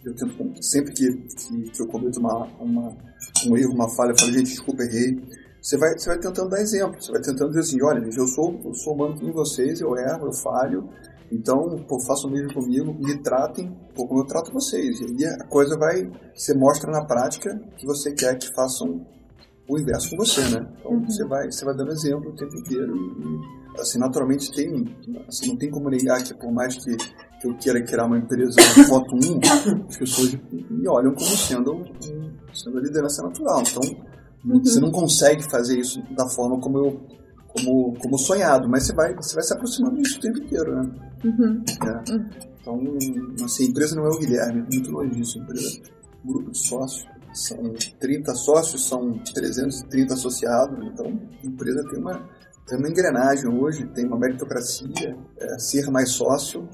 eu 0.04 0.14
tento 0.16 0.34
com- 0.36 0.54
sempre 0.62 0.92
que, 0.94 1.12
que, 1.14 1.62
que 1.72 1.82
eu 1.82 1.88
cometo 1.88 2.20
uma, 2.20 2.46
uma, 2.60 2.96
um 3.48 3.58
erro, 3.58 3.74
uma 3.74 3.90
falha, 3.96 4.12
eu 4.12 4.18
falo, 4.20 4.32
gente, 4.34 4.48
desculpa, 4.48 4.84
errei. 4.84 5.18
Você 5.66 5.78
vai, 5.80 5.98
você 5.98 6.10
vai 6.10 6.20
tentando 6.20 6.48
dar 6.48 6.62
exemplo, 6.62 7.02
você 7.02 7.12
vai 7.12 7.22
tentando 7.22 7.48
dizer 7.48 7.62
assim, 7.62 7.82
olha, 7.82 7.98
eu 8.06 8.28
sou, 8.28 8.62
eu 8.64 8.74
sou 8.76 8.94
humano 8.94 9.20
como 9.20 9.34
vocês, 9.34 9.82
eu 9.82 9.98
erro, 9.98 10.28
eu 10.28 10.34
falho, 10.44 10.88
então, 11.32 11.84
pô, 11.88 12.00
façam 12.06 12.30
o 12.30 12.34
mesmo 12.34 12.54
comigo, 12.54 12.94
me 12.94 13.18
tratem 13.24 13.76
pô, 13.96 14.08
como 14.08 14.22
eu 14.22 14.28
trato 14.28 14.54
vocês. 14.54 15.00
E 15.02 15.26
aí 15.26 15.34
a 15.42 15.48
coisa 15.48 15.76
vai, 15.76 16.08
você 16.36 16.54
mostra 16.54 16.92
na 16.92 17.04
prática 17.04 17.60
que 17.78 17.84
você 17.88 18.14
quer 18.14 18.38
que 18.38 18.54
façam 18.54 19.08
o 19.68 19.80
inverso 19.80 20.12
com 20.12 20.18
você, 20.18 20.42
né? 20.50 20.72
Então, 20.78 20.92
Uhum. 20.92 21.10
você, 21.10 21.26
vai, 21.26 21.52
você 21.52 21.66
vai 21.66 21.76
dando 21.76 21.94
exemplo 21.94 22.30
o 22.30 22.36
tempo 22.36 22.56
inteiro 22.60 22.96
e, 22.96 23.82
assim, 23.82 23.98
naturalmente 23.98 24.52
tem, 24.54 24.86
assim, 25.28 25.48
não 25.48 25.58
tem 25.58 25.72
como 25.72 25.90
negar 25.90 26.24
que 26.24 26.36
por 26.36 26.52
mais 26.52 26.76
que, 26.76 26.96
que 26.96 27.48
eu 27.48 27.58
queira 27.58 27.84
criar 27.84 28.06
uma 28.06 28.20
empresa 28.20 28.62
foto 28.88 29.16
1, 29.16 29.40
as 29.90 29.98
pessoas 29.98 30.38
me 30.52 30.88
olham 30.88 31.12
como 31.16 31.36
sendo, 31.36 31.84
sendo 32.54 32.78
a 32.78 32.82
liderança 32.82 33.24
natural. 33.24 33.64
Então, 33.64 34.15
você 34.46 34.80
não 34.80 34.92
consegue 34.92 35.44
fazer 35.50 35.80
isso 35.80 36.02
da 36.16 36.30
forma 36.30 36.60
como 36.60 36.78
eu 36.78 37.16
como, 37.56 37.98
como 38.00 38.18
sonhado, 38.18 38.68
mas 38.68 38.86
você 38.86 38.94
vai, 38.94 39.16
você 39.16 39.34
vai 39.34 39.44
se 39.44 39.54
aproximando 39.54 39.96
disso 39.96 40.18
o 40.18 40.22
tempo 40.22 40.40
inteiro, 40.40 40.76
né? 40.76 40.92
Uhum. 41.24 41.64
É. 41.88 42.46
Então, 42.60 42.82
assim, 43.46 43.66
a 43.66 43.70
empresa 43.70 43.96
não 43.96 44.06
é 44.06 44.10
o 44.10 44.20
Guilherme, 44.20 44.66
muito 44.72 44.92
longe 44.92 45.16
disso. 45.16 45.40
A 45.40 45.44
empresa 45.44 45.68
é 45.68 46.28
um 46.28 46.34
grupo 46.34 46.52
de 46.52 46.58
sócios. 46.58 47.08
São 47.34 47.58
30 48.00 48.36
sócios, 48.36 48.86
são 48.86 49.20
330 49.34 50.14
associados. 50.14 50.86
Então, 50.86 51.06
a 51.06 51.48
empresa 51.48 51.88
tem 51.90 52.00
uma, 52.00 52.30
tem 52.68 52.78
uma 52.78 52.90
engrenagem 52.90 53.48
hoje, 53.48 53.86
tem 53.94 54.06
uma 54.06 54.18
meritocracia. 54.18 55.18
É, 55.38 55.60
ser 55.60 55.90
mais 55.90 56.10
sócio 56.10 56.68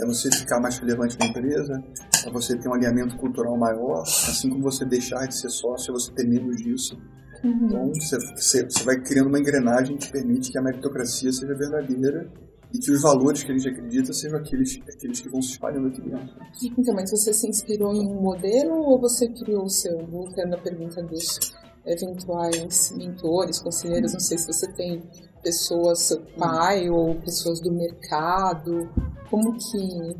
é 0.00 0.06
você 0.06 0.30
ficar 0.30 0.60
mais 0.60 0.78
relevante 0.78 1.18
na 1.18 1.26
empresa, 1.26 1.82
é 2.26 2.30
você 2.30 2.56
ter 2.56 2.68
um 2.68 2.74
alinhamento 2.74 3.16
cultural 3.16 3.56
maior. 3.56 4.02
Assim 4.02 4.48
como 4.48 4.62
você 4.62 4.84
deixar 4.84 5.26
de 5.26 5.36
ser 5.36 5.50
sócio, 5.50 5.92
você 5.92 6.12
ter 6.12 6.26
menos 6.26 6.56
disso. 6.56 6.96
Uhum. 7.44 7.66
Então, 7.66 7.92
você, 7.94 8.18
você, 8.34 8.64
você 8.64 8.84
vai 8.84 9.00
criando 9.00 9.28
uma 9.28 9.38
engrenagem 9.38 9.96
que 9.96 10.10
permite 10.10 10.50
que 10.50 10.58
a 10.58 10.62
meritocracia 10.62 11.32
seja 11.32 11.54
verdadeira 11.54 12.30
e 12.72 12.78
que 12.78 12.90
os 12.90 13.00
valores 13.00 13.42
que 13.42 13.50
a 13.50 13.54
gente 13.56 13.68
acredita 13.68 14.12
sejam 14.12 14.38
aqueles, 14.38 14.78
aqueles 14.88 15.20
que 15.20 15.28
vão 15.28 15.40
se 15.40 15.52
espalhando 15.52 15.88
aqui 15.88 16.02
dentro. 16.02 16.36
Então, 16.62 16.94
mas 16.94 17.10
você 17.10 17.32
se 17.32 17.48
inspirou 17.48 17.94
em 17.94 18.06
um 18.06 18.20
modelo 18.20 18.74
ou 18.74 19.00
você 19.00 19.28
criou 19.28 19.64
o 19.64 19.70
seu? 19.70 19.98
Voltando 20.06 20.54
à 20.54 20.58
pergunta 20.58 21.02
dos 21.02 21.38
eventuais 21.86 22.92
mentores, 22.96 23.60
conselheiros, 23.60 24.12
não 24.12 24.20
sei 24.20 24.36
se 24.36 24.46
você 24.46 24.70
tem 24.72 25.02
pessoas, 25.42 26.00
seu 26.00 26.20
pai 26.38 26.88
ou 26.88 27.14
pessoas 27.16 27.60
do 27.60 27.72
mercado, 27.72 28.88
como 29.30 29.56
que 29.56 30.16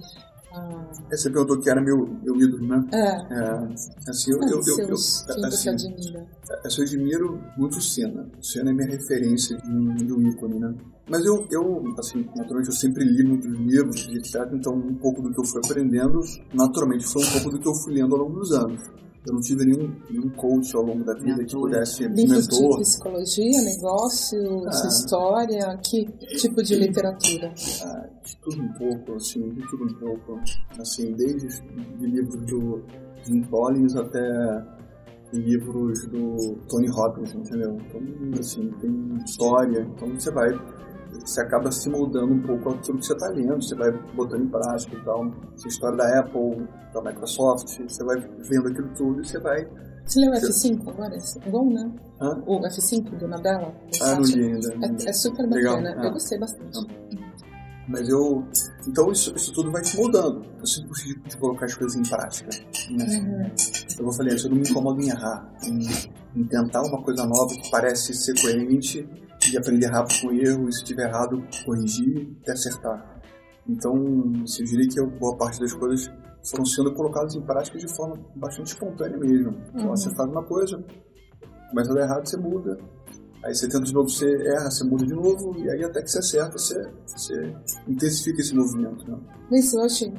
Ah. 0.51 0.87
Você 1.11 1.31
perguntou 1.31 1.61
que 1.61 1.71
era 1.71 1.81
meu, 1.81 2.07
meu 2.23 2.37
ídolo, 2.37 2.67
né? 2.67 2.83
É. 2.93 3.35
é 3.35 4.11
assim, 4.11 4.33
eu, 4.33 4.41
eu, 4.41 4.49
eu, 4.49 4.79
eu, 4.79 4.87
quem 4.87 4.89
você 4.89 5.33
assim, 5.45 5.69
admira? 5.69 6.27
eu 6.49 6.85
admiro 6.85 7.41
muito 7.57 7.77
o 7.77 7.83
Senna. 7.83 8.27
O 8.39 8.43
Senna 8.43 8.71
é 8.71 8.73
minha 8.73 8.89
referência 8.89 9.57
de 9.59 9.71
um, 9.71 9.95
de 9.95 10.13
um 10.13 10.29
ícone, 10.29 10.59
né? 10.59 10.75
Mas 11.09 11.25
eu, 11.25 11.47
eu, 11.51 11.85
assim, 11.99 12.25
naturalmente 12.35 12.69
eu 12.69 12.75
sempre 12.75 13.05
li 13.05 13.23
muitos 13.25 13.51
livros 13.59 14.09
e 14.11 14.19
etc. 14.19 14.51
Então, 14.53 14.75
um 14.75 14.95
pouco 14.95 15.23
do 15.23 15.33
que 15.33 15.41
eu 15.41 15.45
fui 15.45 15.61
aprendendo, 15.65 16.21
naturalmente, 16.53 17.05
foi 17.05 17.23
um 17.25 17.31
pouco 17.33 17.51
do 17.51 17.61
que 17.61 17.69
eu 17.69 17.75
fui 17.75 17.95
lendo 17.95 18.15
ao 18.15 18.23
longo 18.23 18.41
dos 18.41 18.53
anos. 18.53 18.83
Eu 19.27 19.35
não 19.35 19.41
tive 19.41 19.65
nenhum, 19.65 19.95
nenhum 20.09 20.31
coach 20.31 20.75
ao 20.77 20.83
longo 20.83 21.05
da 21.05 21.13
vida 21.15 21.45
que 21.45 21.53
pudesse 21.53 22.09
de 22.09 22.27
mentor. 22.27 22.81
psicologia, 22.81 23.63
negócios, 23.63 24.67
Ah. 24.67 24.87
história, 24.89 25.79
que 25.83 26.05
tipo 26.39 26.63
de 26.63 26.77
literatura? 26.77 27.53
Ah, 27.85 28.09
de 28.25 28.37
tudo 28.39 28.63
um 28.63 28.73
pouco, 28.75 29.15
assim, 29.15 29.49
de 29.51 29.67
tudo 29.69 29.85
um 29.85 29.95
pouco. 29.95 30.41
Assim, 30.79 31.13
desde 31.15 31.49
de 31.99 32.07
livros 32.07 32.47
do 32.47 32.83
Jim 33.25 33.43
Collins 33.51 33.97
até 33.97 34.65
livros 35.33 36.07
do 36.09 36.57
Tony 36.69 36.89
Robbins, 36.89 37.35
entendeu? 37.35 37.77
Então, 37.87 38.01
assim, 38.41 38.71
tem 38.81 39.19
história, 39.27 39.81
então 39.95 40.09
você 40.19 40.31
vai, 40.31 40.49
você 41.13 41.41
acaba 41.41 41.71
se 41.71 41.89
moldando 41.89 42.33
um 42.33 42.43
pouco 42.43 42.71
aquilo 42.71 42.99
que 42.99 43.07
você 43.07 43.13
está 43.13 43.29
lendo, 43.29 43.63
você 43.63 43.75
vai 43.75 43.91
botando 44.15 44.43
em 44.43 44.49
prática 44.49 44.97
e 44.97 45.05
tal. 45.05 45.31
Essa 45.55 45.69
história 45.69 45.97
da 45.97 46.21
Apple, 46.21 46.69
da 46.93 47.03
Microsoft, 47.03 47.79
você 47.81 48.05
vai 48.05 48.19
vendo 48.19 48.69
aquilo 48.69 48.89
tudo 48.95 49.21
e 49.21 49.29
você 49.29 49.39
vai... 49.39 49.69
Você 50.05 50.21
leu 50.21 50.33
F5 50.33 50.89
agora? 50.89 51.15
É 51.17 51.51
bom, 51.51 51.71
né? 51.71 51.93
Hã? 52.21 52.43
O 52.47 52.61
F5 52.61 53.19
do 53.19 53.29
Nadella? 53.29 53.75
Ah, 54.01 54.15
não 54.15 54.23
li 54.23 54.43
ainda. 54.43 54.75
É, 54.87 55.09
é 55.11 55.13
super 55.13 55.47
bacana. 55.47 55.95
Ah. 55.99 56.07
Eu 56.07 56.13
gostei 56.13 56.39
bastante. 56.39 56.87
Mas 57.89 58.09
eu. 58.09 58.45
Então 58.87 59.11
isso, 59.11 59.35
isso 59.35 59.53
tudo 59.53 59.71
vai 59.71 59.83
te 59.83 59.97
moldando. 59.97 60.45
Eu 60.59 60.67
sempre 60.67 60.89
gostei 60.89 61.15
de, 61.15 61.21
de 61.21 61.37
colocar 61.39 61.67
as 61.67 61.75
coisas 61.75 61.97
em 61.97 62.09
prática. 62.09 62.51
Né? 62.91 63.05
Uhum. 63.19 64.07
Eu 64.07 64.13
falei 64.13 64.33
antes, 64.33 64.45
eu 64.45 64.51
não 64.51 64.59
me 64.59 64.69
incomodo 64.69 65.01
em 65.01 65.09
errar. 65.09 65.51
Em, 65.65 66.41
em 66.41 66.45
tentar 66.47 66.83
uma 66.83 67.03
coisa 67.03 67.27
nova 67.27 67.55
que 67.55 67.71
parece 67.71 68.15
ser 68.15 68.39
coerente 68.41 69.09
e 69.53 69.57
aprender 69.59 69.87
rápido 69.87 70.21
com 70.21 70.33
erro, 70.33 70.69
e 70.69 70.73
se 70.73 70.79
estiver 70.83 71.09
errado, 71.09 71.43
corrigir 71.65 72.29
e 72.47 72.51
acertar. 72.51 73.21
Então, 73.69 73.95
assim, 74.45 74.63
eu 74.63 74.67
diria 74.67 74.89
que 74.89 75.01
eu, 75.01 75.07
boa 75.11 75.37
parte 75.37 75.61
das 75.61 75.73
coisas 75.73 76.11
foram 76.51 76.65
sendo 76.65 76.95
colocadas 76.95 77.35
em 77.35 77.43
prática 77.43 77.79
de 77.79 77.89
forma 77.95 78.17
bastante 78.37 78.69
espontânea 78.69 79.19
mesmo. 79.19 79.55
Então, 79.75 79.89
Uhum. 79.89 79.97
você 79.97 80.11
faz 80.15 80.31
uma 80.31 80.43
coisa, 80.45 80.83
começa 81.71 81.91
a 81.91 81.95
dar 81.95 82.01
errado, 82.03 82.27
você 82.29 82.37
muda. 82.37 82.79
Aí 83.45 83.55
você 83.55 83.69
tenta 83.69 83.85
de 83.85 83.93
novo, 83.95 84.09
você 84.09 84.27
erra, 84.49 84.71
você 84.71 84.85
muda 84.85 85.07
de 85.07 85.15
novo, 85.15 85.57
e 85.59 85.71
aí 85.71 85.85
até 85.85 86.03
que 86.03 86.11
você 86.11 86.19
acerta, 86.19 86.59
você, 86.59 86.91
você 87.07 87.55
intensifica 87.87 88.41
esse 88.41 88.55
movimento. 88.55 89.09
Né? 89.09 89.19
Hoje, 89.75 90.13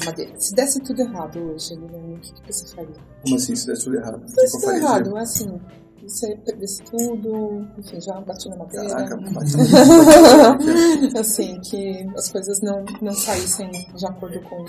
na 0.00 0.06
madeira, 0.06 0.32
se 0.40 0.54
desse 0.54 0.80
tudo 0.80 1.00
errado 1.02 1.38
hoje, 1.40 1.76
Guilherme, 1.76 2.14
o 2.14 2.20
que, 2.20 2.32
que 2.42 2.52
você 2.52 2.74
faria? 2.74 2.94
Como 3.22 3.36
assim, 3.36 3.54
se 3.54 3.66
der 3.66 3.78
tudo 3.78 3.96
errado? 3.96 4.22
Se 4.28 4.32
eu 4.32 4.42
desse 4.42 4.60
tudo 4.60 4.72
errado, 4.76 5.16
é 5.18 5.20
assim, 5.20 5.60
você 6.06 6.36
perdesse 6.36 6.82
tudo, 6.84 7.66
enfim, 7.78 8.00
já 8.00 8.20
bati 8.20 8.48
na 8.48 8.56
madeira. 8.56 8.88
Caraca, 8.88 9.18
assim, 11.18 11.58
que 11.60 12.06
as 12.16 12.30
coisas 12.30 12.60
não, 12.60 12.84
não 13.00 13.12
saíssem 13.12 13.70
de 13.70 14.06
acordo 14.06 14.40
com 14.48 14.64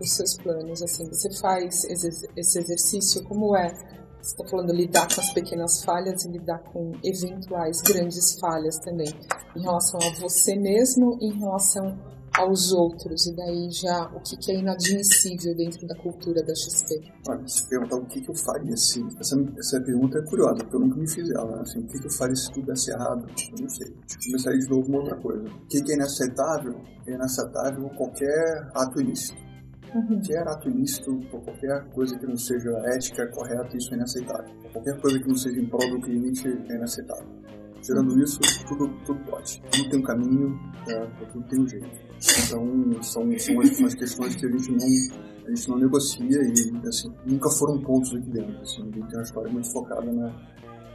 os 0.00 0.12
seus 0.12 0.36
planos, 0.36 0.82
assim, 0.82 1.08
você 1.08 1.30
faz 1.40 1.84
esse, 1.84 2.28
esse 2.36 2.58
exercício, 2.58 3.22
como 3.24 3.56
é? 3.56 3.72
Você 4.20 4.34
está 4.34 4.46
falando 4.48 4.72
lidar 4.72 5.08
com 5.14 5.20
as 5.20 5.32
pequenas 5.32 5.82
falhas 5.82 6.24
e 6.24 6.28
lidar 6.28 6.58
com 6.58 6.92
eventuais 7.02 7.80
grandes 7.80 8.38
falhas 8.38 8.76
também, 8.78 9.08
em 9.56 9.62
relação 9.62 9.98
a 10.02 10.20
você 10.20 10.56
mesmo 10.56 11.16
e 11.20 11.26
em 11.26 11.38
relação 11.38 11.98
aos 12.40 12.72
outros, 12.72 13.26
e 13.26 13.34
daí 13.36 13.70
já 13.70 14.10
o 14.14 14.20
que, 14.20 14.36
que 14.36 14.52
é 14.52 14.58
inadmissível 14.58 15.54
dentro 15.56 15.86
da 15.86 15.94
cultura 15.96 16.42
da 16.42 16.54
XP. 16.54 17.00
Olha, 17.28 17.46
se 17.46 17.68
perguntar 17.68 17.96
o 17.96 18.06
que, 18.06 18.20
que 18.20 18.30
eu 18.30 18.34
faria 18.34 18.76
se. 18.76 19.00
Essa, 19.18 19.36
essa 19.58 19.80
pergunta 19.80 20.18
é 20.18 20.22
curiosa, 20.22 20.56
porque 20.56 20.76
eu 20.76 20.80
nunca 20.80 20.96
me 20.96 21.08
fiz 21.08 21.30
ela. 21.30 21.56
né? 21.56 21.62
Assim, 21.62 21.80
o 21.80 21.86
que, 21.86 21.98
que 21.98 22.06
eu 22.06 22.12
faria 22.12 22.34
se 22.36 22.50
tudo 22.52 22.66
desse 22.66 22.90
errado? 22.90 23.26
Eu 23.28 23.62
não 23.62 23.68
sei. 23.68 23.94
Começaria 24.26 24.58
de 24.58 24.68
novo 24.70 24.88
uma 24.88 24.98
outra 24.98 25.16
coisa. 25.16 25.42
O 25.48 25.66
que, 25.66 25.82
que 25.82 25.92
é 25.92 25.94
inaceitável? 25.94 26.80
É 27.06 27.12
inaceitável 27.12 27.88
qualquer 27.90 28.70
ato 28.74 29.00
ilícito. 29.00 29.38
Qualquer 29.90 30.46
ato 30.46 30.68
ilícito, 30.68 31.18
qualquer 31.30 31.84
coisa 31.92 32.16
que 32.16 32.26
não 32.26 32.36
seja 32.36 32.70
ética, 32.94 33.26
correta, 33.32 33.76
isso 33.76 33.92
é 33.92 33.96
inaceitável. 33.96 34.54
Qualquer 34.72 35.00
coisa 35.00 35.18
que 35.18 35.28
não 35.28 35.34
seja 35.36 35.60
em 35.60 35.66
prol 35.66 35.90
do 35.90 36.00
cliente 36.00 36.46
é 36.46 36.76
inaceitável. 36.76 37.26
Tirando 37.82 38.22
isso, 38.22 38.38
tudo, 38.68 38.88
tudo 39.04 39.20
pode. 39.30 39.62
Tudo 39.70 39.90
tem 39.90 40.00
um 40.00 40.02
caminho, 40.02 40.60
é, 40.86 41.06
tudo 41.32 41.44
tem 41.48 41.60
um 41.60 41.68
jeito. 41.68 41.88
Então, 42.46 43.02
são, 43.02 43.38
são 43.38 43.60
as, 43.60 43.94
questões 43.94 44.36
que 44.36 44.46
a 44.46 44.50
gente 44.50 44.70
não, 44.70 45.46
a 45.46 45.50
gente 45.50 45.68
não 45.68 45.78
negocia 45.78 46.42
e, 46.42 46.88
assim, 46.88 47.12
nunca 47.24 47.48
foram 47.50 47.80
pontos 47.80 48.14
aqui 48.14 48.30
dentro. 48.30 48.60
Assim, 48.60 48.82
a 48.82 48.84
gente 48.84 49.08
tem 49.08 49.16
uma 49.16 49.22
história 49.22 49.50
muito 49.50 49.72
focada, 49.72 50.12
na, 50.12 50.32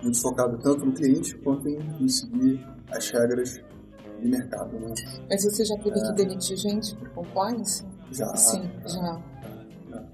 muito 0.03 0.21
focada 0.21 0.57
tanto 0.59 0.85
no 0.85 0.93
cliente 0.93 1.35
quanto 1.39 1.67
em, 1.67 1.79
em 1.99 2.07
seguir 2.07 2.63
as 2.91 3.09
regras 3.09 3.59
de 4.21 4.27
mercado. 4.27 4.79
Né? 4.79 4.93
Mas 5.29 5.43
você 5.43 5.65
já 5.65 5.75
teve 5.77 5.99
que 5.99 6.13
demitir 6.13 6.57
gente 6.57 6.95
por 6.95 7.09
compliance? 7.09 7.83
Já, 8.11 8.35
Sim, 8.35 8.69
já. 8.85 9.21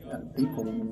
É, 0.09 0.17
não 0.17 0.27
tem 0.27 0.45
como, 0.53 0.71
não, 0.71 0.91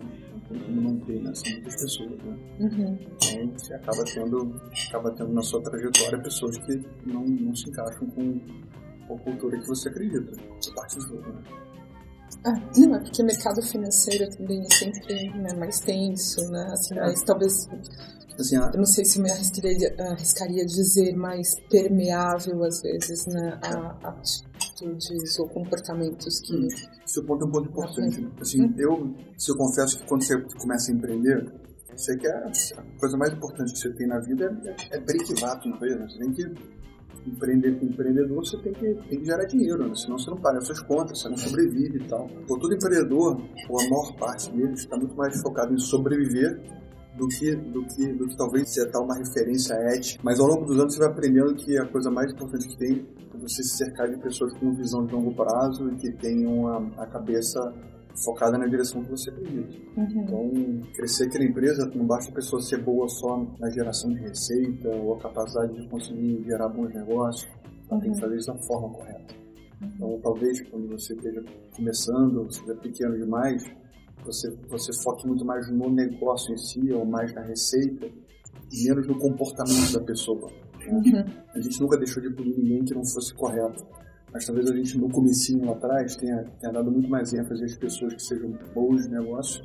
não 0.57 0.81
manter, 0.81 1.21
né? 1.21 1.33
São 1.33 1.51
muitas 1.51 1.75
pessoas, 1.81 2.11
né? 2.23 2.37
Uhum. 2.59 2.97
Então 3.01 3.51
você 3.57 3.73
acaba 3.73 4.03
tendo, 4.05 4.61
acaba 4.87 5.11
tendo 5.11 5.33
na 5.33 5.41
sua 5.41 5.61
trajetória 5.61 6.19
pessoas 6.21 6.57
que 6.57 6.81
não, 7.05 7.23
não 7.23 7.55
se 7.55 7.69
encaixam 7.69 8.07
com, 8.07 8.39
a 9.13 9.17
cultura 9.19 9.59
que 9.59 9.67
você 9.67 9.89
acredita. 9.89 10.31
Do 10.31 11.01
jogo, 11.01 11.29
né? 11.29 11.43
Ah, 12.45 12.53
não, 12.77 12.95
é 12.95 12.99
porque 12.99 13.23
mercado 13.23 13.61
financeiro 13.61 14.29
também 14.37 14.61
é 14.61 14.73
sempre 14.73 15.29
né, 15.31 15.53
mais 15.53 15.79
tenso, 15.79 16.41
né? 16.49 16.69
Assim, 16.71 16.97
É. 16.97 17.01
mais, 17.01 17.23
talvez, 17.23 17.67
Assim, 18.39 18.55
a, 18.55 18.71
eu 18.73 18.77
não 18.77 18.85
sei 18.85 19.03
se 19.03 19.19
me 19.19 19.29
arriscaria, 19.29 19.93
arriscaria 19.99 20.65
dizer 20.65 21.13
mais 21.13 21.59
permeável, 21.69 22.63
às 22.63 22.81
vezes, 22.81 23.25
né? 23.27 23.59
A 23.61 24.15
atitudes 24.79 25.39
ou 25.39 25.47
comportamentos 25.49 26.39
que... 26.41 26.67
esse 27.05 27.21
ponto 27.23 27.43
é 27.43 27.47
um 27.47 27.51
ponto 27.51 27.69
importante. 27.69 28.27
Assim, 28.39 28.73
eu, 28.77 29.13
se 29.37 29.51
eu 29.51 29.57
confesso 29.57 29.99
que 29.99 30.07
quando 30.07 30.23
você 30.23 30.41
começa 30.57 30.91
a 30.91 30.95
empreender, 30.95 31.51
você 31.95 32.15
quer 32.17 32.33
a 32.33 32.99
coisa 32.99 33.17
mais 33.17 33.33
importante 33.33 33.73
que 33.73 33.79
você 33.79 33.93
tem 33.93 34.07
na 34.07 34.19
vida 34.19 34.57
é, 34.65 34.97
é 34.97 34.99
break-vato 34.99 35.67
na 35.67 35.75
empresa. 35.75 36.07
Você 36.07 36.19
tem 36.19 36.31
que 36.31 36.79
empreender 37.27 37.77
com 37.77 37.85
empreendedor, 37.85 38.37
você 38.37 38.57
tem 38.57 38.73
que, 38.73 38.93
tem 39.09 39.19
que 39.19 39.25
gerar 39.25 39.45
dinheiro, 39.45 39.87
né? 39.87 39.93
senão 39.93 40.17
você 40.17 40.29
não 40.29 40.37
paga 40.37 40.59
as 40.59 40.65
suas 40.65 40.81
contas, 40.81 41.19
você 41.19 41.29
não 41.29 41.37
sobrevive 41.37 41.97
e 41.97 42.07
tal. 42.07 42.27
Todo 42.47 42.73
empreendedor, 42.73 43.41
ou 43.69 43.81
a 43.81 43.89
maior 43.89 44.15
parte 44.17 44.49
deles, 44.51 44.79
está 44.79 44.97
muito 44.97 45.15
mais 45.15 45.39
focado 45.41 45.73
em 45.73 45.77
sobreviver 45.77 46.59
do 47.17 47.27
que, 47.27 47.55
do 47.55 47.85
que, 47.85 48.13
do 48.13 48.27
que 48.27 48.37
talvez 48.37 48.73
setar 48.73 49.01
uma 49.03 49.15
referência 49.15 49.73
ética. 49.73 50.21
Mas 50.23 50.39
ao 50.39 50.47
longo 50.47 50.65
dos 50.65 50.79
anos 50.79 50.93
você 50.93 50.99
vai 50.99 51.09
aprendendo 51.09 51.53
que 51.55 51.77
a 51.77 51.85
coisa 51.87 52.09
mais 52.09 52.31
importante 52.31 52.67
que 52.69 52.77
tem 52.77 53.05
é 53.17 53.18
você 53.39 53.63
se 53.63 53.77
cercar 53.77 54.09
de 54.09 54.17
pessoas 54.21 54.53
com 54.53 54.73
visão 54.73 55.05
de 55.05 55.13
longo 55.13 55.33
prazo 55.33 55.89
e 55.89 55.95
que 55.95 56.11
tenham 56.11 56.67
a, 56.67 57.03
a 57.03 57.07
cabeça 57.07 57.73
focada 58.23 58.57
na 58.57 58.67
direção 58.67 59.03
que 59.03 59.11
você 59.11 59.29
acredita. 59.29 59.77
Uhum. 59.97 60.23
Então, 60.23 60.91
crescer 60.93 61.25
aqui 61.25 61.39
na 61.39 61.45
empresa 61.45 61.89
não 61.95 62.05
basta 62.05 62.31
a 62.31 62.35
pessoa 62.35 62.61
ser 62.61 62.83
boa 62.83 63.07
só 63.07 63.37
na 63.59 63.69
geração 63.69 64.09
de 64.11 64.19
receita 64.19 64.89
ou 64.89 65.15
a 65.15 65.19
capacidade 65.19 65.73
de 65.73 65.87
conseguir 65.87 66.43
gerar 66.43 66.69
bons 66.69 66.93
negócios. 66.93 67.49
Ela 67.89 68.01
tem 68.01 68.11
que 68.11 68.19
fazer 68.19 68.37
isso 68.37 68.47
da 68.47 68.59
forma 68.59 68.89
correta. 68.89 69.35
Então, 69.81 70.19
talvez 70.21 70.61
quando 70.69 70.89
você 70.89 71.13
esteja 71.13 71.43
começando, 71.75 72.51
seja 72.51 72.75
pequeno 72.75 73.17
demais, 73.17 73.63
você, 74.25 74.49
você 74.67 74.91
foque 75.03 75.25
muito 75.25 75.45
mais 75.45 75.69
no 75.71 75.89
negócio 75.89 76.53
em 76.53 76.57
si 76.57 76.91
ou 76.91 77.05
mais 77.05 77.33
na 77.33 77.41
receita 77.41 78.05
e 78.71 78.83
menos 78.83 79.07
no 79.07 79.17
comportamento 79.17 79.93
da 79.93 80.01
pessoa. 80.01 80.51
Uhum. 80.91 81.25
A 81.53 81.59
gente 81.59 81.79
nunca 81.81 81.97
deixou 81.97 82.21
de 82.21 82.29
punir 82.33 82.55
ninguém 82.57 82.83
que 82.83 82.93
não 82.93 83.05
fosse 83.05 83.33
correto. 83.33 83.85
Mas 84.31 84.45
talvez 84.45 84.69
a 84.69 84.75
gente 84.75 84.97
no 84.97 85.09
comecinho 85.09 85.65
lá 85.65 85.71
atrás 85.71 86.15
tenha, 86.15 86.43
tenha 86.59 86.71
dado 86.71 86.91
muito 86.91 87.09
mais 87.09 87.33
ênfase 87.33 87.63
às 87.63 87.75
pessoas 87.75 88.13
que 88.13 88.21
sejam 88.21 88.51
boas 88.75 89.03
de 89.03 89.09
negócio 89.09 89.63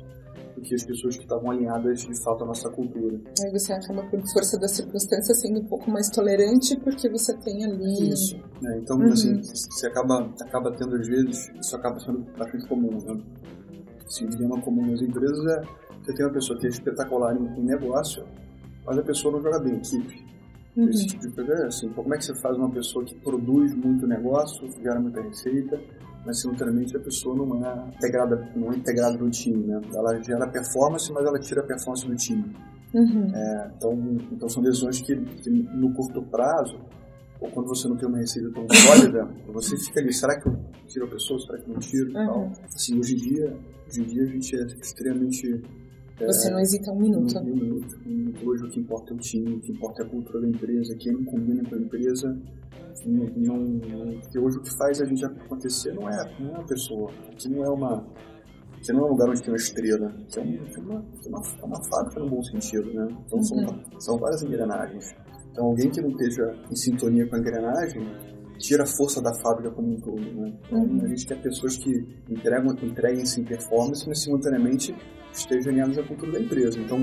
do 0.55 0.61
que 0.61 0.73
as 0.73 0.83
pessoas 0.83 1.17
que 1.17 1.23
estavam 1.23 1.51
alinhadas 1.51 1.99
de 1.99 2.23
fato 2.23 2.43
à 2.43 2.47
nossa 2.47 2.69
cultura. 2.71 3.19
Aí 3.43 3.51
você 3.51 3.73
acaba, 3.73 4.01
por 4.09 4.19
força 4.33 4.57
das 4.57 4.71
circunstâncias, 4.71 5.39
sendo 5.41 5.59
um 5.59 5.65
pouco 5.65 5.91
mais 5.91 6.09
tolerante 6.09 6.79
porque 6.79 7.07
você 7.09 7.37
tem 7.39 7.63
ali... 7.65 8.09
Isso. 8.09 8.37
né? 8.61 8.79
Então, 8.81 8.97
Uhum. 8.97 9.11
assim, 9.11 9.39
você 9.43 9.85
acaba, 9.87 10.33
acaba 10.41 10.71
tendo 10.75 10.95
às 10.95 11.07
vezes, 11.07 11.51
isso 11.61 11.75
acaba 11.75 11.99
sendo 11.99 12.25
bastante 12.35 12.67
comum. 12.67 12.97
Né? 13.05 13.21
Assim, 14.07 14.25
o 14.25 14.29
dilema 14.29 14.59
comum 14.61 14.89
nas 14.89 15.01
empresas 15.01 15.45
é 15.45 15.61
você 16.03 16.13
tem 16.13 16.25
uma 16.25 16.33
pessoa 16.33 16.57
que 16.59 16.65
é 16.65 16.69
espetacular 16.69 17.35
em, 17.35 17.59
em 17.59 17.63
negócio, 17.65 18.23
mas 18.85 18.97
a 18.97 19.03
pessoa 19.03 19.33
não 19.33 19.41
joga 19.41 19.59
bem 19.59 19.73
em 19.73 19.77
equipe. 19.77 20.24
Uhum. 20.75 20.89
Esse 20.89 21.07
tipo 21.07 21.27
de 21.27 21.31
coisa 21.33 21.53
é 21.53 21.67
assim, 21.67 21.89
como 21.89 22.13
é 22.13 22.17
que 22.17 22.25
você 22.25 22.35
faz 22.41 22.57
uma 22.57 22.69
pessoa 22.69 23.05
que 23.05 23.15
produz 23.15 23.73
muito 23.75 24.05
negócio, 24.05 24.67
gera 24.83 24.99
muita 24.99 25.21
receita, 25.21 25.79
mas 26.25 26.41
simultaneamente 26.41 26.97
a 26.97 26.99
pessoa 26.99 27.35
não 27.35 27.65
é 27.65 27.87
integrada, 27.95 28.51
não 28.55 28.73
é 28.73 28.75
integrada 28.75 29.17
no 29.17 29.29
time, 29.29 29.63
né? 29.65 29.79
Ela 29.93 30.21
gera 30.21 30.47
performance, 30.49 31.11
mas 31.13 31.25
ela 31.25 31.39
tira 31.39 31.61
a 31.61 31.65
performance 31.65 32.05
do 32.05 32.15
time. 32.15 32.43
Uhum. 32.93 33.31
É, 33.33 33.71
então, 33.75 34.17
então 34.31 34.49
são 34.49 34.63
decisões 34.63 35.01
que, 35.01 35.15
que 35.15 35.49
no 35.49 35.93
curto 35.93 36.21
prazo 36.23 36.79
ou 37.39 37.49
quando 37.51 37.67
você 37.67 37.87
não 37.87 37.97
tem 37.97 38.07
uma 38.07 38.17
receita 38.17 38.49
tão 38.51 38.65
sólida, 38.69 39.29
você 39.47 39.77
fica 39.77 39.99
ali, 39.99 40.13
será 40.13 40.39
que 40.39 40.47
eu 40.47 40.57
tiro 40.87 41.05
a 41.05 41.09
pessoa, 41.09 41.39
será 41.39 41.57
que 41.57 41.69
eu 41.69 41.73
não 41.73 41.79
tiro 41.79 42.07
Uhum. 42.07 42.13
tal. 42.13 42.51
Assim, 42.73 42.97
hoje 42.97 43.13
em 43.13 43.17
dia, 43.17 43.57
hoje 43.87 44.01
em 44.01 44.05
dia 44.05 44.23
a 44.23 44.25
gente 44.27 44.55
é 44.55 44.65
extremamente... 44.81 45.61
Você 46.19 46.49
não 46.49 46.59
hesita 46.59 46.91
um 46.91 46.99
minuto. 46.99 47.37
um 47.39 47.43
minuto. 47.43 47.97
Hoje 48.45 48.63
o 48.63 48.69
que 48.69 48.79
importa 48.79 49.13
é 49.13 49.15
o 49.15 49.19
time, 49.19 49.53
o 49.55 49.59
que 49.59 49.71
importa 49.71 50.03
é 50.03 50.05
a 50.05 50.09
cultura 50.09 50.41
da 50.41 50.47
empresa, 50.47 50.95
quem 50.97 51.23
combina 51.25 51.63
com 51.67 51.75
a 51.75 51.77
empresa, 51.79 52.37
não, 53.05 53.25
não, 53.35 54.19
porque 54.21 54.39
hoje 54.39 54.57
o 54.57 54.61
que 54.61 54.77
faz 54.77 55.01
a 55.01 55.05
gente 55.05 55.25
acontecer 55.25 55.93
não 55.93 56.09
é, 56.09 56.35
não 56.39 56.49
é 56.49 56.57
uma 56.59 56.65
pessoa, 56.65 57.11
que 57.37 57.49
não 57.49 57.63
é 57.63 57.69
uma... 57.69 58.05
Que 58.81 58.93
não 58.93 59.01
é 59.01 59.05
um 59.05 59.09
lugar 59.09 59.29
onde 59.29 59.41
tem 59.41 59.49
uma 59.51 59.57
estrela, 59.57 60.13
que 60.27 60.39
é, 60.39 60.43
é 60.43 60.45
uma, 60.79 60.93
é 61.25 61.27
uma, 61.27 61.41
é 61.61 61.65
uma 61.65 61.83
fábrica 61.89 62.19
no 62.19 62.29
bom 62.29 62.43
sentido, 62.43 62.93
né? 62.93 63.07
Então 63.25 63.41
são, 63.41 63.83
são 63.99 64.17
várias 64.17 64.43
engrenagens. 64.43 65.15
Então 65.51 65.65
alguém 65.65 65.89
que 65.89 65.99
não 66.01 66.09
esteja 66.09 66.53
em 66.71 66.75
sintonia 66.75 67.27
com 67.27 67.35
a 67.35 67.39
engrenagem 67.39 68.03
tira 68.59 68.83
a 68.83 68.87
força 68.87 69.19
da 69.21 69.33
fábrica 69.41 69.71
como 69.71 69.91
um 69.91 69.99
todo, 69.99 70.21
né? 70.21 70.53
Então, 70.67 70.83
Uhum. 70.83 71.01
a 71.03 71.07
gente 71.07 71.25
quer 71.25 71.41
pessoas 71.41 71.77
que 71.77 71.91
entregam, 72.29 72.75
entreguem-se 72.83 73.41
em 73.41 73.43
performance, 73.43 74.07
mas 74.07 74.21
simultaneamente 74.21 74.95
alinhadas 75.67 75.97
à 75.97 76.03
cultura 76.03 76.33
da 76.33 76.39
empresa. 76.39 76.79
Então, 76.79 76.99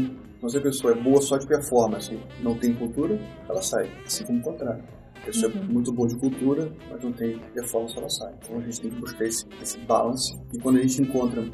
se 0.48 0.56
a 0.56 0.60
pessoa 0.60 0.92
é 0.92 1.02
boa 1.02 1.20
só 1.20 1.36
de 1.36 1.46
performance, 1.46 2.18
não 2.42 2.58
tem 2.58 2.74
cultura, 2.74 3.18
ela 3.48 3.62
sai. 3.62 3.90
Assim 4.04 4.24
como 4.24 4.38
o 4.38 4.42
contrário. 4.42 4.82
A 5.14 5.26
pessoa 5.26 5.52
é 5.52 5.64
muito 5.64 5.92
boa 5.92 6.08
de 6.08 6.16
cultura, 6.18 6.72
mas 6.90 7.02
não 7.04 7.12
tem 7.12 7.38
performance, 7.54 7.96
ela 7.96 8.08
sai. 8.08 8.34
Então 8.42 8.58
a 8.58 8.60
gente 8.62 8.80
tem 8.80 8.90
que 8.90 9.00
buscar 9.00 9.24
esse, 9.24 9.46
esse 9.62 9.78
balance. 9.80 10.36
E 10.52 10.58
quando 10.58 10.78
a 10.78 10.82
gente 10.82 11.00
encontra 11.00 11.44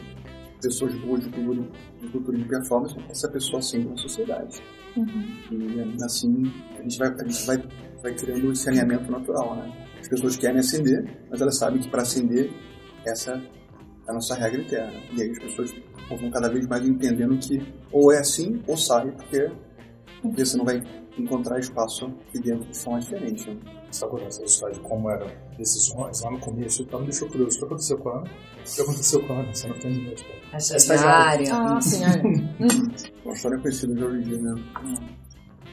pessoas 0.62 0.94
boas 1.00 1.22
de 1.22 1.30
cultura, 1.30 1.68
de 2.00 2.08
cultura 2.08 2.38
e 2.38 2.42
de 2.42 2.48
performance, 2.48 2.96
essa 3.10 3.28
pessoa 3.30 3.58
ascende 3.58 3.88
na 3.88 3.96
sociedade. 3.96 4.62
E 4.96 6.04
assim 6.04 6.42
a 6.78 6.82
gente 6.82 6.98
vai, 6.98 7.08
a 7.08 7.24
gente 7.24 7.46
vai, 7.46 7.62
vai 8.02 8.14
criando 8.14 8.52
esse 8.52 8.68
alinhamento 8.68 9.10
natural, 9.10 9.56
né? 9.56 9.86
As 10.00 10.08
pessoas 10.08 10.36
querem 10.36 10.58
ascender, 10.58 11.04
mas 11.30 11.40
elas 11.40 11.58
sabem 11.58 11.80
que 11.80 11.90
para 11.90 12.02
ascender, 12.02 12.50
essa 13.06 13.32
é 13.32 13.57
a 14.08 14.12
nossa 14.12 14.34
regra 14.34 14.60
interna. 14.60 14.92
E 15.12 15.22
aí 15.22 15.30
as 15.30 15.38
pessoas 15.38 15.74
vão 16.08 16.30
cada 16.30 16.48
vez 16.48 16.66
mais 16.66 16.86
entendendo 16.86 17.36
que 17.38 17.62
ou 17.92 18.12
é 18.12 18.18
assim 18.18 18.62
ou 18.66 18.76
sai, 18.76 19.10
porque, 19.12 19.50
porque 20.22 20.44
você 20.44 20.56
não 20.56 20.64
vai 20.64 20.82
encontrar 21.18 21.58
espaço 21.58 22.06
aqui 22.28 22.38
dentro 22.38 22.66
de 22.70 22.78
forma 22.78 23.00
diferente. 23.00 23.50
Né? 23.50 23.56
Essa 23.88 24.06
essa 24.26 24.44
história 24.44 24.74
de 24.74 24.80
como 24.80 25.10
eram 25.10 25.26
decisões 25.56 26.20
lá 26.22 26.30
no 26.30 26.38
começo, 26.38 26.82
então 26.82 27.00
me 27.00 27.06
deixou 27.06 27.28
curioso. 27.28 27.56
O 27.56 27.60
que 27.60 27.66
aconteceu 27.66 27.98
com 27.98 28.08
a 28.10 28.18
Ana? 28.18 28.30
O 28.60 28.74
que 28.74 28.80
aconteceu 28.80 29.26
com 29.26 29.32
a 29.32 29.40
Ana? 29.40 29.54
Você 29.54 29.68
não 29.68 29.78
tem 29.78 29.92
ideia. 29.92 30.16
A 30.52 30.56
Estagiária. 30.56 31.54
Ah, 31.54 31.80
sim, 31.80 32.04
é. 32.04 32.22
Uma 33.24 33.34
história 33.34 33.58
conhecida 33.58 33.94
de 33.94 34.04
hoje 34.04 34.18
em 34.18 34.22
dia, 34.22 34.38
né? 34.38 34.64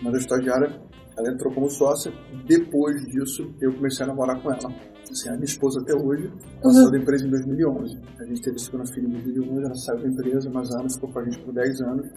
Mas 0.01 0.13
a 0.13 0.17
estagiária, 0.17 0.81
ela 1.17 1.31
entrou 1.31 1.53
como 1.53 1.69
sócia. 1.69 2.11
Depois 2.47 3.01
disso, 3.05 3.53
eu 3.61 3.73
comecei 3.73 4.05
a 4.05 4.07
namorar 4.07 4.41
com 4.41 4.51
ela. 4.51 4.69
Assim, 5.09 5.29
a 5.29 5.33
minha 5.33 5.45
esposa 5.45 5.79
até 5.81 5.93
hoje, 5.93 6.31
ela 6.61 6.73
saiu 6.73 6.91
da 6.91 6.97
empresa 6.97 7.25
em 7.25 7.29
2011. 7.29 7.97
A 8.19 8.25
gente 8.25 8.41
teve 8.41 8.55
a 8.55 8.59
segunda 8.59 8.85
filha 8.87 9.07
em 9.07 9.11
2011, 9.11 9.63
ela 9.63 9.75
saiu 9.75 10.01
da 10.01 10.07
empresa, 10.07 10.49
mas 10.49 10.71
a 10.71 10.79
Ana 10.79 10.89
ficou 10.89 11.11
com 11.11 11.19
a 11.19 11.23
gente 11.23 11.39
por 11.39 11.53
10 11.53 11.81
anos. 11.81 12.07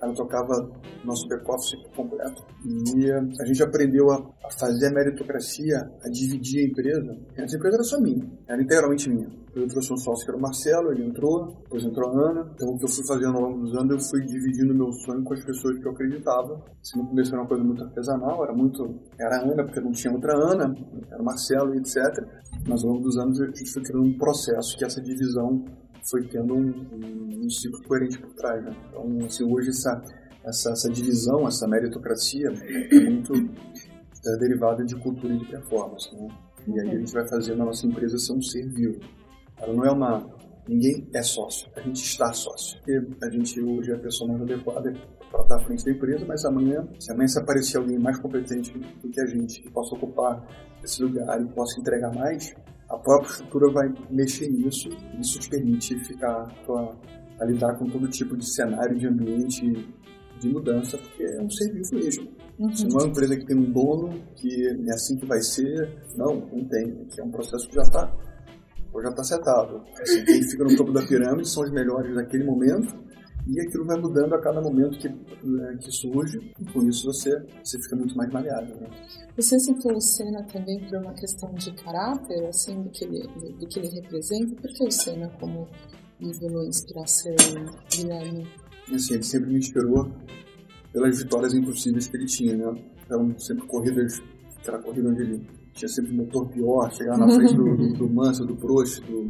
Ela 0.00 0.14
tocava 0.14 0.70
nosso 1.04 1.26
back-office 1.28 1.76
completo. 1.94 2.44
E 2.64 3.10
eh, 3.10 3.20
a 3.40 3.44
gente 3.44 3.62
aprendeu 3.62 4.10
a, 4.10 4.50
fazer 4.58 4.88
a 4.88 4.90
meritocracia, 4.90 5.78
a 6.02 6.08
dividir 6.08 6.64
a 6.64 6.68
empresa. 6.70 7.18
Essa 7.36 7.56
empresa 7.56 7.76
era 7.76 7.84
só 7.84 8.00
minha, 8.00 8.30
era 8.46 8.62
integralmente 8.62 9.08
minha. 9.08 9.28
Eu 9.54 9.66
trouxe 9.66 9.92
um 9.92 9.96
sócio 9.96 10.24
que 10.24 10.30
era 10.30 10.38
o 10.38 10.42
Marcelo, 10.42 10.92
ele 10.92 11.04
entrou, 11.04 11.46
depois 11.62 11.82
entrou 11.82 12.10
a 12.10 12.30
Ana. 12.30 12.50
Então 12.54 12.68
o 12.68 12.78
que 12.78 12.84
eu 12.84 12.88
fui 12.88 13.04
fazendo 13.06 13.36
ao 13.36 13.42
longo 13.42 13.60
dos 13.60 13.74
anos, 13.76 13.90
eu 13.90 14.10
fui 14.10 14.24
dividindo 14.24 14.74
meu 14.74 14.92
sonho 14.92 15.24
com 15.24 15.34
as 15.34 15.44
pessoas 15.44 15.78
que 15.78 15.86
eu 15.86 15.92
acreditava. 15.92 16.62
Assim, 16.80 16.98
no 16.98 17.08
começo 17.08 17.32
era 17.32 17.42
uma 17.42 17.48
coisa 17.48 17.64
muito 17.64 17.82
artesanal, 17.82 18.44
era 18.44 18.52
muito... 18.52 19.00
Era 19.18 19.38
a 19.38 19.42
Ana, 19.42 19.64
porque 19.64 19.80
não 19.80 19.90
tinha 19.90 20.12
outra 20.12 20.34
Ana, 20.34 20.74
era 21.10 21.20
o 21.20 21.24
Marcelo 21.24 21.74
etc. 21.74 21.96
Mas 22.68 22.84
ao 22.84 22.90
longo 22.90 23.02
dos 23.02 23.16
anos 23.18 23.40
a 23.40 23.46
gente 23.46 23.72
foi 23.72 23.82
criando 23.82 24.06
um 24.06 24.18
processo 24.18 24.76
que 24.76 24.84
essa 24.84 25.00
divisão 25.00 25.64
foi 26.10 26.26
tendo 26.26 26.54
um, 26.54 26.68
um, 26.92 27.44
um 27.44 27.50
ciclo 27.50 27.82
coerente 27.84 28.18
por 28.18 28.32
trás. 28.34 28.64
Né? 28.64 28.74
Então, 28.88 29.18
assim, 29.26 29.44
hoje 29.44 29.70
essa, 29.70 30.02
essa, 30.44 30.70
essa 30.70 30.90
divisão, 30.90 31.46
essa 31.46 31.66
meritocracia 31.66 32.48
é 32.48 33.00
muito 33.00 33.32
é, 33.34 34.36
derivada 34.38 34.84
de 34.84 34.96
cultura 34.96 35.34
e 35.34 35.38
de 35.38 35.46
performance. 35.46 36.14
Né? 36.14 36.28
E 36.66 36.80
aí 36.80 36.90
a 36.90 36.98
gente 36.98 37.12
vai 37.12 37.26
fazendo 37.28 37.62
a 37.62 37.66
nossa 37.66 37.86
empresa 37.86 38.18
ser 38.18 38.32
um 38.32 38.42
ser 38.42 38.68
vivo. 38.68 39.00
Ela 39.58 39.72
não 39.72 39.84
é 39.84 39.90
uma... 39.90 40.38
Ninguém 40.68 41.08
é 41.14 41.22
sócio, 41.22 41.66
a 41.74 41.80
gente 41.80 42.02
está 42.02 42.30
sócio. 42.30 42.78
Porque 42.78 43.24
a 43.24 43.30
gente 43.30 43.58
hoje 43.58 43.90
é 43.90 43.94
a 43.94 43.98
pessoa 43.98 44.30
mais 44.30 44.42
adequada 44.42 44.92
para 45.30 45.42
estar 45.42 45.56
à 45.56 45.60
frente 45.60 45.82
da 45.82 45.90
empresa, 45.92 46.26
mas 46.26 46.44
amanhã, 46.44 46.86
se 46.98 47.10
amanhã 47.10 47.26
se 47.26 47.38
aparecer 47.38 47.78
alguém 47.78 47.98
mais 47.98 48.18
competente 48.18 48.76
do 48.76 49.08
que 49.08 49.18
a 49.18 49.26
gente, 49.26 49.62
que 49.62 49.70
possa 49.70 49.94
ocupar 49.94 50.46
esse 50.84 51.02
lugar 51.02 51.40
e 51.40 51.46
possa 51.54 51.80
entregar 51.80 52.14
mais, 52.14 52.54
a 52.88 52.96
própria 52.96 53.30
estrutura 53.30 53.72
vai 53.72 53.88
mexer 54.10 54.48
nisso, 54.48 54.88
isso 55.20 55.38
te 55.38 55.50
permite 55.50 55.98
ficar 56.04 56.46
a, 56.68 56.96
a 57.40 57.44
lidar 57.44 57.76
com 57.78 57.86
todo 57.86 58.08
tipo 58.08 58.36
de 58.36 58.50
cenário, 58.54 58.98
de 58.98 59.06
ambiente, 59.06 59.88
de 60.40 60.48
mudança, 60.48 60.96
porque 60.96 61.24
é 61.24 61.42
um 61.42 61.50
serviço 61.50 61.94
mesmo. 61.94 62.28
Uhum. 62.58 62.74
Se 62.74 62.88
não 62.88 62.98
é 62.98 63.02
uma 63.04 63.10
empresa 63.10 63.36
que 63.36 63.46
tem 63.46 63.56
um 63.56 63.70
dono, 63.72 64.20
que 64.36 64.66
é 64.66 64.92
assim 64.92 65.16
que 65.16 65.26
vai 65.26 65.40
ser, 65.40 66.02
não, 66.16 66.34
não 66.52 66.64
tem. 66.68 67.04
Que 67.06 67.20
é 67.20 67.24
um 67.24 67.30
processo 67.30 67.68
que 67.68 67.74
já 67.74 67.82
está 67.82 68.12
já 69.02 69.12
tá 69.12 69.22
setado. 69.22 69.82
Assim, 70.00 70.24
quem 70.24 70.42
fica 70.42 70.64
no 70.64 70.76
topo 70.76 70.92
da 70.92 71.06
pirâmide 71.06 71.48
são 71.48 71.62
os 71.62 71.70
melhores 71.70 72.14
naquele 72.14 72.44
momento, 72.44 72.94
e 73.48 73.60
aquilo 73.60 73.86
vai 73.86 73.98
mudando 73.98 74.34
a 74.34 74.40
cada 74.40 74.60
momento 74.60 74.98
que, 74.98 75.08
né, 75.08 75.78
que 75.80 75.90
surge, 75.90 76.38
e 76.60 76.64
com 76.66 76.86
isso 76.86 77.06
você, 77.06 77.42
você 77.64 77.78
fica 77.80 77.96
muito 77.96 78.14
mais 78.14 78.30
maleável. 78.30 78.76
Né? 78.76 78.88
Você 79.36 79.56
o 79.56 80.00
Senna 80.00 80.44
também 80.44 80.78
por 80.86 80.98
uma 80.98 81.14
questão 81.14 81.52
de 81.54 81.72
caráter, 81.72 82.46
assim, 82.46 82.82
do 82.82 82.90
que 82.90 83.04
ele, 83.04 83.26
do 83.26 83.66
que 83.66 83.78
ele 83.78 83.88
representa. 83.88 84.54
Por 84.60 84.70
que 84.70 84.84
o 84.84 84.90
Senna 84.90 85.30
como 85.40 85.66
ídolo 86.20 86.66
inspiração, 86.66 87.34
Guilherme? 87.90 88.46
Assim, 88.92 89.14
ele 89.14 89.22
sempre 89.22 89.50
me 89.50 89.58
inspirou 89.58 90.10
pelas 90.92 91.22
vitórias 91.22 91.54
impossíveis 91.54 92.06
que 92.06 92.16
ele 92.16 92.26
tinha, 92.26 92.54
né? 92.54 92.84
Eram 93.10 93.38
sempre 93.38 93.66
corridas, 93.66 94.20
aquela 94.58 94.78
corrida 94.82 95.08
onde 95.08 95.22
ele 95.22 95.57
tinha 95.78 95.88
sempre 95.88 96.12
um 96.12 96.16
motor 96.16 96.48
pior, 96.48 96.92
chegava 96.92 97.18
na 97.18 97.34
frente 97.34 97.54
do, 97.54 97.76
do, 97.76 97.92
do 97.94 98.08
Mansell, 98.10 98.46
do 98.46 98.56
Prost, 98.56 99.00
do, 99.02 99.24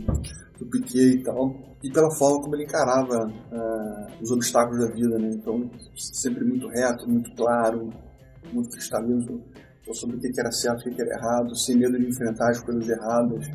do 0.59 0.67
Piquet 0.67 1.17
e 1.17 1.23
tal. 1.23 1.55
E 1.83 1.91
pela 1.93 2.11
forma 2.17 2.43
como 2.43 2.57
ele 2.57 2.65
encarava 2.65 3.27
uh, 3.27 4.23
os 4.23 4.31
obstáculos 4.33 4.85
da 4.85 4.93
vida, 4.93 5.19
né? 5.19 5.31
Então, 5.33 5.71
sempre 5.95 6.45
muito 6.45 6.67
reto, 6.69 7.09
muito 7.09 7.31
claro, 7.37 7.91
muito 8.53 8.71
cristalino 8.71 9.43
sobre 9.93 10.17
o 10.17 10.21
que 10.21 10.41
era 10.41 10.51
certo 10.51 10.89
e 10.89 10.93
o 10.93 10.95
que 10.95 11.01
era 11.01 11.15
errado, 11.15 11.57
sem 11.57 11.77
medo 11.77 11.99
de 11.99 12.09
enfrentar 12.09 12.51
as 12.51 12.61
coisas 12.61 12.89
erradas. 12.89 13.47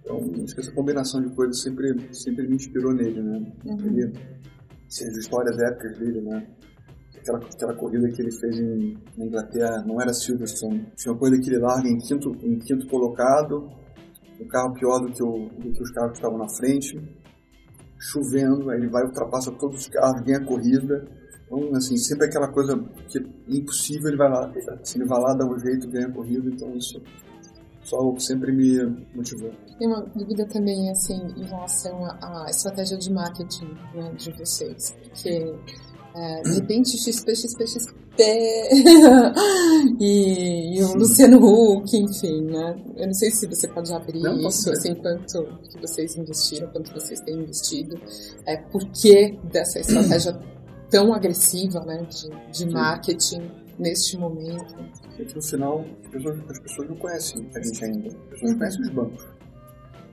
Então, 0.00 0.18
acho 0.44 0.54
que 0.54 0.60
essa 0.60 0.72
combinação 0.72 1.20
de 1.20 1.34
coisas 1.34 1.60
sempre, 1.60 2.14
sempre 2.14 2.46
me 2.46 2.54
inspirou 2.54 2.94
nele, 2.94 3.20
né? 3.20 3.52
Uhum. 3.64 3.78
Ele, 3.80 4.12
assim, 4.86 5.04
as 5.06 5.16
histórias 5.16 5.58
épicas 5.58 5.98
dele, 5.98 6.20
né? 6.20 6.46
Aquela, 7.26 7.38
aquela 7.38 7.74
corrida 7.74 8.08
que 8.08 8.22
ele 8.22 8.30
fez 8.30 8.56
em, 8.56 8.96
na 9.16 9.26
Inglaterra, 9.26 9.82
não 9.84 10.00
era 10.00 10.14
Silverstone, 10.14 10.86
tinha 10.94 11.12
uma 11.12 11.18
corrida 11.18 11.42
que 11.42 11.50
ele 11.50 11.58
larga 11.58 11.88
em 11.88 11.98
quinto, 11.98 12.30
em 12.40 12.58
quinto 12.60 12.86
colocado, 12.86 13.68
um 14.40 14.46
carro 14.46 14.72
pior 14.74 15.00
do 15.00 15.12
que, 15.12 15.22
o, 15.22 15.48
do 15.48 15.72
que 15.72 15.82
os 15.82 15.90
carros 15.90 16.12
que 16.12 16.18
estavam 16.18 16.38
na 16.38 16.48
frente, 16.48 16.96
chovendo, 17.98 18.70
aí 18.70 18.78
ele 18.78 18.88
vai, 18.88 19.02
ultrapassa 19.04 19.50
todos 19.52 19.80
os 19.80 19.88
carros, 19.88 20.22
ganha 20.22 20.38
a 20.38 20.44
corrida, 20.44 21.04
então, 21.46 21.74
assim, 21.74 21.96
sempre 21.96 22.26
aquela 22.26 22.48
coisa 22.52 22.76
que 23.08 23.18
é 23.18 23.22
impossível, 23.48 24.08
ele 24.08 24.16
vai 24.16 24.28
lá, 24.28 24.52
assim, 24.80 24.98
ele 24.98 25.08
vai 25.08 25.20
lá, 25.20 25.34
dá 25.34 25.46
um 25.46 25.58
jeito, 25.58 25.88
ganha 25.88 26.06
a 26.06 26.12
corrida, 26.12 26.48
então 26.48 26.72
isso 26.76 27.00
só 27.82 27.98
sempre 28.18 28.52
me 28.52 28.78
motivou. 29.14 29.50
Tem 29.78 29.86
uma 29.86 30.02
dúvida 30.14 30.44
também, 30.46 30.90
assim, 30.90 31.14
em 31.36 31.44
relação 31.44 32.04
à 32.20 32.46
estratégia 32.50 32.98
de 32.98 33.12
marketing 33.12 33.72
né, 33.94 34.12
de 34.16 34.32
vocês, 34.32 34.92
porque 35.04 35.54
é, 36.16 36.40
de 36.40 36.54
repente 36.54 36.96
XP, 36.96 37.36
XP, 37.36 37.66
XP 37.66 37.94
e, 40.00 40.78
e 40.78 40.82
o 40.82 40.94
Luciano 40.94 41.36
Huck, 41.36 41.94
enfim, 41.94 42.40
né? 42.46 42.74
Eu 42.96 43.08
não 43.08 43.12
sei 43.12 43.30
se 43.30 43.46
você 43.46 43.68
pode 43.68 43.92
abrir 43.92 44.20
não, 44.20 44.48
isso, 44.48 44.70
assim, 44.70 44.94
quanto 44.94 45.46
que 45.68 45.78
vocês 45.78 46.16
investiram, 46.16 46.68
quanto 46.68 46.90
vocês 46.94 47.20
têm 47.20 47.34
investido, 47.42 48.00
é, 48.46 48.56
por 48.56 48.82
que 48.92 49.38
dessa 49.52 49.78
estratégia 49.78 50.40
tão 50.90 51.12
agressiva, 51.12 51.80
né, 51.80 52.06
de, 52.08 52.30
de 52.50 52.72
marketing 52.72 53.50
neste 53.78 54.16
momento? 54.16 54.74
Porque 55.14 55.34
no 55.34 55.42
final, 55.42 55.84
as 56.02 56.10
pessoas, 56.10 56.38
as 56.48 56.58
pessoas 56.60 56.88
não 56.88 56.96
conhecem 56.96 57.50
a 57.54 57.60
gente 57.60 57.84
ainda, 57.84 58.08
as 58.08 58.14
pessoas 58.14 58.52
uhum. 58.52 58.58
conhecem 58.58 58.80
os 58.80 58.90
bancos. 58.90 59.35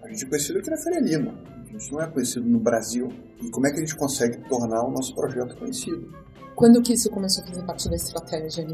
A 0.04 0.10
gente 0.10 0.26
é 0.26 0.28
conhecido 0.28 0.60
aqui 0.60 0.70
na 0.70 0.78
Faria 0.78 1.00
Lima, 1.00 1.34
a 1.48 1.72
gente 1.72 1.92
não 1.92 2.02
é 2.02 2.08
conhecido 2.08 2.46
no 2.46 2.60
Brasil. 2.60 3.10
E 3.42 3.50
como 3.50 3.66
é 3.68 3.72
que 3.72 3.78
a 3.78 3.80
gente 3.80 3.96
consegue 3.96 4.38
tornar 4.50 4.84
o 4.86 4.92
nosso 4.92 5.16
projeto 5.16 5.58
conhecido? 5.58 6.12
Quando 6.56 6.82
que 6.84 6.94
isso 6.94 7.10
começou 7.10 7.44
a 7.44 7.48
fazer 7.48 7.66
parte 7.66 7.90
da 7.90 7.96
estratégia? 7.96 8.68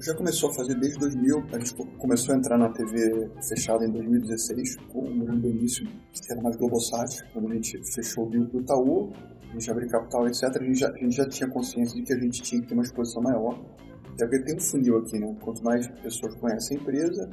Já 0.00 0.14
começou 0.14 0.50
a 0.50 0.54
fazer 0.54 0.74
desde 0.74 0.98
2000. 0.98 1.44
A 1.52 1.58
gente 1.58 1.74
começou 1.98 2.34
a 2.34 2.38
entrar 2.38 2.58
na 2.58 2.70
TV 2.70 3.30
fechada 3.46 3.84
em 3.84 3.90
2016, 3.90 4.76
com 4.92 5.02
o 5.04 5.46
início, 5.46 5.86
que 5.86 6.32
era 6.32 6.40
mais 6.40 6.56
Globosat, 6.56 7.22
quando 7.32 7.52
a 7.52 7.54
gente 7.54 7.80
fechou 7.94 8.26
o 8.26 8.30
deal 8.30 8.46
com 8.46 8.58
o 8.58 8.60
Itaú, 8.60 9.12
a 9.48 9.52
gente 9.52 9.70
abriu 9.70 9.88
capital, 9.88 10.26
etc. 10.26 10.44
A 10.44 10.64
gente, 10.64 10.78
já, 10.78 10.88
a 10.88 10.96
gente 10.96 11.16
já 11.16 11.28
tinha 11.28 11.48
consciência 11.48 11.94
de 11.94 12.02
que 12.02 12.12
a 12.12 12.18
gente 12.18 12.42
tinha 12.42 12.60
que 12.60 12.66
ter 12.66 12.74
uma 12.74 12.82
exposição 12.82 13.22
maior. 13.22 13.60
Até 14.12 14.26
porque 14.26 14.44
tem 14.44 14.56
um 14.56 14.60
funil 14.60 14.98
aqui, 14.98 15.18
né? 15.18 15.36
Quanto 15.40 15.62
mais 15.62 15.86
pessoas 16.02 16.34
conhecem 16.34 16.78
a 16.78 16.80
empresa, 16.80 17.30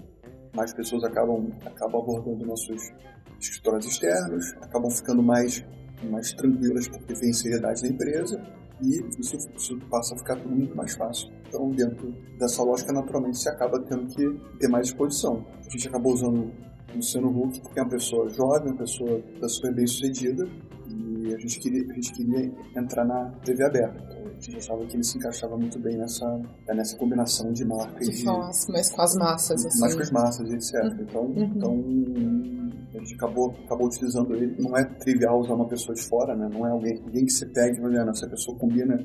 mais 0.56 0.74
pessoas 0.74 1.04
acabam, 1.04 1.50
acabam 1.66 2.02
abordando 2.02 2.45
nossos 2.45 2.91
escritórios 3.40 3.86
externos, 3.86 4.54
acabam 4.62 4.90
ficando 4.92 5.22
mais, 5.22 5.64
mais 6.10 6.34
tranquilas 6.34 6.88
porque 6.88 7.14
vem 7.14 7.34
seriedade 7.34 7.82
da 7.82 7.88
empresa 7.88 8.42
e 8.82 9.00
isso, 9.20 9.38
isso, 9.56 9.80
passa 9.90 10.14
a 10.14 10.18
ficar 10.18 10.36
tudo 10.36 10.56
muito 10.56 10.76
mais 10.76 10.96
fácil. 10.96 11.32
Então, 11.48 11.70
dentro 11.72 12.12
dessa 12.38 12.62
lógica, 12.64 12.94
naturalmente, 12.94 13.40
você 13.40 13.50
acaba 13.50 13.80
tendo 13.82 14.06
que 14.08 14.58
ter 14.60 14.68
mais 14.68 14.88
exposição. 14.88 15.46
A 15.66 15.70
gente 15.70 15.88
acabou 15.88 16.14
usando 16.14 16.52
o 16.94 16.96
Luciano 16.96 17.30
Huck 17.30 17.62
porque 17.62 17.80
é 17.80 17.84
uma 17.84 17.90
pessoa 17.90 18.30
jovem, 18.30 18.72
uma 18.72 18.78
pessoa 18.78 19.22
super 19.48 19.74
bem 19.74 19.88
sucedida 19.88 20.48
e 20.88 21.34
a 21.34 21.38
gente 21.38 21.60
queria, 21.60 21.84
a 21.90 21.94
gente 21.94 22.14
queria 22.14 22.52
entrar 22.76 23.06
na 23.06 23.32
TV 23.44 23.64
aberta. 23.66 24.16
A 24.48 24.50
gente 24.50 24.64
achava 24.64 24.86
que 24.86 24.95
ele 24.95 25.04
se 25.04 25.18
encaixava 25.18 25.58
muito 25.58 25.78
bem 25.78 25.98
nessa, 25.98 26.41
nessa 26.70 26.95
combinação 26.95 27.52
de 27.52 27.66
marca 27.66 28.02
e 28.02 28.10
de... 28.10 28.24
mais 28.24 28.89
com 28.89 29.02
as 29.02 29.16
massas, 29.16 29.66
assim. 29.66 29.80
Mais 29.82 29.95
com 29.95 30.02
as 30.02 30.12
massas, 30.12 30.50
etc. 30.50 30.84
Uhum. 30.84 31.02
Então, 31.02 31.22
uhum. 31.24 32.72
então 32.88 33.02
a 33.02 33.04
gente 33.04 33.16
acabou, 33.16 33.54
acabou 33.66 33.88
utilizando 33.88 34.34
ele. 34.34 34.56
Não 34.58 34.78
é 34.78 34.86
trivial 34.86 35.41
usar 35.41 35.54
uma 35.54 35.68
pessoa 35.68 35.93
de 35.93 36.02
fora, 36.08 36.34
né? 36.34 36.48
Não 36.50 36.66
é 36.66 36.72
alguém, 36.72 36.98
alguém 37.04 37.26
que 37.26 37.32
você 37.34 37.45
pegue 37.45 37.78
e 37.78 37.82
dizer, 37.82 38.08
essa 38.08 38.30
pessoa 38.30 38.58
combina, 38.58 38.98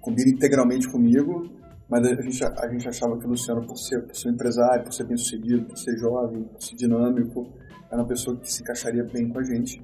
combina 0.00 0.30
integralmente 0.30 0.90
comigo, 0.90 1.48
mas 1.88 2.04
a 2.04 2.20
gente, 2.20 2.44
a 2.44 2.68
gente 2.68 2.88
achava 2.88 3.16
que 3.16 3.26
o 3.26 3.28
Luciano, 3.28 3.64
por 3.64 3.78
ser, 3.78 4.04
por 4.04 4.16
ser 4.16 4.30
empresário, 4.30 4.82
por 4.82 4.92
ser 4.92 5.04
bem 5.04 5.16
sucedido, 5.16 5.66
por 5.66 5.78
ser 5.78 5.96
jovem, 5.98 6.42
por 6.42 6.60
ser 6.60 6.74
dinâmico, 6.74 7.46
era 7.92 8.02
uma 8.02 8.08
pessoa 8.08 8.36
que 8.36 8.52
se 8.52 8.60
encaixaria 8.62 9.04
bem 9.04 9.28
com 9.28 9.38
a 9.38 9.44
gente. 9.44 9.80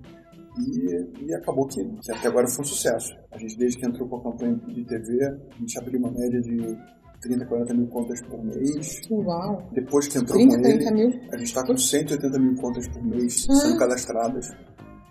E, 0.61 1.27
e 1.27 1.35
acabou 1.35 1.67
que, 1.67 1.83
que, 1.83 2.13
até 2.13 2.29
agora 2.29 2.47
foi 2.49 2.63
um 2.63 2.69
sucesso. 2.69 3.15
A 3.33 3.39
gente, 3.39 3.57
desde 3.57 3.79
que 3.79 3.87
entrou 3.87 4.09
com 4.09 4.17
a 4.17 4.23
campanha 4.23 4.55
de 4.57 4.85
TV, 4.85 5.25
a 5.25 5.59
gente 5.59 5.79
abriu 5.79 6.01
uma 6.01 6.11
média 6.11 6.41
de 6.41 6.77
30, 7.21 7.47
40 7.47 7.75
mil 7.75 7.87
contas 7.89 8.21
por 8.23 8.45
mês. 8.45 9.01
Uau! 9.11 9.69
Depois 9.73 10.09
que 10.09 10.19
entrou 10.19 10.39
30, 10.39 10.57
com 10.57 10.63
40 10.63 10.83
ele, 10.83 10.91
mil? 10.93 11.09
a 11.33 11.37
gente 11.37 11.49
está 11.49 11.67
com 11.67 11.77
180 11.77 12.39
mil 12.39 12.55
contas 12.57 12.89
por 12.89 13.05
mês 13.05 13.47
ah. 13.49 13.55
sendo 13.55 13.79
cadastradas. 13.79 14.51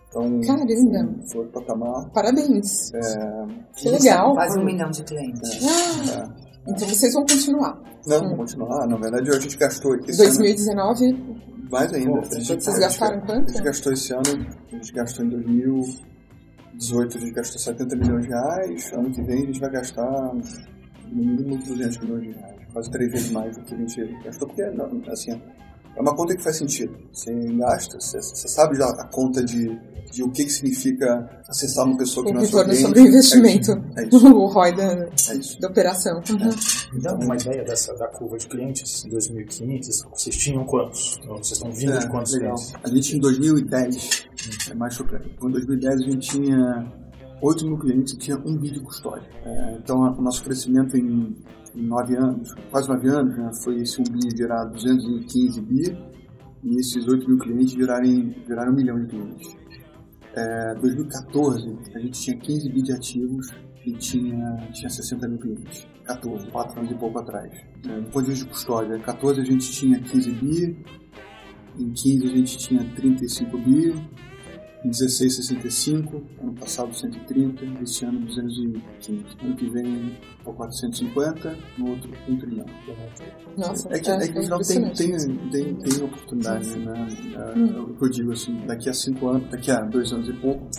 Então, 0.10 0.41
Caramba! 0.41 1.16
Foi 1.32 1.45
o 1.45 1.52
patamar. 1.52 2.10
Parabéns! 2.12 2.91
É, 2.93 3.45
que 3.76 3.89
legal! 3.89 4.34
Quase 4.34 4.60
um 4.60 4.66
milhão 4.66 4.89
de 4.89 5.04
clientes. 5.04 5.52
É, 5.52 6.20
é. 6.20 6.50
Então 6.68 6.88
vocês 6.88 7.14
vão 7.14 7.26
continuar? 7.26 7.80
Não, 8.08 8.20
vamos 8.20 8.38
continuar. 8.38 8.88
Na 8.88 8.97
verdade, 8.97 9.30
a 9.30 9.39
gente 9.39 9.58
gastou. 9.58 9.95
Esse 10.08 10.18
2019? 10.18 11.06
Ano, 11.06 11.41
mais 11.70 11.94
ainda. 11.94 12.22
Gente, 12.40 12.64
vocês 12.64 12.80
gastaram 12.80 13.22
quanto? 13.22 13.50
A 13.50 13.54
gente 13.54 13.64
gastou 13.64 13.94
esse 13.94 14.14
ano, 14.14 14.48
a 14.72 14.76
gente 14.76 14.94
gastou 14.94 15.26
em 15.26 15.30
2018, 15.30 17.18
a 17.18 17.20
gente 17.20 17.34
gastou 17.34 17.60
70 17.60 17.96
milhões 17.96 18.24
de 18.24 18.30
reais. 18.30 18.94
Ano 18.94 19.12
que 19.12 19.22
vem 19.24 19.44
a 19.44 19.46
gente 19.46 19.60
vai 19.60 19.72
gastar 19.72 20.34
no 21.12 21.16
mínimo 21.16 21.58
200 21.58 21.98
milhões 22.00 22.22
de 22.22 22.32
reais, 22.32 22.74
quase 22.74 22.92
três 22.92 23.12
vezes 23.12 23.32
mais 23.32 23.58
do 23.58 23.64
que 23.64 23.74
a 23.74 23.78
gente 23.78 24.24
gastou, 24.24 24.48
porque 24.48 24.64
assim, 25.12 25.42
é 25.96 26.02
uma 26.02 26.16
conta 26.16 26.36
que 26.36 26.44
faz 26.44 26.58
sentido. 26.58 26.96
Você 27.12 27.34
gasta, 27.34 28.00
você, 28.00 28.22
você 28.22 28.48
sabe 28.48 28.78
já 28.78 28.86
a 28.86 29.08
conta 29.08 29.44
de, 29.44 29.78
de 30.12 30.24
o 30.24 30.32
que, 30.32 30.46
que 30.46 30.50
significa 30.50 31.30
acessar 31.48 31.86
uma 31.86 31.98
pessoa 31.98 32.26
que 32.26 32.32
o 32.32 32.36
não 32.36 32.42
é 32.42 32.46
retorno 32.46 32.74
sobre 32.76 33.00
o 33.02 33.08
investimento, 33.08 33.72
é 33.98 34.08
isso. 34.08 34.28
o 34.28 34.46
ROI 34.48 34.76
da, 34.76 34.84
é 34.84 35.10
da 35.60 35.68
operação. 35.68 36.22
Uhum. 36.30 36.50
Então, 36.96 37.20
uma 37.20 37.36
ideia 37.36 37.64
dessa 37.64 37.94
da 37.96 38.08
curva 38.08 38.38
de 38.38 38.48
clientes 38.48 39.06
em 39.06 39.10
2015, 39.10 40.06
vocês 40.10 40.36
tinham 40.36 40.64
quantos? 40.66 41.20
Vocês 41.28 41.52
estão 41.52 41.72
vindo 41.72 41.94
é, 41.94 42.00
de 42.00 42.10
quantos 42.10 42.34
legal. 42.34 42.56
clientes? 42.56 42.74
A 42.84 42.90
gente 42.90 43.18
em 43.18 43.20
2010, 43.20 44.28
é 44.72 44.74
mais 44.74 44.94
chocante, 44.94 45.30
em 45.42 45.52
2010 45.52 45.96
a 45.96 46.04
gente 46.04 46.30
tinha 46.30 47.00
8 47.42 47.66
mil 47.66 47.78
clientes 47.78 48.14
e 48.14 48.18
tinha 48.18 48.38
um 48.38 48.58
de 48.58 48.80
custódia. 48.80 49.28
É, 49.46 49.78
então, 49.78 49.98
o 49.98 50.22
nosso 50.22 50.44
crescimento 50.44 50.98
em, 50.98 51.36
em 51.76 51.84
9 51.84 52.16
anos, 52.18 52.54
quase 52.72 52.90
9 52.90 53.10
anos, 53.10 53.38
né, 53.38 53.52
foi 53.64 53.82
esse 53.82 54.02
um 54.02 54.04
bi 54.04 54.28
virar 54.36 54.66
215 54.66 55.62
bi 55.62 55.98
e 56.64 56.80
esses 56.80 57.08
8 57.08 57.28
mil 57.28 57.38
clientes 57.38 57.74
virarem, 57.74 58.36
viraram 58.48 58.72
um 58.72 58.76
milhão 58.76 59.00
de 59.00 59.08
clientes. 59.08 59.58
É, 60.36 60.76
2014, 60.76 61.78
a 61.96 62.00
gente 62.00 62.20
tinha 62.22 62.38
15 62.38 62.70
bi 62.70 62.82
de 62.82 62.94
ativos 62.94 63.52
e 63.86 63.94
tinha, 63.94 64.58
tinha 64.74 64.90
60 64.90 65.28
mil 65.28 65.40
clientes. 65.40 65.88
14, 66.06 66.48
4 66.50 66.80
anos 66.80 66.92
e 66.92 66.96
pouco 66.96 67.20
atrás. 67.20 67.52
É, 67.88 68.02
do 68.02 68.10
ponto 68.10 68.24
de 68.24 68.32
vista 68.32 68.46
de 68.46 68.52
custódia, 68.52 69.00
14 69.00 69.42
a 69.42 69.44
gente 69.44 69.72
tinha 69.72 70.00
15 70.00 70.32
bi, 70.32 70.86
em 71.80 71.92
15 71.92 72.26
a 72.26 72.30
gente 72.30 72.58
tinha 72.58 72.84
35 72.96 73.58
bi, 73.60 73.94
16,65, 74.86 76.24
ano 76.42 76.54
passado 76.54 76.94
130, 76.96 77.66
esse 77.84 78.06
ano 78.06 78.20
215. 78.22 79.26
Ano 79.44 79.56
que 79.56 79.70
vem 79.70 80.18
por 80.44 80.56
450, 80.56 81.58
no 81.78 81.90
outro 81.90 82.12
1 82.28 82.38
trilhão. 82.38 82.66
Nossa, 83.58 83.90
é 83.90 84.00
que, 84.00 84.10
é, 84.10 84.16
é 84.16 84.28
que 84.28 84.34
no 84.34 84.44
final 84.44 84.62
tem, 84.62 84.90
tem, 84.92 85.18
tem, 85.50 85.76
tem 85.76 86.04
oportunidade, 86.04 86.80
né? 86.80 87.08
É, 87.36 87.60
hum. 87.60 87.96
Eu 88.00 88.10
digo 88.10 88.32
assim, 88.32 88.56
daqui 88.66 88.90
a 88.90 88.94
5 88.94 89.28
anos, 89.28 89.50
daqui 89.50 89.70
a 89.70 89.82
2 89.82 90.14
anos 90.14 90.30
e 90.30 90.34
pouco, 90.34 90.70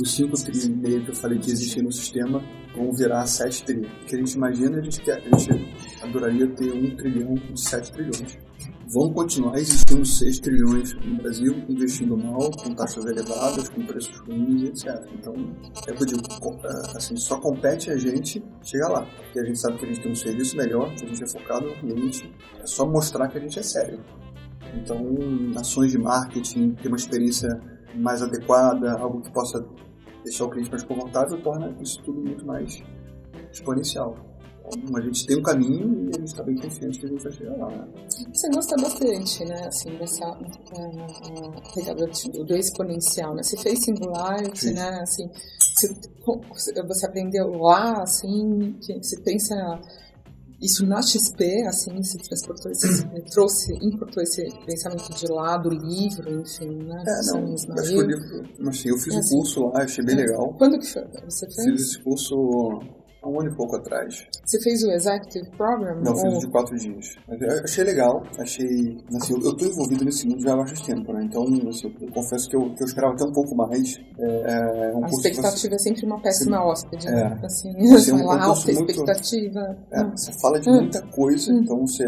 os 0.00 0.14
5 0.14 0.36
trilhões 0.42 0.64
e 0.64 0.70
meio 0.70 1.04
que 1.04 1.10
eu 1.10 1.14
falei 1.14 1.38
que 1.38 1.50
existem 1.50 1.82
no 1.82 1.92
sistema 1.92 2.42
vão 2.74 2.90
virar 2.92 3.26
7 3.26 3.64
trilhões. 3.64 3.92
O 4.02 4.06
que 4.06 4.14
a 4.14 4.18
gente 4.18 4.32
imagina, 4.32 4.78
a 4.78 4.82
gente, 4.82 5.00
quer, 5.00 5.18
a 5.18 5.36
gente 5.38 5.74
adoraria 6.02 6.46
ter 6.54 6.72
1 6.72 6.96
trilhão 6.96 7.34
com 7.34 7.56
7 7.56 7.92
trilhões 7.92 8.38
vão 8.88 9.12
continuar 9.12 9.58
existindo 9.58 10.04
6 10.04 10.38
trilhões 10.38 10.94
no 10.94 11.16
Brasil, 11.16 11.54
investindo 11.68 12.16
mal, 12.16 12.50
com 12.50 12.74
taxas 12.74 13.04
elevadas, 13.04 13.68
com 13.68 13.84
preços 13.84 14.16
ruins, 14.20 14.62
etc. 14.62 15.08
Então, 15.12 15.34
é 15.86 15.92
o 15.92 15.96
que 15.96 16.02
eu 16.02 16.06
digo, 16.06 16.22
é, 16.22 16.96
assim, 16.96 17.16
só 17.16 17.40
compete 17.40 17.90
a 17.90 17.96
gente 17.96 18.42
chegar 18.62 18.88
lá. 18.88 19.06
Porque 19.16 19.40
a 19.40 19.44
gente 19.44 19.58
sabe 19.58 19.78
que 19.78 19.84
a 19.84 19.88
gente 19.88 20.02
tem 20.02 20.12
um 20.12 20.16
serviço 20.16 20.56
melhor, 20.56 20.94
que 20.94 21.04
a 21.04 21.08
gente 21.08 21.24
é 21.24 21.28
focado 21.28 21.66
no 21.66 21.74
cliente, 21.76 22.32
é 22.60 22.66
só 22.66 22.86
mostrar 22.86 23.28
que 23.28 23.38
a 23.38 23.40
gente 23.40 23.58
é 23.58 23.62
sério. 23.62 24.00
Então, 24.74 25.00
ações 25.56 25.90
de 25.90 25.98
marketing, 25.98 26.74
ter 26.74 26.88
uma 26.88 26.96
experiência 26.96 27.48
mais 27.96 28.22
adequada, 28.22 28.92
algo 28.98 29.20
que 29.22 29.32
possa 29.32 29.64
deixar 30.26 30.44
o 30.44 30.50
cliente 30.50 30.70
mais 30.70 30.82
confortável, 30.84 31.40
torna 31.42 31.74
isso 31.80 32.02
tudo 32.02 32.20
muito 32.20 32.44
mais 32.44 32.82
exponencial 33.52 34.14
a 34.96 35.00
gente 35.00 35.26
tem 35.26 35.38
um 35.38 35.42
caminho 35.42 36.06
e 36.06 36.16
a 36.16 36.18
gente 36.18 36.28
está 36.28 36.42
bem 36.42 36.56
confiante 36.56 36.98
que 36.98 37.06
a 37.06 37.08
gente 37.08 37.22
vai 37.22 37.32
chegar 37.32 37.56
lá. 37.56 37.68
Né? 37.70 37.88
Você 38.32 38.48
gosta 38.48 38.76
bastante, 38.76 39.44
né, 39.44 39.66
assim, 39.66 39.90
dessa 39.96 40.28
uh, 40.28 41.74
pegada 41.74 42.06
do 42.44 42.56
exponencial, 42.56 43.34
né? 43.34 43.42
Você 43.42 43.56
fez 43.58 43.84
Singularity, 43.84 44.72
né, 44.72 45.00
assim, 45.02 45.28
você, 45.76 46.82
você, 46.82 47.06
aprendeu 47.06 47.48
lá, 47.58 48.02
assim, 48.02 48.76
que 48.84 48.94
você 48.98 49.20
pensa 49.22 49.54
isso 50.60 50.86
na 50.86 51.02
XP, 51.02 51.66
assim, 51.66 52.02
se 52.02 52.18
transportou 52.18 52.70
esse, 52.70 53.06
trouxe, 53.30 53.74
importou 53.82 54.22
esse 54.22 54.42
pensamento 54.64 55.14
de 55.14 55.26
lá 55.30 55.58
do 55.58 55.68
livro, 55.68 56.40
enfim, 56.40 56.82
né? 56.84 57.04
É, 57.06 57.32
não, 57.32 57.54
acho 57.54 57.88
que 57.88 57.96
o 57.96 58.06
livro, 58.06 58.68
assim, 58.68 58.88
eu 58.88 58.96
fiz 58.96 59.14
é, 59.14 59.18
um 59.18 59.38
curso 59.38 59.60
lá, 59.66 59.82
achei 59.82 60.04
bem 60.04 60.16
legal. 60.16 60.54
Quando 60.56 60.78
que 60.78 60.86
foi? 60.86 61.02
Você 61.24 61.46
fez? 61.46 61.64
Fiz 61.64 61.80
esse 61.82 62.02
curso 62.02 62.80
um 63.24 63.40
ano 63.40 63.50
e 63.50 63.56
pouco 63.56 63.76
atrás. 63.76 64.26
Você 64.44 64.60
fez 64.62 64.82
o 64.82 64.90
Executive 64.92 65.50
Program? 65.56 66.00
Não, 66.02 66.12
ou... 66.12 66.18
fiz 66.18 66.36
o 66.36 66.38
de 66.40 66.50
quatro 66.50 66.76
dias. 66.76 67.16
Eu 67.28 67.64
achei 67.64 67.84
legal, 67.84 68.22
achei... 68.38 68.66
Assim, 69.16 69.34
eu, 69.34 69.50
estou 69.50 69.68
envolvido 69.68 70.04
nesse 70.04 70.26
mundo 70.28 70.42
já 70.42 70.52
há 70.52 70.56
bastante 70.56 70.86
tempo, 70.86 71.12
né? 71.12 71.24
Então, 71.24 71.42
assim, 71.68 71.92
eu 72.00 72.12
confesso 72.12 72.48
que 72.48 72.56
eu, 72.56 72.74
que 72.74 72.82
eu 72.82 72.86
esperava 72.86 73.14
até 73.14 73.24
um 73.24 73.32
pouco 73.32 73.54
mais. 73.56 73.98
É, 74.18 74.90
é 74.90 74.96
um 74.96 75.04
a 75.04 75.08
expectativa 75.08 75.52
você... 75.52 75.74
é 75.74 75.78
sempre 75.78 76.06
uma 76.06 76.20
péssima 76.20 76.64
hóspede, 76.64 77.08
é. 77.08 77.10
né? 77.10 77.40
Assim, 77.42 77.70
assim, 77.94 78.12
vai 78.12 78.22
um 78.22 78.26
lá, 78.26 78.44
alta 78.44 78.72
muito... 78.72 78.90
expectativa. 78.90 79.76
É, 79.90 80.02
hum. 80.02 80.10
Você 80.16 80.32
fala 80.40 80.60
de 80.60 80.70
muita 80.70 81.02
coisa, 81.08 81.52
hum. 81.52 81.60
então 81.62 81.86
você, 81.86 82.04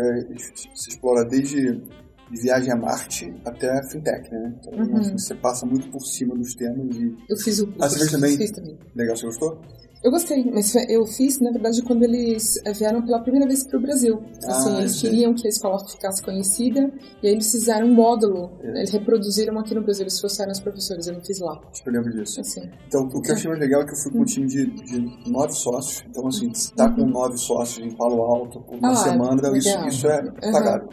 você 0.75 0.91
explora 0.91 1.25
desde 1.25 1.83
de 2.31 2.41
viagem 2.41 2.73
a 2.73 2.77
Marte 2.77 3.35
até 3.45 3.71
a 3.71 3.83
fintech, 3.89 4.31
né? 4.31 4.55
Então, 4.59 4.79
uhum. 4.79 4.99
assim, 4.99 5.19
você 5.19 5.35
passa 5.35 5.67
muito 5.67 5.91
por 5.91 6.01
cima 6.01 6.35
dos 6.35 6.55
temas 6.55 6.97
e... 6.97 7.17
Eu 7.29 7.37
fiz 7.37 7.61
o... 7.61 7.73
Ah, 7.81 7.89
você 7.89 7.99
fez 7.99 8.11
também? 8.11 8.37
Fiz 8.37 8.51
também. 8.51 8.79
Legal, 8.95 9.17
você 9.17 9.27
gostou? 9.27 9.59
Eu 10.03 10.13
gostei, 10.13 10.49
mas 10.53 10.73
eu 10.89 11.05
fiz, 11.07 11.41
na 11.41 11.51
verdade, 11.51 11.83
quando 11.83 12.05
eles 12.05 12.57
eh, 12.65 12.73
vieram 12.73 13.03
pela 13.03 13.21
primeira 13.21 13.49
vez 13.49 13.65
para 13.65 13.79
o 13.79 13.83
Brasil. 13.83 14.23
Assim, 14.47 14.77
ah, 14.77 14.81
eles 14.81 15.01
queriam 15.01 15.35
que 15.35 15.45
a 15.45 15.51
escola 15.51 15.77
ficasse 15.89 16.23
conhecida 16.23 16.93
e 17.21 17.27
aí 17.27 17.33
eles 17.33 17.51
fizeram 17.51 17.89
um 17.89 17.95
módulo. 17.95 18.53
É. 18.63 18.79
Eles 18.79 18.91
reproduziram 18.93 19.59
aqui 19.59 19.75
no 19.75 19.83
Brasil, 19.83 20.05
eles 20.05 20.17
trouxeram 20.17 20.53
os 20.53 20.61
professores, 20.61 21.09
eu 21.09 21.15
não 21.15 21.21
fiz 21.21 21.41
lá. 21.41 21.61
Eu 21.85 21.93
lembro 21.93 22.13
disso. 22.13 22.41
Assim. 22.41 22.71
Então, 22.87 23.09
o 23.13 23.21
que 23.21 23.31
eu 23.31 23.35
achei 23.35 23.49
mais 23.49 23.61
legal 23.61 23.83
é 23.83 23.87
que 23.87 23.93
eu 23.93 23.97
fui 23.97 24.13
com 24.13 24.21
um 24.21 24.25
time 24.25 24.47
de, 24.47 24.67
de 24.67 25.31
nove 25.31 25.53
sócios. 25.53 26.05
Então, 26.09 26.29
assim, 26.29 26.55
se 26.55 26.73
tá 26.75 26.89
com 26.89 27.05
nove 27.05 27.37
sócios 27.37 27.85
em 27.85 27.91
Palo 27.97 28.23
Alto 28.23 28.61
por 28.61 28.79
uma 28.79 28.93
ah, 28.93 28.97
semana, 28.97 29.59
isso, 29.59 29.89
isso 29.89 30.07
é 30.07 30.23
uhum. 30.23 30.89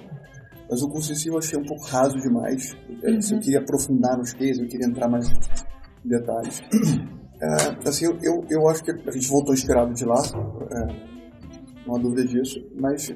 Mas 0.70 0.82
o 0.82 1.02
si 1.02 1.28
eu 1.28 1.38
achei 1.38 1.58
um 1.58 1.64
pouco 1.64 1.86
raso 1.86 2.18
demais. 2.18 2.74
Uhum. 2.90 3.20
Eu 3.32 3.40
queria 3.40 3.60
aprofundar 3.60 4.18
nos 4.18 4.34
cases, 4.34 4.60
eu 4.60 4.68
queria 4.68 4.88
entrar 4.88 5.08
mais 5.08 5.28
em 5.30 6.10
detalhes. 6.10 6.62
É, 7.38 7.90
assim, 7.90 8.06
eu, 8.06 8.18
eu, 8.24 8.46
eu, 8.50 8.70
acho 8.70 8.82
que 8.82 8.92
a 8.92 9.12
gente 9.12 9.28
voltou 9.28 9.54
inspirado 9.54 9.94
de 9.94 10.06
lá, 10.06 10.24
é, 10.72 11.86
não 11.86 11.98
há 11.98 12.00
dúvida 12.00 12.26
disso, 12.26 12.66
mas 12.80 13.12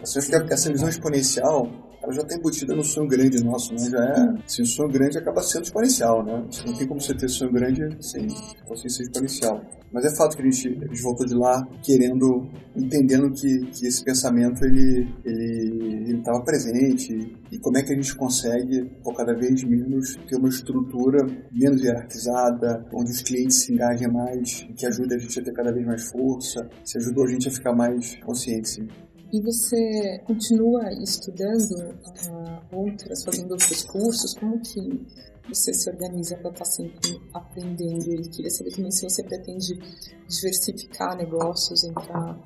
assim, 0.00 0.18
acho 0.20 0.30
que 0.30 0.54
essa 0.54 0.70
visão 0.70 0.88
exponencial 0.88 1.68
ela 2.04 2.12
já 2.12 2.20
está 2.20 2.36
embutida 2.36 2.74
no 2.74 2.84
sonho 2.84 3.08
grande 3.08 3.42
nosso, 3.42 3.72
né? 3.72 3.90
Já 3.90 4.04
é, 4.04 4.44
assim, 4.44 4.62
o 4.62 4.66
sonho 4.66 4.90
grande 4.90 5.16
acaba 5.16 5.40
sendo 5.42 5.64
exponencial, 5.64 6.22
né? 6.22 6.44
Não 6.66 6.76
tem 6.76 6.86
como 6.86 7.00
você 7.00 7.14
ter 7.14 7.28
sonho 7.28 7.50
grande 7.50 7.80
sem, 8.00 8.28
sem 8.28 8.90
ser 8.90 9.02
exponencial. 9.04 9.64
Mas 9.90 10.04
é 10.04 10.14
fato 10.14 10.36
que 10.36 10.42
a 10.42 10.44
gente, 10.44 10.68
a 10.68 10.86
gente 10.86 11.02
voltou 11.02 11.26
de 11.26 11.34
lá 11.34 11.66
querendo, 11.82 12.46
entendendo 12.76 13.32
que, 13.32 13.66
que 13.66 13.86
esse 13.86 14.04
pensamento 14.04 14.64
ele 14.64 15.08
ele 15.24 16.18
estava 16.18 16.42
presente 16.42 17.34
e 17.50 17.58
como 17.58 17.78
é 17.78 17.82
que 17.82 17.92
a 17.92 17.96
gente 17.96 18.14
consegue, 18.16 18.84
por 19.02 19.14
cada 19.14 19.32
vez 19.34 19.62
menos, 19.64 20.16
ter 20.28 20.36
uma 20.36 20.48
estrutura 20.48 21.24
menos 21.50 21.82
hierarquizada, 21.82 22.84
onde 22.92 23.12
os 23.12 23.22
clientes 23.22 23.62
se 23.62 23.72
engajem 23.72 24.08
mais, 24.08 24.66
que 24.76 24.84
ajude 24.84 25.14
a 25.14 25.18
gente 25.18 25.40
a 25.40 25.42
ter 25.42 25.52
cada 25.52 25.72
vez 25.72 25.86
mais 25.86 26.02
força, 26.10 26.68
se 26.84 26.98
ajudou 26.98 27.24
a 27.24 27.28
gente 27.28 27.48
a 27.48 27.50
ficar 27.50 27.74
mais 27.74 28.16
consciente. 28.16 28.68
Sim. 28.68 28.88
E 29.32 29.40
você 29.40 30.20
continua 30.26 30.92
estudando 31.02 31.72
uh, 31.72 32.60
outras, 32.72 33.24
fazendo 33.24 33.52
outros 33.52 33.82
cursos? 33.82 34.34
Como 34.34 34.60
que 34.60 34.80
você 35.48 35.72
se 35.74 35.90
organiza 35.90 36.36
para 36.36 36.50
estar 36.50 36.64
tá 36.64 36.70
sempre 36.70 37.20
aprendendo? 37.32 38.10
Ele 38.10 38.28
queria 38.28 38.50
saber 38.50 38.70
também 38.70 38.90
se 38.90 39.02
você 39.02 39.22
pretende 39.22 39.78
diversificar 40.28 41.16
negócios, 41.16 41.84
entrar 41.84 42.38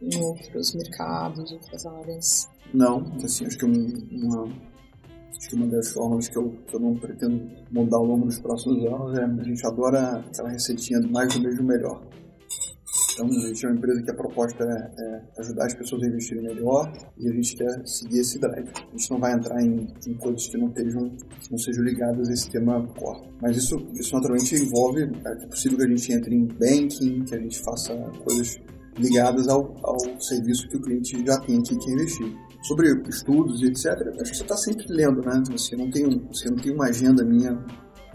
em 0.00 0.22
outros 0.22 0.74
mercados, 0.74 1.52
outras 1.52 1.86
áreas. 1.86 2.48
Não, 2.72 3.12
assim, 3.24 3.46
acho 3.46 3.58
que 3.58 3.64
uma, 3.64 4.44
acho 4.44 5.48
que 5.48 5.56
uma 5.56 5.66
das 5.66 5.90
formas 5.92 6.28
que 6.28 6.36
eu, 6.36 6.50
que 6.66 6.76
eu 6.76 6.80
não 6.80 6.94
pretendo 6.96 7.50
mudar 7.70 7.96
ao 7.96 8.04
longo 8.04 8.26
dos 8.26 8.38
próximos 8.38 8.84
anos 8.84 9.18
é 9.18 9.24
a 9.24 9.44
gente 9.44 9.66
adora 9.66 10.18
aquela 10.18 10.50
receitinha 10.50 11.00
do 11.00 11.10
mais 11.10 11.32
do 11.34 11.40
mesmo 11.40 11.64
melhor. 11.64 12.00
Então, 13.18 13.26
a 13.26 13.46
gente 13.48 13.66
é 13.66 13.68
uma 13.68 13.76
empresa 13.76 14.02
que 14.02 14.10
a 14.12 14.14
proposta 14.14 14.64
é, 14.64 15.02
é, 15.02 15.22
ajudar 15.40 15.66
as 15.66 15.74
pessoas 15.74 16.04
a 16.04 16.06
investirem 16.06 16.44
melhor 16.44 16.92
e 17.18 17.28
a 17.28 17.32
gente 17.32 17.56
quer 17.56 17.84
seguir 17.84 18.20
esse 18.20 18.38
drive. 18.38 18.68
A 18.68 18.96
gente 18.96 19.10
não 19.10 19.18
vai 19.18 19.32
entrar 19.32 19.60
em, 19.60 19.88
em 20.06 20.14
coisas 20.14 20.46
que 20.46 20.56
não, 20.56 20.68
estejam, 20.68 21.10
que 21.40 21.50
não 21.50 21.58
sejam 21.58 21.82
ligadas 21.82 22.28
a 22.28 22.32
esse 22.32 22.48
tema 22.48 22.86
core. 22.94 23.28
Mas 23.42 23.56
isso, 23.56 23.76
isso 23.94 24.14
naturalmente 24.14 24.54
envolve, 24.54 25.02
é, 25.02 25.46
possível 25.46 25.78
que 25.78 25.84
a 25.84 25.88
gente 25.88 26.12
entre 26.12 26.32
em 26.32 26.46
banking, 26.46 27.24
que 27.24 27.34
a 27.34 27.40
gente 27.40 27.60
faça 27.60 27.92
coisas 28.24 28.56
ligadas 28.96 29.48
ao, 29.48 29.74
ao 29.82 29.98
serviço 30.20 30.68
que 30.68 30.76
o 30.76 30.80
cliente 30.80 31.24
já 31.26 31.40
tem 31.40 31.58
aqui 31.58 31.76
que 31.76 31.90
investir. 31.90 32.36
Sobre 32.62 32.88
estudos 33.08 33.62
e 33.62 33.66
etc., 33.66 33.86
acho 34.20 34.30
que 34.30 34.36
você 34.36 34.42
está 34.42 34.56
sempre 34.56 34.84
lendo, 34.90 35.20
né? 35.22 35.42
Você 35.50 35.76
não 35.76 35.90
tem, 35.90 36.04
você 36.28 36.50
não 36.50 36.56
tem 36.56 36.72
uma 36.72 36.86
agenda 36.86 37.24
minha 37.24 37.56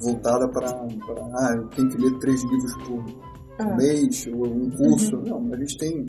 voltada 0.01 0.47
para, 0.49 0.70
ah, 0.70 1.56
eu 1.56 1.68
tenho 1.70 1.89
que 1.89 1.97
ler 1.97 2.20
três 2.20 2.43
livros 2.43 2.74
por 2.86 3.33
ah. 3.60 3.76
mês 3.76 4.28
ou 4.28 4.45
um 4.45 4.70
curso. 4.72 5.18
Uhum. 5.18 5.47
Não, 5.47 5.54
a 5.54 5.58
gente 5.58 5.78
tem. 5.78 6.06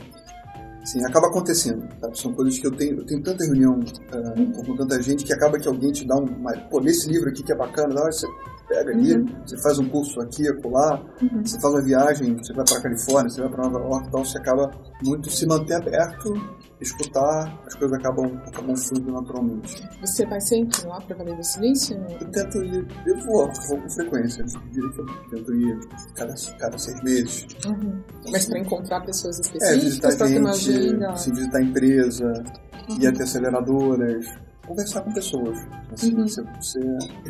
Assim, 0.85 1.03
acaba 1.03 1.27
acontecendo, 1.27 1.83
sabe? 1.99 2.19
São 2.19 2.31
coisas 2.33 2.59
que 2.59 2.67
eu 2.67 2.71
tenho, 2.71 2.99
eu 2.99 3.05
tenho 3.07 3.23
tanta 3.23 3.43
reunião 3.43 3.79
uh, 3.79 4.63
com 4.63 4.75
tanta 4.75 5.01
gente 5.01 5.25
que 5.25 5.33
acaba 5.33 5.57
que 5.57 5.67
alguém 5.67 5.91
te 5.91 6.05
dá 6.05 6.15
um. 6.15 6.27
Pô, 6.69 6.79
nesse 6.79 7.09
livro 7.09 7.27
aqui 7.27 7.41
que 7.41 7.51
é 7.51 7.55
bacana, 7.55 7.95
dá, 7.95 8.03
você 8.05 8.27
pega 8.67 8.91
ali, 8.91 9.15
uhum. 9.15 9.25
você 9.45 9.57
faz 9.61 9.79
um 9.79 9.89
curso 9.89 10.19
aqui, 10.21 10.47
acolá, 10.47 11.03
uhum. 11.21 11.43
você 11.43 11.59
faz 11.59 11.73
uma 11.73 11.83
viagem, 11.83 12.35
você 12.35 12.53
vai 12.53 12.65
para 12.65 12.81
Califórnia, 12.81 13.29
você 13.29 13.41
vai 13.41 13.49
para 13.49 13.69
Nova 13.69 13.79
York, 13.79 14.07
então 14.07 14.25
você 14.25 14.37
acaba 14.37 14.71
muito 15.03 15.29
se 15.29 15.45
manter 15.47 15.75
aberto, 15.75 16.33
escutar, 16.81 17.61
as 17.65 17.75
coisas 17.75 17.97
acabam, 17.97 18.25
acabam 18.45 18.75
fluindo 18.75 19.11
naturalmente. 19.11 19.87
Você 20.01 20.25
vai 20.25 20.41
sempre 20.41 20.85
lá 20.87 20.99
para 21.01 21.15
Vale 21.15 21.35
do 21.35 21.43
Silício? 21.43 21.97
Eu 22.19 22.31
tento 22.31 22.63
ir, 22.63 22.87
eu 23.05 23.17
vou, 23.25 23.49
vou 23.67 23.81
com 23.81 23.89
frequência, 23.89 24.41
eu 24.41 24.61
diria 24.71 24.91
que 24.91 24.99
eu 24.99 25.05
tento 25.29 25.55
ir 25.55 25.79
cada, 26.15 26.33
cada 26.59 26.77
seis 26.77 27.01
meses. 27.03 27.47
Uhum. 27.65 28.01
Mas 28.31 28.45
para 28.45 28.59
encontrar 28.59 29.01
pessoas 29.01 29.39
específicas, 29.39 29.69
é, 29.69 29.85
visitar 29.85 30.27
gente, 30.27 30.74
sim, 31.17 31.31
visitar 31.31 31.57
a 31.57 31.61
empresa, 31.61 32.43
uhum. 32.89 33.01
ir 33.01 33.07
até 33.07 33.23
aceleradoras, 33.23 34.25
conversar 34.65 35.01
com 35.01 35.13
pessoas. 35.13 35.57
Assim, 35.91 36.13
uhum. 36.15 36.27
você, 36.27 36.43
você, 36.61 36.79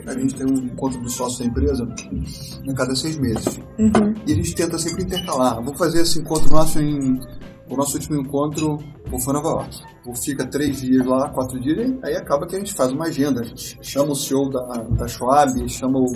a 0.05 0.13
gente 0.19 0.35
tem 0.35 0.47
um 0.47 0.57
encontro 0.65 0.99
do 1.01 1.09
sócio 1.09 1.39
da 1.39 1.45
empresa 1.45 1.87
a 2.67 2.73
cada 2.73 2.95
seis 2.95 3.17
meses. 3.17 3.59
Uhum. 3.77 4.13
E 4.25 4.33
a 4.33 4.35
gente 4.35 4.55
tenta 4.55 4.77
sempre 4.77 5.03
intercalar. 5.03 5.61
Vou 5.63 5.75
fazer 5.75 6.01
esse 6.01 6.19
encontro 6.19 6.49
nosso 6.51 6.79
em. 6.79 7.19
O 7.67 7.75
nosso 7.75 7.95
último 7.95 8.21
encontro 8.21 8.77
foi 9.23 9.33
Nova 9.33 9.49
York. 9.49 9.81
Fica 10.23 10.45
três 10.45 10.81
dias 10.81 11.03
lá, 11.03 11.29
quatro 11.29 11.59
dias, 11.59 11.89
e 11.89 11.99
aí 12.03 12.15
acaba 12.15 12.45
que 12.45 12.55
a 12.55 12.59
gente 12.59 12.71
faz 12.71 12.91
uma 12.91 13.05
agenda. 13.05 13.41
A 13.41 13.43
gente 13.43 13.79
chama 13.81 14.11
o 14.11 14.15
CEO 14.15 14.51
da, 14.51 14.83
da 14.83 15.07
Schwab, 15.07 15.67
chama 15.67 15.97
o 15.97 16.13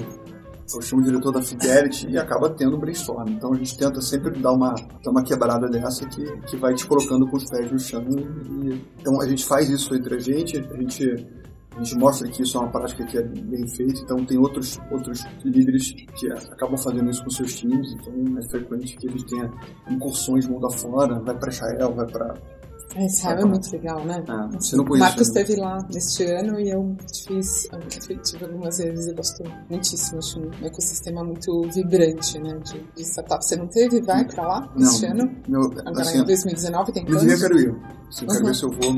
eu 0.77 0.81
chamo 0.81 1.01
o 1.01 1.05
diretor 1.05 1.31
da 1.31 1.41
Fidelity 1.41 2.09
e 2.09 2.17
acaba 2.17 2.49
tendo 2.49 2.75
um 2.75 2.79
brainstorm. 2.79 3.27
Então 3.29 3.53
a 3.53 3.55
gente 3.55 3.77
tenta 3.77 3.99
sempre 4.01 4.39
dar 4.39 4.53
uma, 4.53 4.73
dar 5.03 5.11
uma 5.11 5.23
quebrada 5.23 5.67
dessa 5.67 6.05
que, 6.07 6.23
que 6.41 6.57
vai 6.57 6.73
te 6.73 6.85
colocando 6.85 7.27
com 7.27 7.37
os 7.37 7.45
pés 7.49 7.71
no 7.71 7.79
chão. 7.79 8.03
E, 8.07 8.81
então 8.99 9.19
a 9.21 9.27
gente 9.27 9.45
faz 9.45 9.69
isso 9.69 9.93
entre 9.95 10.15
a 10.15 10.19
gente, 10.19 10.57
a 10.57 10.77
gente, 10.77 11.27
a 11.75 11.83
gente 11.83 11.97
mostra 11.97 12.29
que 12.29 12.43
isso 12.43 12.57
é 12.57 12.61
uma 12.61 12.71
prática 12.71 13.03
que 13.05 13.17
é 13.17 13.23
bem 13.23 13.67
feita, 13.75 14.01
então 14.01 14.23
tem 14.25 14.37
outros, 14.37 14.79
outros 14.91 15.25
líderes 15.43 15.91
que 15.91 16.31
acabam 16.31 16.77
fazendo 16.77 17.09
isso 17.09 17.23
com 17.23 17.29
seus 17.29 17.55
times, 17.55 17.91
então 17.93 18.37
é 18.37 18.49
frequente 18.49 18.95
que 18.97 19.07
a 19.07 19.11
gente 19.11 19.25
tenha 19.25 19.51
incursões 19.89 20.47
mundo 20.47 20.67
afora, 20.67 21.19
vai 21.21 21.37
para 21.37 21.49
Israel, 21.49 21.93
vai 21.95 22.05
para 22.05 22.58
é, 22.95 23.05
Israel 23.05 23.39
é 23.39 23.45
muito 23.45 23.71
legal, 23.71 24.03
né? 24.03 24.23
Ah, 24.27 24.49
você 24.51 24.75
não 24.75 24.83
conhece, 24.83 25.09
Marcos 25.09 25.27
esteve 25.27 25.55
lá 25.55 25.77
neste 25.93 26.23
ano 26.25 26.59
e 26.59 26.69
eu 26.69 26.95
fiz, 27.27 27.67
eu 27.71 28.17
tive 28.21 28.45
algumas 28.45 28.77
vezes 28.77 29.07
e 29.07 29.13
gosto 29.13 29.43
muitíssimo. 29.69 30.17
Acho 30.17 30.39
um 30.39 30.65
ecossistema 30.65 31.23
muito 31.23 31.61
vibrante, 31.73 32.39
né? 32.39 32.57
De, 32.63 32.83
de 32.95 33.03
startup. 33.03 33.45
Você 33.45 33.55
não 33.55 33.67
teve? 33.67 34.01
Vai 34.01 34.25
pra 34.25 34.47
lá 34.47 34.73
não, 34.75 34.89
este 34.89 35.05
ano? 35.05 35.31
Meu, 35.47 35.61
agora 35.61 36.01
assim, 36.01 36.19
em 36.19 36.25
2019 36.25 36.91
tem 36.91 37.05
planos? 37.05 37.23
Eu 37.31 37.39
quero 37.39 37.59
ir. 37.59 37.75
Assim, 38.07 38.25
eu 38.25 38.31
quero 38.31 38.45
ver 38.45 38.55
se 38.55 38.63
eu 38.63 38.71
vou. 38.71 38.97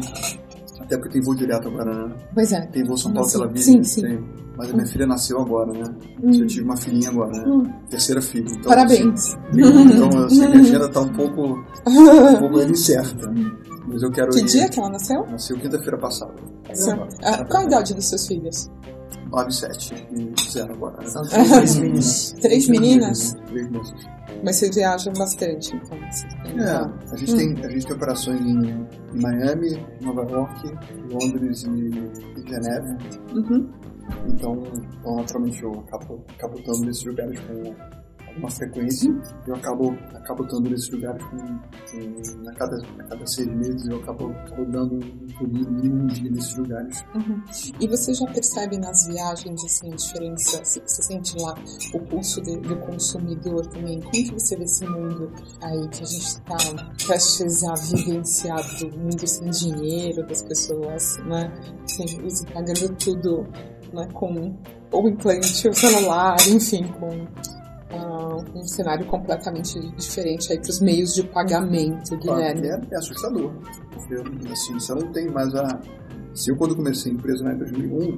Até 0.79 0.97
porque 0.97 1.13
tem 1.13 1.21
voo 1.21 1.35
direto 1.35 1.67
agora, 1.67 2.07
né? 2.07 2.15
Pois 2.33 2.51
é. 2.51 2.61
Tem 2.67 2.83
voo 2.83 2.97
São 2.97 3.13
Paulo 3.13 3.29
pela 3.29 3.47
vida. 3.47 3.59
Sim, 3.59 3.83
sim. 3.83 4.01
Tem. 4.01 4.41
Mas 4.57 4.69
a 4.69 4.73
minha 4.73 4.85
filha 4.85 5.07
nasceu 5.07 5.39
agora, 5.39 5.71
né? 5.73 5.95
Hum. 6.23 6.31
Eu 6.33 6.47
tive 6.47 6.63
uma 6.63 6.77
filhinha 6.77 7.09
agora, 7.09 7.31
né? 7.31 7.45
Hum. 7.47 7.63
Terceira 7.89 8.21
filha. 8.21 8.47
Então, 8.49 8.63
Parabéns. 8.63 9.33
Assim, 9.33 9.39
então, 9.59 10.25
assim, 10.25 10.45
a 10.45 10.49
minha 10.49 10.61
agenda 10.61 10.89
tá 10.89 11.01
um 11.01 11.13
pouco, 11.13 11.65
um 11.87 12.39
pouco 12.39 12.61
incerta. 12.61 13.31
Mas 13.91 14.01
eu 14.01 14.11
quero 14.11 14.29
Que 14.31 14.39
ir... 14.39 14.45
dia 14.45 14.69
que 14.69 14.79
ela 14.79 14.89
nasceu? 14.89 15.25
Nasceu 15.27 15.57
quinta-feira 15.57 15.97
passada. 15.97 16.33
Ah, 17.23 17.43
qual 17.45 17.63
a 17.63 17.65
idade 17.65 17.93
dos 17.93 18.07
seus 18.07 18.27
filhos? 18.27 18.69
9, 19.31 19.51
7 19.51 20.07
e 20.11 20.51
0 20.51 20.73
agora. 20.73 21.07
São 21.07 21.21
três 21.23 21.77
meninas. 21.77 22.35
Três 22.41 22.67
meninas? 22.67 23.33
Três 23.47 23.69
meses. 23.69 23.93
Mas 24.43 24.55
vocês 24.57 24.75
viajam 24.75 25.13
bastante, 25.13 25.75
então. 25.75 25.97
É, 25.97 27.11
a 27.11 27.15
gente, 27.15 27.33
hum. 27.33 27.37
tem, 27.37 27.65
a 27.65 27.69
gente 27.69 27.85
tem 27.85 27.95
operações 27.95 28.41
em, 28.41 28.87
Miami, 29.13 29.85
Nova 30.01 30.29
York, 30.29 30.67
Londres 31.11 31.63
e, 31.63 31.69
e 31.69 32.49
Geneve. 32.49 32.97
Uhum. 33.33 33.69
Então, 34.27 34.63
então, 34.99 35.15
naturalmente, 35.15 35.63
eu 35.63 35.71
acabo, 35.71 36.25
acabo 36.37 36.59
estando 36.59 36.85
nesses 36.85 37.05
lugares 37.05 37.39
com 37.39 37.75
uma 38.37 38.49
frequência. 38.49 39.11
Eu 39.47 39.55
acabo, 39.55 39.91
acabo 40.13 40.43
estando 40.43 40.69
nesses 40.69 40.89
lugares 40.89 41.23
com, 41.25 41.37
a, 42.47 42.53
cada, 42.53 42.77
a 42.99 43.03
cada 43.03 43.27
seis 43.27 43.47
meses, 43.47 43.87
eu 43.87 43.97
acabo, 43.97 44.31
acabo 44.31 44.65
dando 44.65 44.95
um 44.95 45.47
mínimo 45.47 46.03
um 46.03 46.07
dia 46.07 46.31
nesses 46.31 46.55
lugares. 46.57 47.03
Uhum. 47.15 47.43
E 47.79 47.87
você 47.87 48.13
já 48.13 48.25
percebe 48.27 48.77
nas 48.77 49.07
viagens 49.07 49.63
assim, 49.63 49.91
a 49.91 49.95
diferença? 49.95 50.63
Você 50.63 51.01
sente 51.01 51.35
lá 51.37 51.55
o 51.93 51.99
pulso 51.99 52.41
de, 52.41 52.57
do 52.57 52.77
consumidor 52.77 53.65
também? 53.67 53.99
Como 53.99 54.11
que 54.11 54.33
você 54.33 54.55
vê 54.55 54.63
esse 54.63 54.85
mundo 54.85 55.31
aí 55.61 55.87
que 55.89 56.03
a 56.03 56.05
gente 56.05 56.27
está 56.27 56.57
prestes 57.05 57.63
a 57.63 57.73
vivenciar 57.73 58.61
do 58.79 58.97
mundo 58.97 59.27
sem 59.27 59.49
dinheiro 59.49 60.25
das 60.27 60.41
pessoas, 60.41 61.17
né? 61.25 61.51
Sem, 61.85 62.05
pagando 62.53 62.95
tudo 62.95 63.47
né, 63.93 64.07
com 64.13 64.55
ou 64.91 65.07
implante, 65.07 65.67
o 65.67 65.73
celular, 65.73 66.35
enfim, 66.49 66.83
com 66.99 67.27
um 67.93 68.67
cenário 68.67 69.05
completamente 69.05 69.79
diferente 69.95 70.51
aí 70.51 70.59
para 70.59 70.69
os 70.69 70.79
meios 70.79 71.13
de 71.13 71.23
pagamento, 71.23 72.17
Guilherme. 72.17 72.67
É, 72.67 72.81
é 72.91 72.97
assustador. 72.97 73.51
Porque, 73.93 74.15
assim, 74.51 74.73
você 74.73 74.93
não 74.93 75.11
tem 75.11 75.29
mais 75.29 75.53
a... 75.55 75.79
Se 76.33 76.51
eu, 76.51 76.57
quando 76.57 76.75
comecei 76.75 77.11
a 77.11 77.15
empresa 77.15 77.43
né, 77.43 77.53
em 77.53 77.57
2001, 77.57 78.17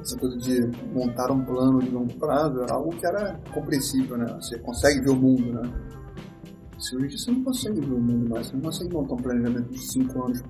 essa 0.00 0.18
coisa 0.18 0.36
de 0.38 0.70
montar 0.92 1.30
um 1.30 1.44
plano 1.44 1.78
de 1.80 1.90
longo 1.90 2.12
prazo 2.14 2.60
era 2.62 2.74
algo 2.74 2.90
que 2.90 3.06
era 3.06 3.38
compreensível, 3.52 4.16
né? 4.16 4.26
Você 4.40 4.58
consegue 4.58 5.00
ver 5.00 5.10
o 5.10 5.16
mundo, 5.16 5.52
né? 5.52 5.62
Se 6.78 6.96
hoje 6.96 7.16
você 7.16 7.30
não 7.30 7.44
consegue 7.44 7.80
ver 7.80 7.94
o 7.94 8.00
mundo 8.00 8.28
mais, 8.28 8.48
você 8.48 8.54
não 8.54 8.62
consegue 8.62 8.92
montar 8.92 9.14
um 9.14 9.18
planejamento 9.18 9.70
de 9.70 9.92
5 9.92 10.24
anos 10.24 10.42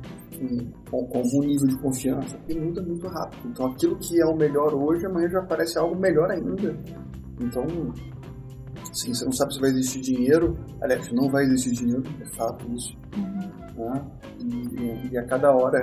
com, 0.91 1.05
com, 1.05 1.19
algum 1.19 1.41
nível 1.41 1.69
de 1.69 1.79
confiança, 1.79 2.37
porque 2.39 2.59
muda 2.59 2.83
muito 2.83 3.07
rápido. 3.07 3.49
Então 3.49 3.67
aquilo 3.67 3.99
que 3.99 4.21
é 4.21 4.25
o 4.25 4.35
melhor 4.35 4.73
hoje, 4.75 5.05
amanhã 5.05 5.29
já 5.29 5.41
aparece 5.41 5.79
algo 5.79 5.95
melhor 5.95 6.31
ainda. 6.31 6.75
Então, 7.41 7.67
assim, 8.91 9.13
você 9.15 9.25
não 9.25 9.33
sabe 9.33 9.55
se 9.55 9.61
vai 9.61 9.71
existir 9.71 10.01
dinheiro. 10.01 10.57
Aliás, 10.81 11.11
não 11.13 11.31
vai 11.31 11.45
existir 11.45 11.73
dinheiro, 11.73 12.03
é 12.21 12.27
fato 12.37 12.71
isso. 12.73 12.97
Uhum. 13.17 13.85
Né? 13.85 14.05
E, 14.41 15.13
e, 15.13 15.19
a 15.19 15.25
cada 15.25 15.51
hora, 15.53 15.79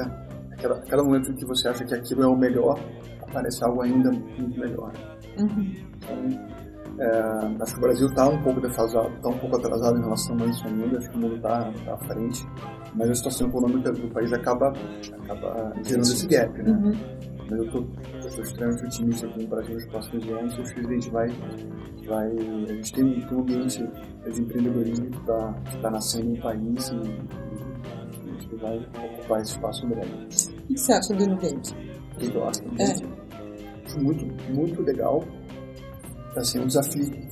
a 0.51 0.55
cada, 0.55 0.75
a 0.75 0.81
cada 0.81 1.03
momento 1.03 1.33
que 1.33 1.45
você 1.45 1.67
acha 1.67 1.83
que 1.85 1.93
aquilo 1.95 2.23
é 2.23 2.27
o 2.27 2.37
melhor, 2.37 2.79
aparece 3.21 3.63
algo 3.63 3.81
ainda 3.81 4.11
muito 4.11 4.59
melhor. 4.59 4.91
Uhum. 5.37 5.73
Então, 5.97 6.59
É, 6.99 7.63
acho 7.63 7.73
que 7.75 7.77
o 7.77 7.81
Brasil 7.81 8.07
está 8.07 8.27
um 8.27 8.41
pouco 8.43 8.59
defasado, 8.59 9.07
está 9.15 9.29
um 9.29 9.37
pouco 9.37 9.55
atrasado 9.55 9.97
em 9.97 10.01
relação 10.01 10.35
a 10.37 10.45
isso 10.47 10.67
ainda, 10.67 10.97
acho 10.97 11.09
que 11.09 11.15
o 11.15 11.19
mundo 11.21 11.35
está 11.37 11.71
tá 11.85 11.93
à 11.93 11.97
frente, 11.97 12.45
mas 12.93 13.09
a 13.09 13.15
situação 13.15 13.47
econômica 13.47 13.89
do 13.93 14.09
país 14.09 14.33
acaba, 14.33 14.73
acaba 15.23 15.73
gerando 15.85 16.01
esse 16.01 16.27
gap, 16.27 16.61
né? 16.61 16.71
Uhum. 16.71 16.91
Mas 17.49 17.59
eu 17.59 17.65
estou 17.65 18.43
extremamente 18.43 18.85
otimista 18.85 19.27
com 19.27 19.43
o 19.43 19.47
Brasil 19.47 19.73
nos 19.73 19.85
próximos 19.87 20.27
anos, 20.29 20.59
acho 20.59 20.73
que 20.75 20.79
a 20.79 20.83
gente 20.83 21.09
vai, 21.09 21.27
vai 22.07 22.27
a 22.27 22.73
gente 22.73 22.93
tem, 22.93 23.03
um 23.03 23.39
ambiente 23.39 23.87
de 24.31 24.41
empreendedorismo 24.41 25.09
que 25.09 25.17
está 25.17 25.53
tá 25.81 25.91
nascendo 25.91 26.29
no 26.29 26.41
país 26.41 26.89
e, 26.89 26.95
e 26.95 28.29
a 28.29 28.41
gente 28.41 28.55
vai 28.55 28.77
ocupar 28.77 29.41
esse 29.41 29.51
espaço 29.51 29.85
em 29.85 29.89
breve. 29.89 30.13
O 30.13 30.27
que 30.67 30.77
você 30.77 30.93
acha 30.93 31.13
do 31.13 31.27
Nubank? 31.27 31.73
O 32.15 32.19
que 32.19 32.35
eu 32.35 32.47
acho? 32.47 32.61
É 32.77 33.99
muito, 33.99 34.53
muito 34.53 34.81
legal. 34.83 35.23
Assim, 36.35 36.59
é 36.59 36.61
um 36.61 36.67
desafio 36.67 37.29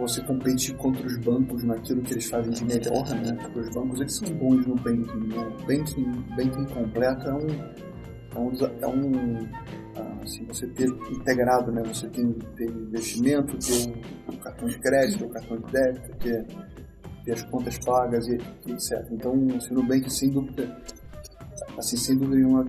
você 0.00 0.22
competir 0.22 0.76
contra 0.76 1.06
os 1.06 1.16
bancos 1.18 1.64
naquilo 1.64 2.02
que 2.02 2.14
eles 2.14 2.28
fazem 2.28 2.52
de 2.52 2.64
melhor, 2.64 3.08
né? 3.08 3.36
Porque 3.42 3.60
os 3.60 3.74
bancos 3.74 4.00
eles 4.00 4.16
são 4.16 4.28
bons 4.34 4.66
no 4.66 4.74
banking, 4.76 5.26
né? 5.26 5.56
Banking, 5.66 6.12
banking 6.36 6.64
completo 6.74 7.28
é 7.28 7.34
um, 7.34 7.87
é 8.34 8.38
um, 8.38 8.52
é 8.80 8.86
um 8.86 9.48
ah, 9.96 10.18
assim, 10.22 10.44
você 10.46 10.66
ter 10.68 10.88
integrado, 11.10 11.72
né? 11.72 11.82
Você 11.86 12.08
tem 12.08 12.32
ter 12.56 12.70
investimento, 12.70 13.56
ter 13.58 13.92
o 14.28 14.36
cartão 14.38 14.68
de 14.68 14.78
crédito, 14.78 15.24
o 15.24 15.30
cartão 15.30 15.56
de 15.58 15.72
débito, 15.72 16.16
ter, 16.18 16.46
ter 17.24 17.32
as 17.32 17.42
contas 17.44 17.78
pagas 17.78 18.26
e, 18.28 18.38
e 18.66 18.72
etc. 18.72 19.06
Então, 19.10 19.34
no 19.34 19.82
banking 19.82 20.10
sem 20.10 20.30
dúvida, 20.30 20.76
assim, 21.76 21.96
sem 21.96 22.16
dúvida 22.16 22.36
nenhuma, 22.36 22.64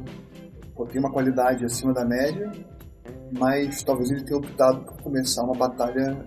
tem 0.89 0.99
uma 0.99 1.11
qualidade 1.11 1.65
acima 1.65 1.93
da 1.93 2.05
média 2.05 2.49
mas 3.37 3.83
talvez 3.83 4.09
ele 4.11 4.23
tenha 4.23 4.37
optado 4.37 4.83
por 4.83 5.01
começar 5.01 5.43
uma 5.43 5.55
batalha 5.55 6.17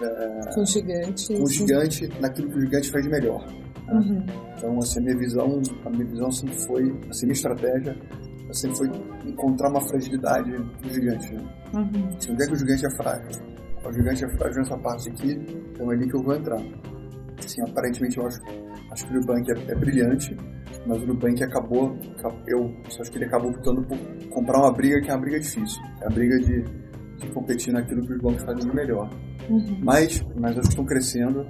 é, 0.00 0.54
com 0.54 0.64
gigante, 0.64 1.36
com 1.36 1.46
gigante 1.46 2.08
naquilo 2.20 2.50
que 2.50 2.58
o 2.58 2.60
gigante 2.60 2.90
faz 2.90 3.04
de 3.04 3.10
melhor. 3.10 3.46
Né? 3.46 3.60
Uhum. 3.92 4.26
Então, 4.56 4.78
assim, 4.78 4.98
a 4.98 5.02
minha 5.02 5.16
visão, 5.16 5.62
a 5.84 5.90
minha 5.90 6.04
visão 6.04 6.30
sempre 6.30 6.56
foi, 6.56 6.82
assim, 7.08 7.26
minha 7.26 7.34
estratégia 7.34 7.96
sempre 8.52 8.76
foi 8.76 8.90
encontrar 9.26 9.70
uma 9.70 9.80
fragilidade 9.80 10.50
do 10.50 10.88
gigante. 10.88 11.32
Né? 11.34 11.42
Uhum. 11.74 12.08
Assim, 12.16 12.32
onde 12.32 12.42
é 12.42 12.46
que 12.46 12.52
o 12.52 12.56
gigante 12.56 12.86
é 12.86 12.90
frágil? 12.90 13.42
O 13.84 13.92
gigante 13.92 14.24
é 14.24 14.28
frágil 14.36 14.62
nessa 14.62 14.78
parte 14.78 15.08
aqui, 15.08 15.32
então 15.72 15.90
é 15.90 15.94
ali 15.94 16.08
que 16.08 16.14
eu 16.14 16.22
vou 16.22 16.34
entrar. 16.34 16.60
Assim, 17.38 17.62
aparentemente 17.62 18.18
eu 18.18 18.26
acho, 18.26 18.40
acho 18.90 19.06
que 19.06 19.16
o 19.16 19.20
Nubank 19.20 19.50
é, 19.50 19.72
é 19.72 19.74
brilhante, 19.74 20.36
mas 20.86 21.02
o 21.02 21.06
Nubank 21.06 21.42
acabou, 21.42 21.96
eu 22.46 22.74
acho 22.86 23.10
que 23.10 23.18
ele 23.18 23.24
acabou 23.24 23.50
optando 23.50 23.82
por 23.82 23.98
comprar 24.28 24.58
uma 24.58 24.72
briga 24.72 25.00
que 25.00 25.10
é 25.10 25.14
uma 25.14 25.20
briga 25.20 25.40
difícil, 25.40 25.82
é 26.02 26.06
a 26.06 26.10
briga 26.10 26.38
de, 26.38 26.62
de 27.16 27.26
competir 27.32 27.72
naquilo 27.72 28.06
que 28.06 28.12
os 28.12 28.20
bancos 28.20 28.42
fazem 28.42 28.68
de 28.68 28.76
melhor. 28.76 29.08
Uhum. 29.48 29.80
Mas, 29.82 30.24
mas 30.36 30.54
que 30.54 30.68
estão 30.68 30.84
crescendo, 30.84 31.46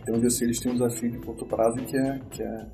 até 0.00 0.12
onde 0.12 0.24
eu 0.24 0.30
sei, 0.30 0.46
eles 0.46 0.60
têm 0.60 0.72
um 0.72 0.74
desafio 0.74 1.10
de 1.10 1.18
curto 1.18 1.44
prazo 1.46 1.76
que 1.84 1.96
é, 1.96 2.20
que 2.30 2.42
é 2.42 2.66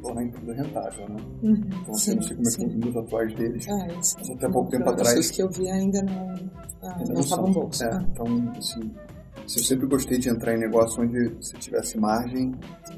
tornar 0.00 0.20
a 0.20 0.24
empresa 0.24 0.52
rentável, 0.54 1.08
né? 1.08 1.16
Uhum. 1.42 1.60
Então, 1.66 1.94
assim, 1.94 2.10
sim, 2.10 2.14
não 2.14 2.22
sei 2.22 2.36
como 2.36 2.48
é 2.48 2.52
que 2.52 2.64
estão 2.64 2.90
os 2.90 2.96
atuais 2.96 3.34
deles, 3.34 3.68
ah, 3.68 3.86
mas 3.94 4.30
até 4.30 4.48
pouco 4.48 4.70
tempo 4.70 4.90
atrás... 4.90 5.18
Os 5.18 5.30
que 5.30 5.42
eu 5.42 5.50
vi 5.50 5.70
ainda 5.70 6.02
não, 6.02 6.34
ah, 6.82 6.96
ainda 6.98 7.12
não 7.12 7.20
estavam 7.20 7.50
bons. 7.52 7.80
É, 7.80 7.90
ah. 7.92 8.06
Então, 8.10 8.52
assim, 8.56 8.80
eu 9.42 9.64
sempre 9.64 9.86
gostei 9.86 10.18
de 10.18 10.28
entrar 10.28 10.54
em 10.54 10.58
negócio 10.58 11.02
onde 11.02 11.28
você 11.34 11.56
tivesse 11.58 11.98
margem 11.98 12.52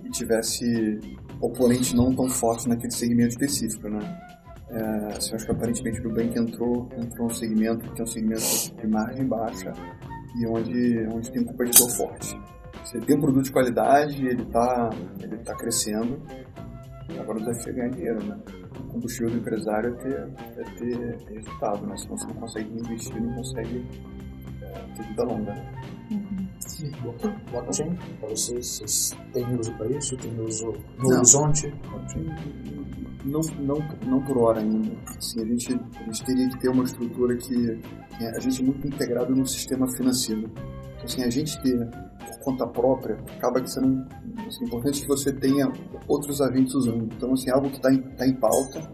e 0.04 0.10
tivesse 0.10 0.98
oponente 1.40 1.96
não 1.96 2.14
tão 2.14 2.28
forte 2.28 2.68
naquele 2.68 2.92
segmento 2.92 3.30
específico, 3.30 3.88
né? 3.88 4.00
É, 4.70 5.16
assim, 5.16 5.34
acho 5.34 5.44
que 5.44 5.52
aparentemente 5.52 6.00
o 6.00 6.04
Nubank 6.04 6.38
entrou, 6.38 6.88
entrou 6.96 7.26
um 7.26 7.30
segmento 7.30 7.92
que 7.92 8.00
é 8.00 8.04
um 8.04 8.06
segmento 8.06 8.42
de 8.80 8.86
margem 8.86 9.26
baixa 9.26 9.72
e 10.38 10.46
onde, 10.46 11.06
onde 11.12 11.30
tem 11.30 11.42
um 11.42 11.44
competidor 11.44 11.90
forte. 11.90 12.40
Você 12.82 12.98
tem 13.00 13.16
um 13.16 13.20
produto 13.20 13.44
de 13.44 13.52
qualidade, 13.52 14.26
ele 14.26 14.42
está 14.42 14.90
ele 15.20 15.36
tá 15.38 15.54
crescendo, 15.54 16.20
agora 17.18 17.38
o 17.38 17.44
desafio 17.44 17.72
é 17.72 17.76
ganhar 17.76 17.90
dinheiro, 17.90 18.24
né? 18.24 18.38
O 18.78 18.92
combustível 18.92 19.30
do 19.30 19.36
empresário 19.38 19.94
é 19.94 20.02
ter, 20.02 20.14
é 20.58 20.64
ter, 20.78 21.34
resultado, 21.34 21.86
né? 21.86 21.96
Senão 21.96 22.16
você 22.16 22.26
não 22.26 22.34
consegue 22.34 22.70
investir, 22.70 23.20
não 23.20 23.34
consegue 23.34 23.86
é, 24.62 24.72
ter 24.96 25.02
vida 25.06 25.22
longa, 25.24 25.54
Uhum. 26.82 27.34
Blockchain, 27.50 27.94
para 28.20 28.28
vocês, 28.28 28.66
vocês 28.66 29.10
têm 29.32 29.58
uso 29.58 29.72
para 29.74 29.86
isso? 29.90 30.16
Tem 30.16 30.40
uso 30.40 30.72
no 30.98 31.08
não. 31.08 31.16
horizonte? 31.16 31.74
Não, 33.24 33.40
não, 33.60 33.78
não 34.06 34.24
por 34.24 34.38
hora 34.38 34.60
ainda. 34.60 34.92
Assim, 35.16 35.42
a, 35.42 35.44
gente, 35.44 35.74
a 35.74 36.04
gente 36.04 36.24
teria 36.24 36.48
que 36.48 36.58
ter 36.60 36.68
uma 36.68 36.84
estrutura 36.84 37.36
que, 37.36 37.80
que 38.16 38.24
a 38.24 38.40
gente 38.40 38.62
é 38.62 38.64
muito 38.64 38.86
integrado 38.86 39.34
no 39.34 39.46
sistema 39.46 39.86
financeiro. 39.92 40.50
Então, 40.94 41.04
assim, 41.04 41.22
a 41.22 41.30
gente 41.30 41.60
ter 41.62 41.88
por 41.88 42.38
conta 42.40 42.66
própria, 42.66 43.16
acaba 43.36 43.60
que 43.60 43.70
sendo 43.70 44.04
assim, 44.46 44.64
importante 44.64 45.02
que 45.02 45.08
você 45.08 45.32
tenha 45.32 45.70
outros 46.08 46.40
agentes 46.40 46.74
usando. 46.74 47.04
Então, 47.04 47.32
assim, 47.32 47.50
é 47.50 47.52
algo 47.52 47.68
que 47.70 47.76
está 47.76 47.92
em, 47.92 48.02
tá 48.16 48.26
em 48.26 48.34
pauta, 48.34 48.92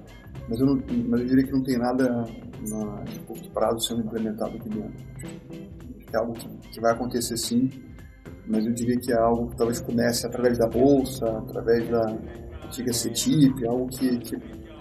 mas 0.48 0.58
eu, 0.60 0.66
não, 0.66 0.82
mas 1.08 1.20
eu 1.20 1.26
diria 1.26 1.44
que 1.44 1.52
não 1.52 1.62
tem 1.62 1.78
nada 1.78 2.24
na, 2.68 3.02
de 3.04 3.20
curto 3.20 3.50
prazo 3.50 3.80
sendo 3.80 4.02
implementado 4.02 4.56
aqui 4.56 4.68
dentro 4.68 5.77
é 6.12 6.18
algo 6.18 6.32
que, 6.32 6.48
que 6.70 6.80
vai 6.80 6.92
acontecer 6.92 7.36
sim, 7.36 7.70
mas 8.46 8.64
eu 8.64 8.72
diria 8.72 8.98
que 8.98 9.12
é 9.12 9.16
algo 9.16 9.50
que 9.50 9.56
talvez 9.56 9.80
comece 9.80 10.26
através 10.26 10.58
da 10.58 10.66
bolsa, 10.66 11.26
através 11.38 11.88
da 11.88 12.16
antiga 12.64 12.92
CETIP, 12.92 13.66
algo 13.66 13.88
que, 13.88 14.18
que 14.18 14.36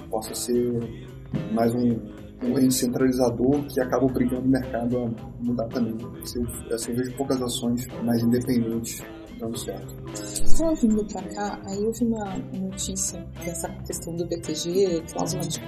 possa 0.10 0.34
ser 0.34 1.08
mais 1.54 1.74
um, 1.76 2.00
um 2.44 2.72
centralizador 2.72 3.64
que 3.68 3.80
acaba 3.82 4.06
obrigando 4.06 4.46
o 4.46 4.50
mercado 4.50 4.98
a 4.98 5.44
mudar 5.44 5.68
também. 5.68 5.96
Assim, 6.22 6.46
eu 6.90 6.96
vejo 6.96 7.16
poucas 7.16 7.42
ações 7.42 7.88
mais 8.04 8.22
independentes 8.24 9.04
dando 9.40 9.58
certo. 9.58 9.96
Estava 10.14 10.74
vindo 10.76 11.06
para 11.06 11.22
cá, 11.24 11.60
aí 11.66 11.84
eu 11.84 11.92
vi 11.92 12.06
uma 12.06 12.38
notícia 12.54 13.20
dessa 13.44 13.70
questão 13.86 14.16
do 14.16 14.26
BTG, 14.26 15.04
cláusula 15.12 15.44
de 15.44 15.60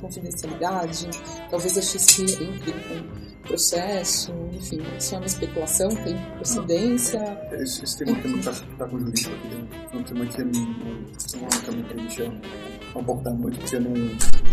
confidencialidade, 0.00 1.08
talvez 1.50 1.76
a 1.78 1.82
XP 1.82 2.22
entre 2.22 2.72
com 2.72 3.28
processo, 3.48 4.32
enfim, 4.52 4.78
isso 4.98 5.14
é 5.14 5.18
uma 5.18 5.26
especulação, 5.26 5.88
tem 5.88 6.16
procedência. 6.36 7.20
Esse, 7.52 7.84
esse 7.84 7.98
tema 7.98 8.20
que 8.20 8.28
não 8.28 8.38
está 8.38 8.52
tá 8.52 8.88
com 8.88 8.98
jurídico 8.98 9.34
aqui 9.34 9.48
dentro, 9.48 9.98
um 9.98 10.02
tema 10.02 10.26
que 10.26 10.44
não, 10.44 10.50
não 10.52 11.46
é 11.46 11.64
também 11.64 11.84
que 11.84 11.94
a 11.94 11.96
gente 11.96 12.22
não 12.94 13.00
abordar 13.00 13.34
muito, 13.34 13.58
porque 13.58 13.78
não, 13.78 13.92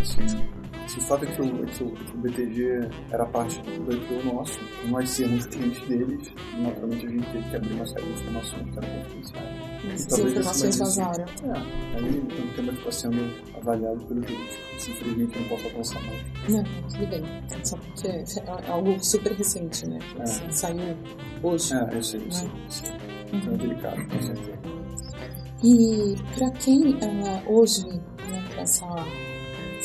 assim, 0.01 0.28
se 0.28 0.36
o 0.36 0.64
fato 1.02 1.26
é 1.26 1.28
que 1.28 1.42
o, 1.42 1.66
que 1.66 1.84
o, 1.84 1.92
que 1.92 2.16
o 2.16 2.18
BTG 2.18 2.90
era 3.12 3.26
parte 3.28 3.62
do 3.62 3.92
IPO 3.92 4.34
nosso, 4.34 4.60
nós 4.88 5.10
sermos 5.10 5.46
clientes 5.48 5.88
deles, 5.88 6.32
naturalmente 6.58 7.06
a 7.06 7.10
gente 7.10 7.32
teve 7.32 7.50
que 7.50 7.56
abrir 7.56 7.74
uma 7.74 7.86
série 7.86 8.06
de 8.06 8.12
informações 8.12 8.70
que 8.70 8.78
eram 8.78 9.04
confidenciais. 9.04 9.66
Essas 9.94 10.20
informações 10.20 10.80
vazaram. 10.80 11.26
É, 11.44 11.98
aí 11.98 12.20
o 12.20 12.56
tema 12.56 12.72
está 12.72 12.92
sendo 12.92 13.58
avaliado 13.58 14.06
pelo 14.06 14.22
jurídico. 14.24 15.36
Eu 15.36 15.42
não 15.42 15.50
posso 15.50 15.68
avançar 15.68 16.02
mais. 16.06 16.50
Não, 16.50 16.64
tudo 16.90 17.08
bem. 17.08 17.24
Só 17.64 17.78
porque 17.78 18.08
é 18.08 18.72
algo 18.72 19.04
super 19.04 19.32
recente, 19.34 19.88
né? 19.88 20.00
É. 20.18 20.24
Assim, 20.24 20.52
saiu 20.52 20.98
hoje. 21.44 21.74
É, 21.76 21.96
eu 21.96 22.04
sei, 22.04 22.32
sei. 22.32 22.50
sei. 22.70 22.92
Uhum. 23.34 23.54
É 23.54 23.58
delicado, 23.58 24.08
com 24.08 24.22
certeza. 24.22 24.60
E 25.64 26.16
para 26.38 26.52
quem 26.52 26.94
uh, 26.96 27.44
hoje, 27.48 27.88
né, 27.88 28.46
essa 28.58 28.86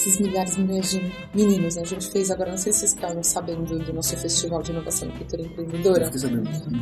esses 0.00 0.18
milhares 0.18 0.56
e 0.56 0.60
milhares 0.60 0.90
de 0.90 1.12
meninos. 1.34 1.76
A 1.76 1.84
gente 1.84 2.10
fez 2.10 2.30
agora, 2.30 2.50
não 2.50 2.58
sei 2.58 2.72
se 2.72 2.80
vocês 2.80 2.94
ficaram 2.94 3.22
sabendo 3.22 3.78
do 3.78 3.92
nosso 3.92 4.16
Festival 4.16 4.62
de 4.62 4.72
Inovação 4.72 5.08
e 5.08 5.12
Cultura 5.12 5.42
Empreendedora. 5.42 6.10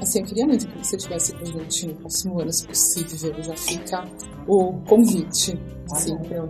Assim, 0.00 0.20
eu 0.20 0.24
queria 0.24 0.46
muito 0.46 0.68
que 0.68 0.78
você 0.78 0.96
tivesse 0.96 1.34
com 1.34 1.42
a 1.42 1.44
gente 1.44 1.86
no 1.88 1.94
próximo 1.96 2.40
ano, 2.40 2.52
se 2.52 2.66
possível. 2.66 3.42
Já 3.42 3.56
fica 3.56 4.04
o 4.46 4.74
convite, 4.86 5.58
assim, 5.92 6.16
para 6.18 6.44
um, 6.44 6.48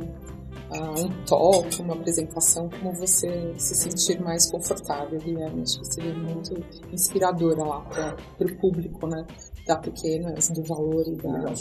uh, 0.70 1.04
um 1.04 1.24
talk, 1.24 1.82
uma 1.82 1.94
apresentação, 1.94 2.68
como 2.68 2.92
você 2.94 3.54
se 3.58 3.74
sentir 3.74 4.20
mais 4.22 4.50
confortável, 4.50 5.18
Guilherme. 5.18 5.62
Acho 5.62 5.80
que 5.80 5.94
seria 5.94 6.14
muito 6.14 6.54
inspiradora 6.92 7.64
lá 7.64 7.80
para 7.80 8.46
o 8.46 8.60
público, 8.60 9.06
né? 9.06 9.24
da 9.66 9.76
Pequenas, 9.76 10.48
do 10.48 10.62
Valor 10.62 11.06
e 11.06 11.16
da, 11.16 11.52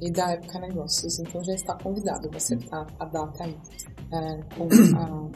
e 0.00 0.10
da 0.10 0.32
Época 0.32 0.60
Negócios. 0.60 1.18
Então 1.20 1.44
já 1.44 1.52
está 1.52 1.76
convidado, 1.76 2.26
você 2.32 2.54
está 2.54 2.86
a 2.98 3.04
data 3.04 3.44
aí 3.44 3.54
é, 4.10 4.42
com 4.56 4.64
a 4.96 5.28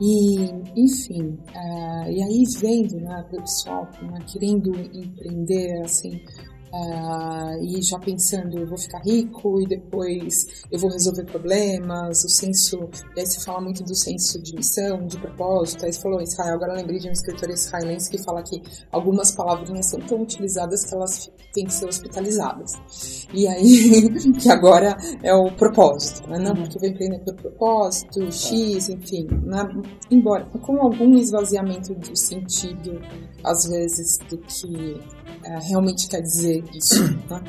e, 0.00 0.44
enfim, 0.76 1.38
é, 1.54 2.12
e 2.12 2.22
aí 2.22 2.44
vendo, 2.60 3.00
né, 3.00 3.26
o 3.32 3.40
pessoal 3.40 3.88
né, 4.02 4.18
querendo 4.30 4.70
empreender, 4.92 5.82
assim, 5.82 6.20
Uh, 6.76 7.64
e 7.64 7.82
já 7.82 7.98
pensando, 7.98 8.58
eu 8.58 8.66
vou 8.66 8.76
ficar 8.76 8.98
rico 8.98 9.60
e 9.62 9.66
depois 9.66 10.46
eu 10.70 10.78
vou 10.78 10.90
resolver 10.90 11.24
problemas, 11.24 12.22
o 12.24 12.28
senso, 12.28 12.88
e 13.16 13.20
aí 13.20 13.26
se 13.26 13.42
fala 13.44 13.60
muito 13.62 13.82
do 13.82 13.94
senso 13.94 14.42
de 14.42 14.54
missão, 14.54 15.06
de 15.06 15.18
propósito, 15.18 15.86
aí 15.86 15.92
você 15.92 16.00
falou 16.00 16.20
Israel, 16.20 16.54
agora 16.54 16.72
eu 16.72 16.76
lembrei 16.76 16.98
de 16.98 17.06
uma 17.08 17.12
escritora 17.12 17.52
israelense 17.52 18.10
que 18.10 18.18
fala 18.22 18.42
que 18.42 18.62
algumas 18.92 19.34
palavrinhas 19.34 19.86
são 19.86 20.00
tão 20.00 20.22
utilizadas 20.22 20.84
que 20.84 20.94
elas 20.94 21.30
têm 21.54 21.64
que 21.64 21.72
ser 21.72 21.86
hospitalizadas. 21.86 22.72
E 23.32 23.48
aí, 23.48 24.10
que 24.38 24.50
agora 24.50 24.96
é 25.22 25.34
o 25.34 25.50
propósito, 25.52 26.28
né? 26.28 26.38
Não, 26.38 26.52
uhum. 26.52 26.62
porque 26.62 26.78
vou 26.78 26.88
empreender 26.88 27.20
por 27.20 27.34
propósito. 27.34 28.30
X, 28.30 28.88
enfim, 28.90 29.26
né? 29.44 29.66
embora 30.10 30.44
com 30.44 30.80
algum 30.80 31.16
esvaziamento 31.16 31.94
do 31.94 32.16
sentido, 32.16 33.00
às 33.42 33.66
vezes, 33.68 34.18
do 34.28 34.38
que 34.38 35.00
é, 35.44 35.58
realmente 35.68 36.08
quer 36.08 36.20
dizer 36.20 36.64
isso. 36.74 37.02
Né? 37.04 37.42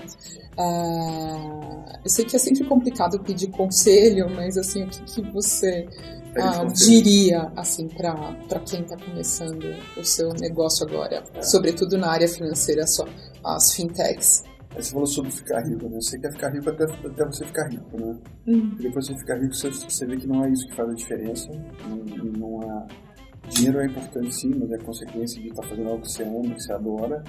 É, 0.59 1.99
eu 2.03 2.09
sei 2.09 2.25
que 2.25 2.35
é 2.35 2.39
sempre 2.39 2.63
complicado 2.65 3.19
pedir 3.19 3.47
conselho, 3.47 4.29
mas 4.35 4.57
assim, 4.57 4.83
o 4.83 4.87
que, 4.87 5.03
que 5.03 5.21
você 5.31 5.87
ah, 6.35 6.65
diria 6.65 7.51
assim 7.55 7.87
para 7.87 8.59
quem 8.65 8.81
está 8.81 8.97
começando 8.97 9.65
o 9.95 10.03
seu 10.03 10.29
negócio 10.33 10.87
agora, 10.87 11.23
é. 11.35 11.41
sobretudo 11.43 11.97
na 11.97 12.09
área 12.09 12.27
financeira, 12.27 12.87
só, 12.87 13.05
as 13.43 13.73
fintechs? 13.73 14.43
Você 14.75 14.91
falou 14.91 15.07
sobre 15.07 15.31
ficar 15.31 15.61
rico, 15.61 15.89
né? 15.89 15.99
Você 15.99 16.19
quer 16.19 16.31
ficar 16.31 16.49
rico 16.49 16.69
até, 16.69 16.83
até 16.83 17.25
você 17.25 17.45
ficar 17.45 17.67
rico, 17.67 17.99
né? 17.99 18.15
Hum. 18.47 18.75
Depois 18.79 19.07
você 19.07 19.17
ficar 19.17 19.39
rico, 19.39 19.55
você, 19.55 19.69
você 19.71 20.05
vê 20.05 20.17
que 20.17 20.27
não 20.27 20.43
é 20.43 20.51
isso 20.51 20.67
que 20.67 20.75
faz 20.75 20.89
a 20.89 20.93
diferença. 20.93 21.49
Não, 21.87 21.97
não 21.97 22.63
é 22.63 23.06
Dinheiro 23.49 23.79
é 23.79 23.85
importante 23.85 24.33
sim, 24.33 24.51
mas 24.55 24.71
é 24.71 24.77
consequência 24.77 25.41
de 25.41 25.47
estar 25.49 25.61
tá 25.61 25.67
fazendo 25.67 25.89
algo 25.89 26.01
que 26.01 26.11
você 26.11 26.23
ama, 26.23 26.53
que 26.53 26.61
você 26.61 26.73
adora. 26.73 27.23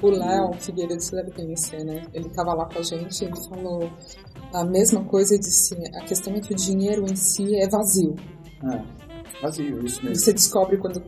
O 0.00 0.10
Léo 0.10 0.52
Figueiredo, 0.60 1.00
você 1.00 1.16
deve 1.16 1.32
conhecer, 1.32 1.84
né? 1.84 2.06
Ele 2.12 2.26
estava 2.26 2.54
lá 2.54 2.66
com 2.66 2.78
a 2.78 2.82
gente 2.82 3.22
e 3.22 3.24
ele 3.24 3.36
falou 3.48 3.90
a 4.52 4.64
mesma 4.64 5.04
coisa 5.04 5.34
e 5.34 5.38
disse: 5.38 5.74
a 5.94 6.04
questão 6.04 6.34
é 6.34 6.40
que 6.40 6.52
o 6.52 6.56
dinheiro 6.56 7.04
em 7.04 7.16
si 7.16 7.56
é 7.56 7.68
vazio. 7.68 8.14
É, 8.64 9.42
vazio, 9.42 9.84
isso 9.84 10.02
mesmo. 10.04 10.16
Você 10.16 10.32
descobre 10.32 10.78
quando. 10.78 11.02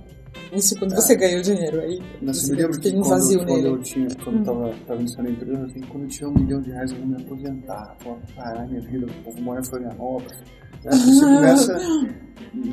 Isso 0.52 0.78
quando 0.78 0.92
é. 0.92 0.96
você 0.96 1.14
ganha 1.14 1.38
o 1.38 1.42
dinheiro, 1.42 1.80
aí 1.80 1.98
Mas 2.22 2.38
você 2.38 2.52
me 2.52 2.62
lembro 2.62 2.80
tem 2.80 2.92
um 2.92 3.00
quando, 3.00 3.10
vazio 3.10 3.38
quando 3.38 3.48
nele. 3.48 3.68
Eu 3.68 3.78
tinha, 3.80 4.08
quando 4.24 4.36
hum. 4.36 4.38
eu 4.38 4.44
tava, 4.44 4.74
tava 4.86 5.00
iniciando 5.00 5.28
a 5.28 5.32
empresa, 5.32 5.64
assim, 5.66 5.80
quando 5.80 6.02
eu 6.04 6.08
tinha 6.08 6.28
um 6.28 6.34
milhão 6.34 6.60
de 6.62 6.70
reais 6.70 6.90
eu 6.90 6.98
vou 6.98 7.06
me 7.06 7.22
aposentar. 7.22 7.96
Vou 8.02 8.18
parar 8.34 8.66
minha 8.66 8.80
vida, 8.80 9.06
vou 9.24 9.34
morar 9.42 9.60
em 9.60 9.64
Florianópolis. 9.64 10.38
Né? 10.84 10.90
Você 10.92 11.24
começa 11.24 11.76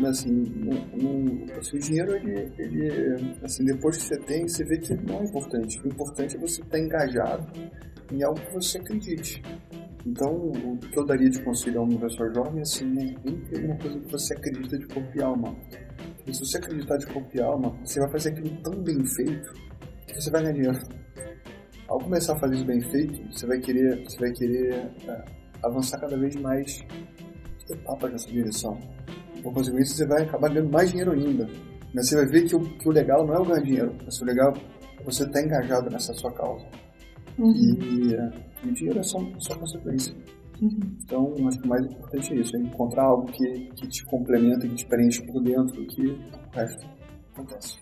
assim, 0.07 0.31
um, 0.31 1.45
assim, 1.59 1.77
o 1.77 1.79
dinheiro, 1.79 2.15
ele, 2.15 2.51
ele, 2.57 3.37
assim, 3.43 3.65
depois 3.65 3.97
que 3.97 4.03
você 4.03 4.17
tem, 4.19 4.47
você 4.47 4.63
vê 4.63 4.77
que 4.77 4.93
não 4.93 5.19
é 5.19 5.23
importante. 5.23 5.79
O 5.83 5.87
importante 5.87 6.35
é 6.35 6.39
você 6.39 6.61
estar 6.61 6.79
engajado 6.79 7.51
em 8.11 8.23
algo 8.23 8.39
que 8.39 8.53
você 8.53 8.77
acredite. 8.77 9.41
Então, 10.05 10.31
o 10.31 10.77
que 10.77 10.97
eu 10.97 11.05
daria 11.05 11.29
de 11.29 11.41
conselho 11.43 11.81
a 11.81 11.83
um 11.83 11.91
investidor 11.91 12.33
jovem 12.33 12.59
é 12.59 12.61
assim, 12.61 12.85
né? 12.85 13.15
tem 13.49 13.65
uma 13.65 13.77
coisa 13.77 13.99
que 13.99 14.11
você 14.11 14.33
acredita 14.35 14.77
de 14.77 14.87
corpo 14.87 15.09
e 15.15 15.21
alma. 15.23 15.55
E 16.27 16.33
se 16.33 16.39
você 16.39 16.57
acreditar 16.57 16.97
de 16.97 17.07
corpo 17.07 17.29
e 17.33 17.41
alma, 17.41 17.75
você 17.83 17.99
vai 17.99 18.11
fazer 18.11 18.29
aquilo 18.29 18.55
tão 18.61 18.83
bem 18.83 19.03
feito 19.15 19.53
que 20.05 20.21
você 20.21 20.29
vai 20.29 20.43
ganhar 20.43 20.53
dinheiro. 20.53 20.79
Ao 21.87 21.99
começar 21.99 22.33
a 22.33 22.39
fazer 22.39 22.55
isso 22.55 22.65
bem 22.65 22.81
feito, 22.81 23.31
você 23.31 23.47
vai 23.47 23.59
querer, 23.59 24.03
você 24.03 24.19
vai 24.19 24.31
querer 24.31 24.73
é, 25.07 25.25
avançar 25.63 25.99
cada 25.99 26.17
vez 26.17 26.35
mais 26.35 26.83
etapas 27.69 28.11
nessa 28.11 28.29
direção. 28.29 28.77
Por 29.41 29.53
consequência, 29.53 29.95
você 29.95 30.07
vai 30.07 30.23
acabar 30.23 30.49
ganhando 30.49 30.71
mais 30.71 30.89
dinheiro 30.89 31.11
ainda. 31.11 31.47
Mas 31.93 32.09
você 32.09 32.15
vai 32.15 32.25
ver 32.25 32.43
que 32.43 32.55
o, 32.55 32.59
que 32.59 32.89
o 32.89 32.91
legal 32.91 33.25
não 33.25 33.35
é 33.35 33.39
o 33.39 33.45
ganhar 33.45 33.61
dinheiro, 33.61 33.95
mas 34.03 34.21
o 34.21 34.25
legal 34.25 34.53
é 34.99 35.03
você 35.03 35.23
estar 35.23 35.39
tá 35.39 35.45
engajado 35.45 35.89
nessa 35.89 36.13
sua 36.13 36.31
causa. 36.33 36.65
Uhum. 37.37 37.53
E, 37.53 38.13
e, 38.13 38.69
o 38.69 38.73
dinheiro 38.73 38.99
é 38.99 39.03
só, 39.03 39.19
só 39.39 39.55
consequência. 39.55 40.13
Uhum. 40.61 40.79
Então, 41.03 41.33
acho 41.47 41.59
que 41.59 41.65
o 41.65 41.69
mais 41.69 41.85
importante 41.85 42.33
é 42.33 42.35
isso, 42.37 42.55
é 42.55 42.59
encontrar 42.59 43.03
algo 43.03 43.25
que, 43.31 43.69
que 43.75 43.87
te 43.87 44.05
complementa, 44.05 44.67
que 44.67 44.75
te 44.75 44.85
preenche 44.85 45.21
por 45.25 45.41
dentro, 45.41 45.85
que 45.85 46.07
o 46.07 46.55
resto 46.55 46.85
acontece. 47.33 47.77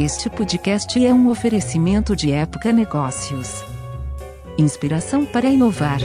Este 0.00 0.30
podcast 0.30 1.04
é 1.04 1.12
um 1.12 1.28
oferecimento 1.28 2.14
de 2.14 2.30
Época 2.30 2.70
Negócios. 2.70 3.64
Inspiração 4.56 5.26
para 5.26 5.48
inovar. 5.48 5.98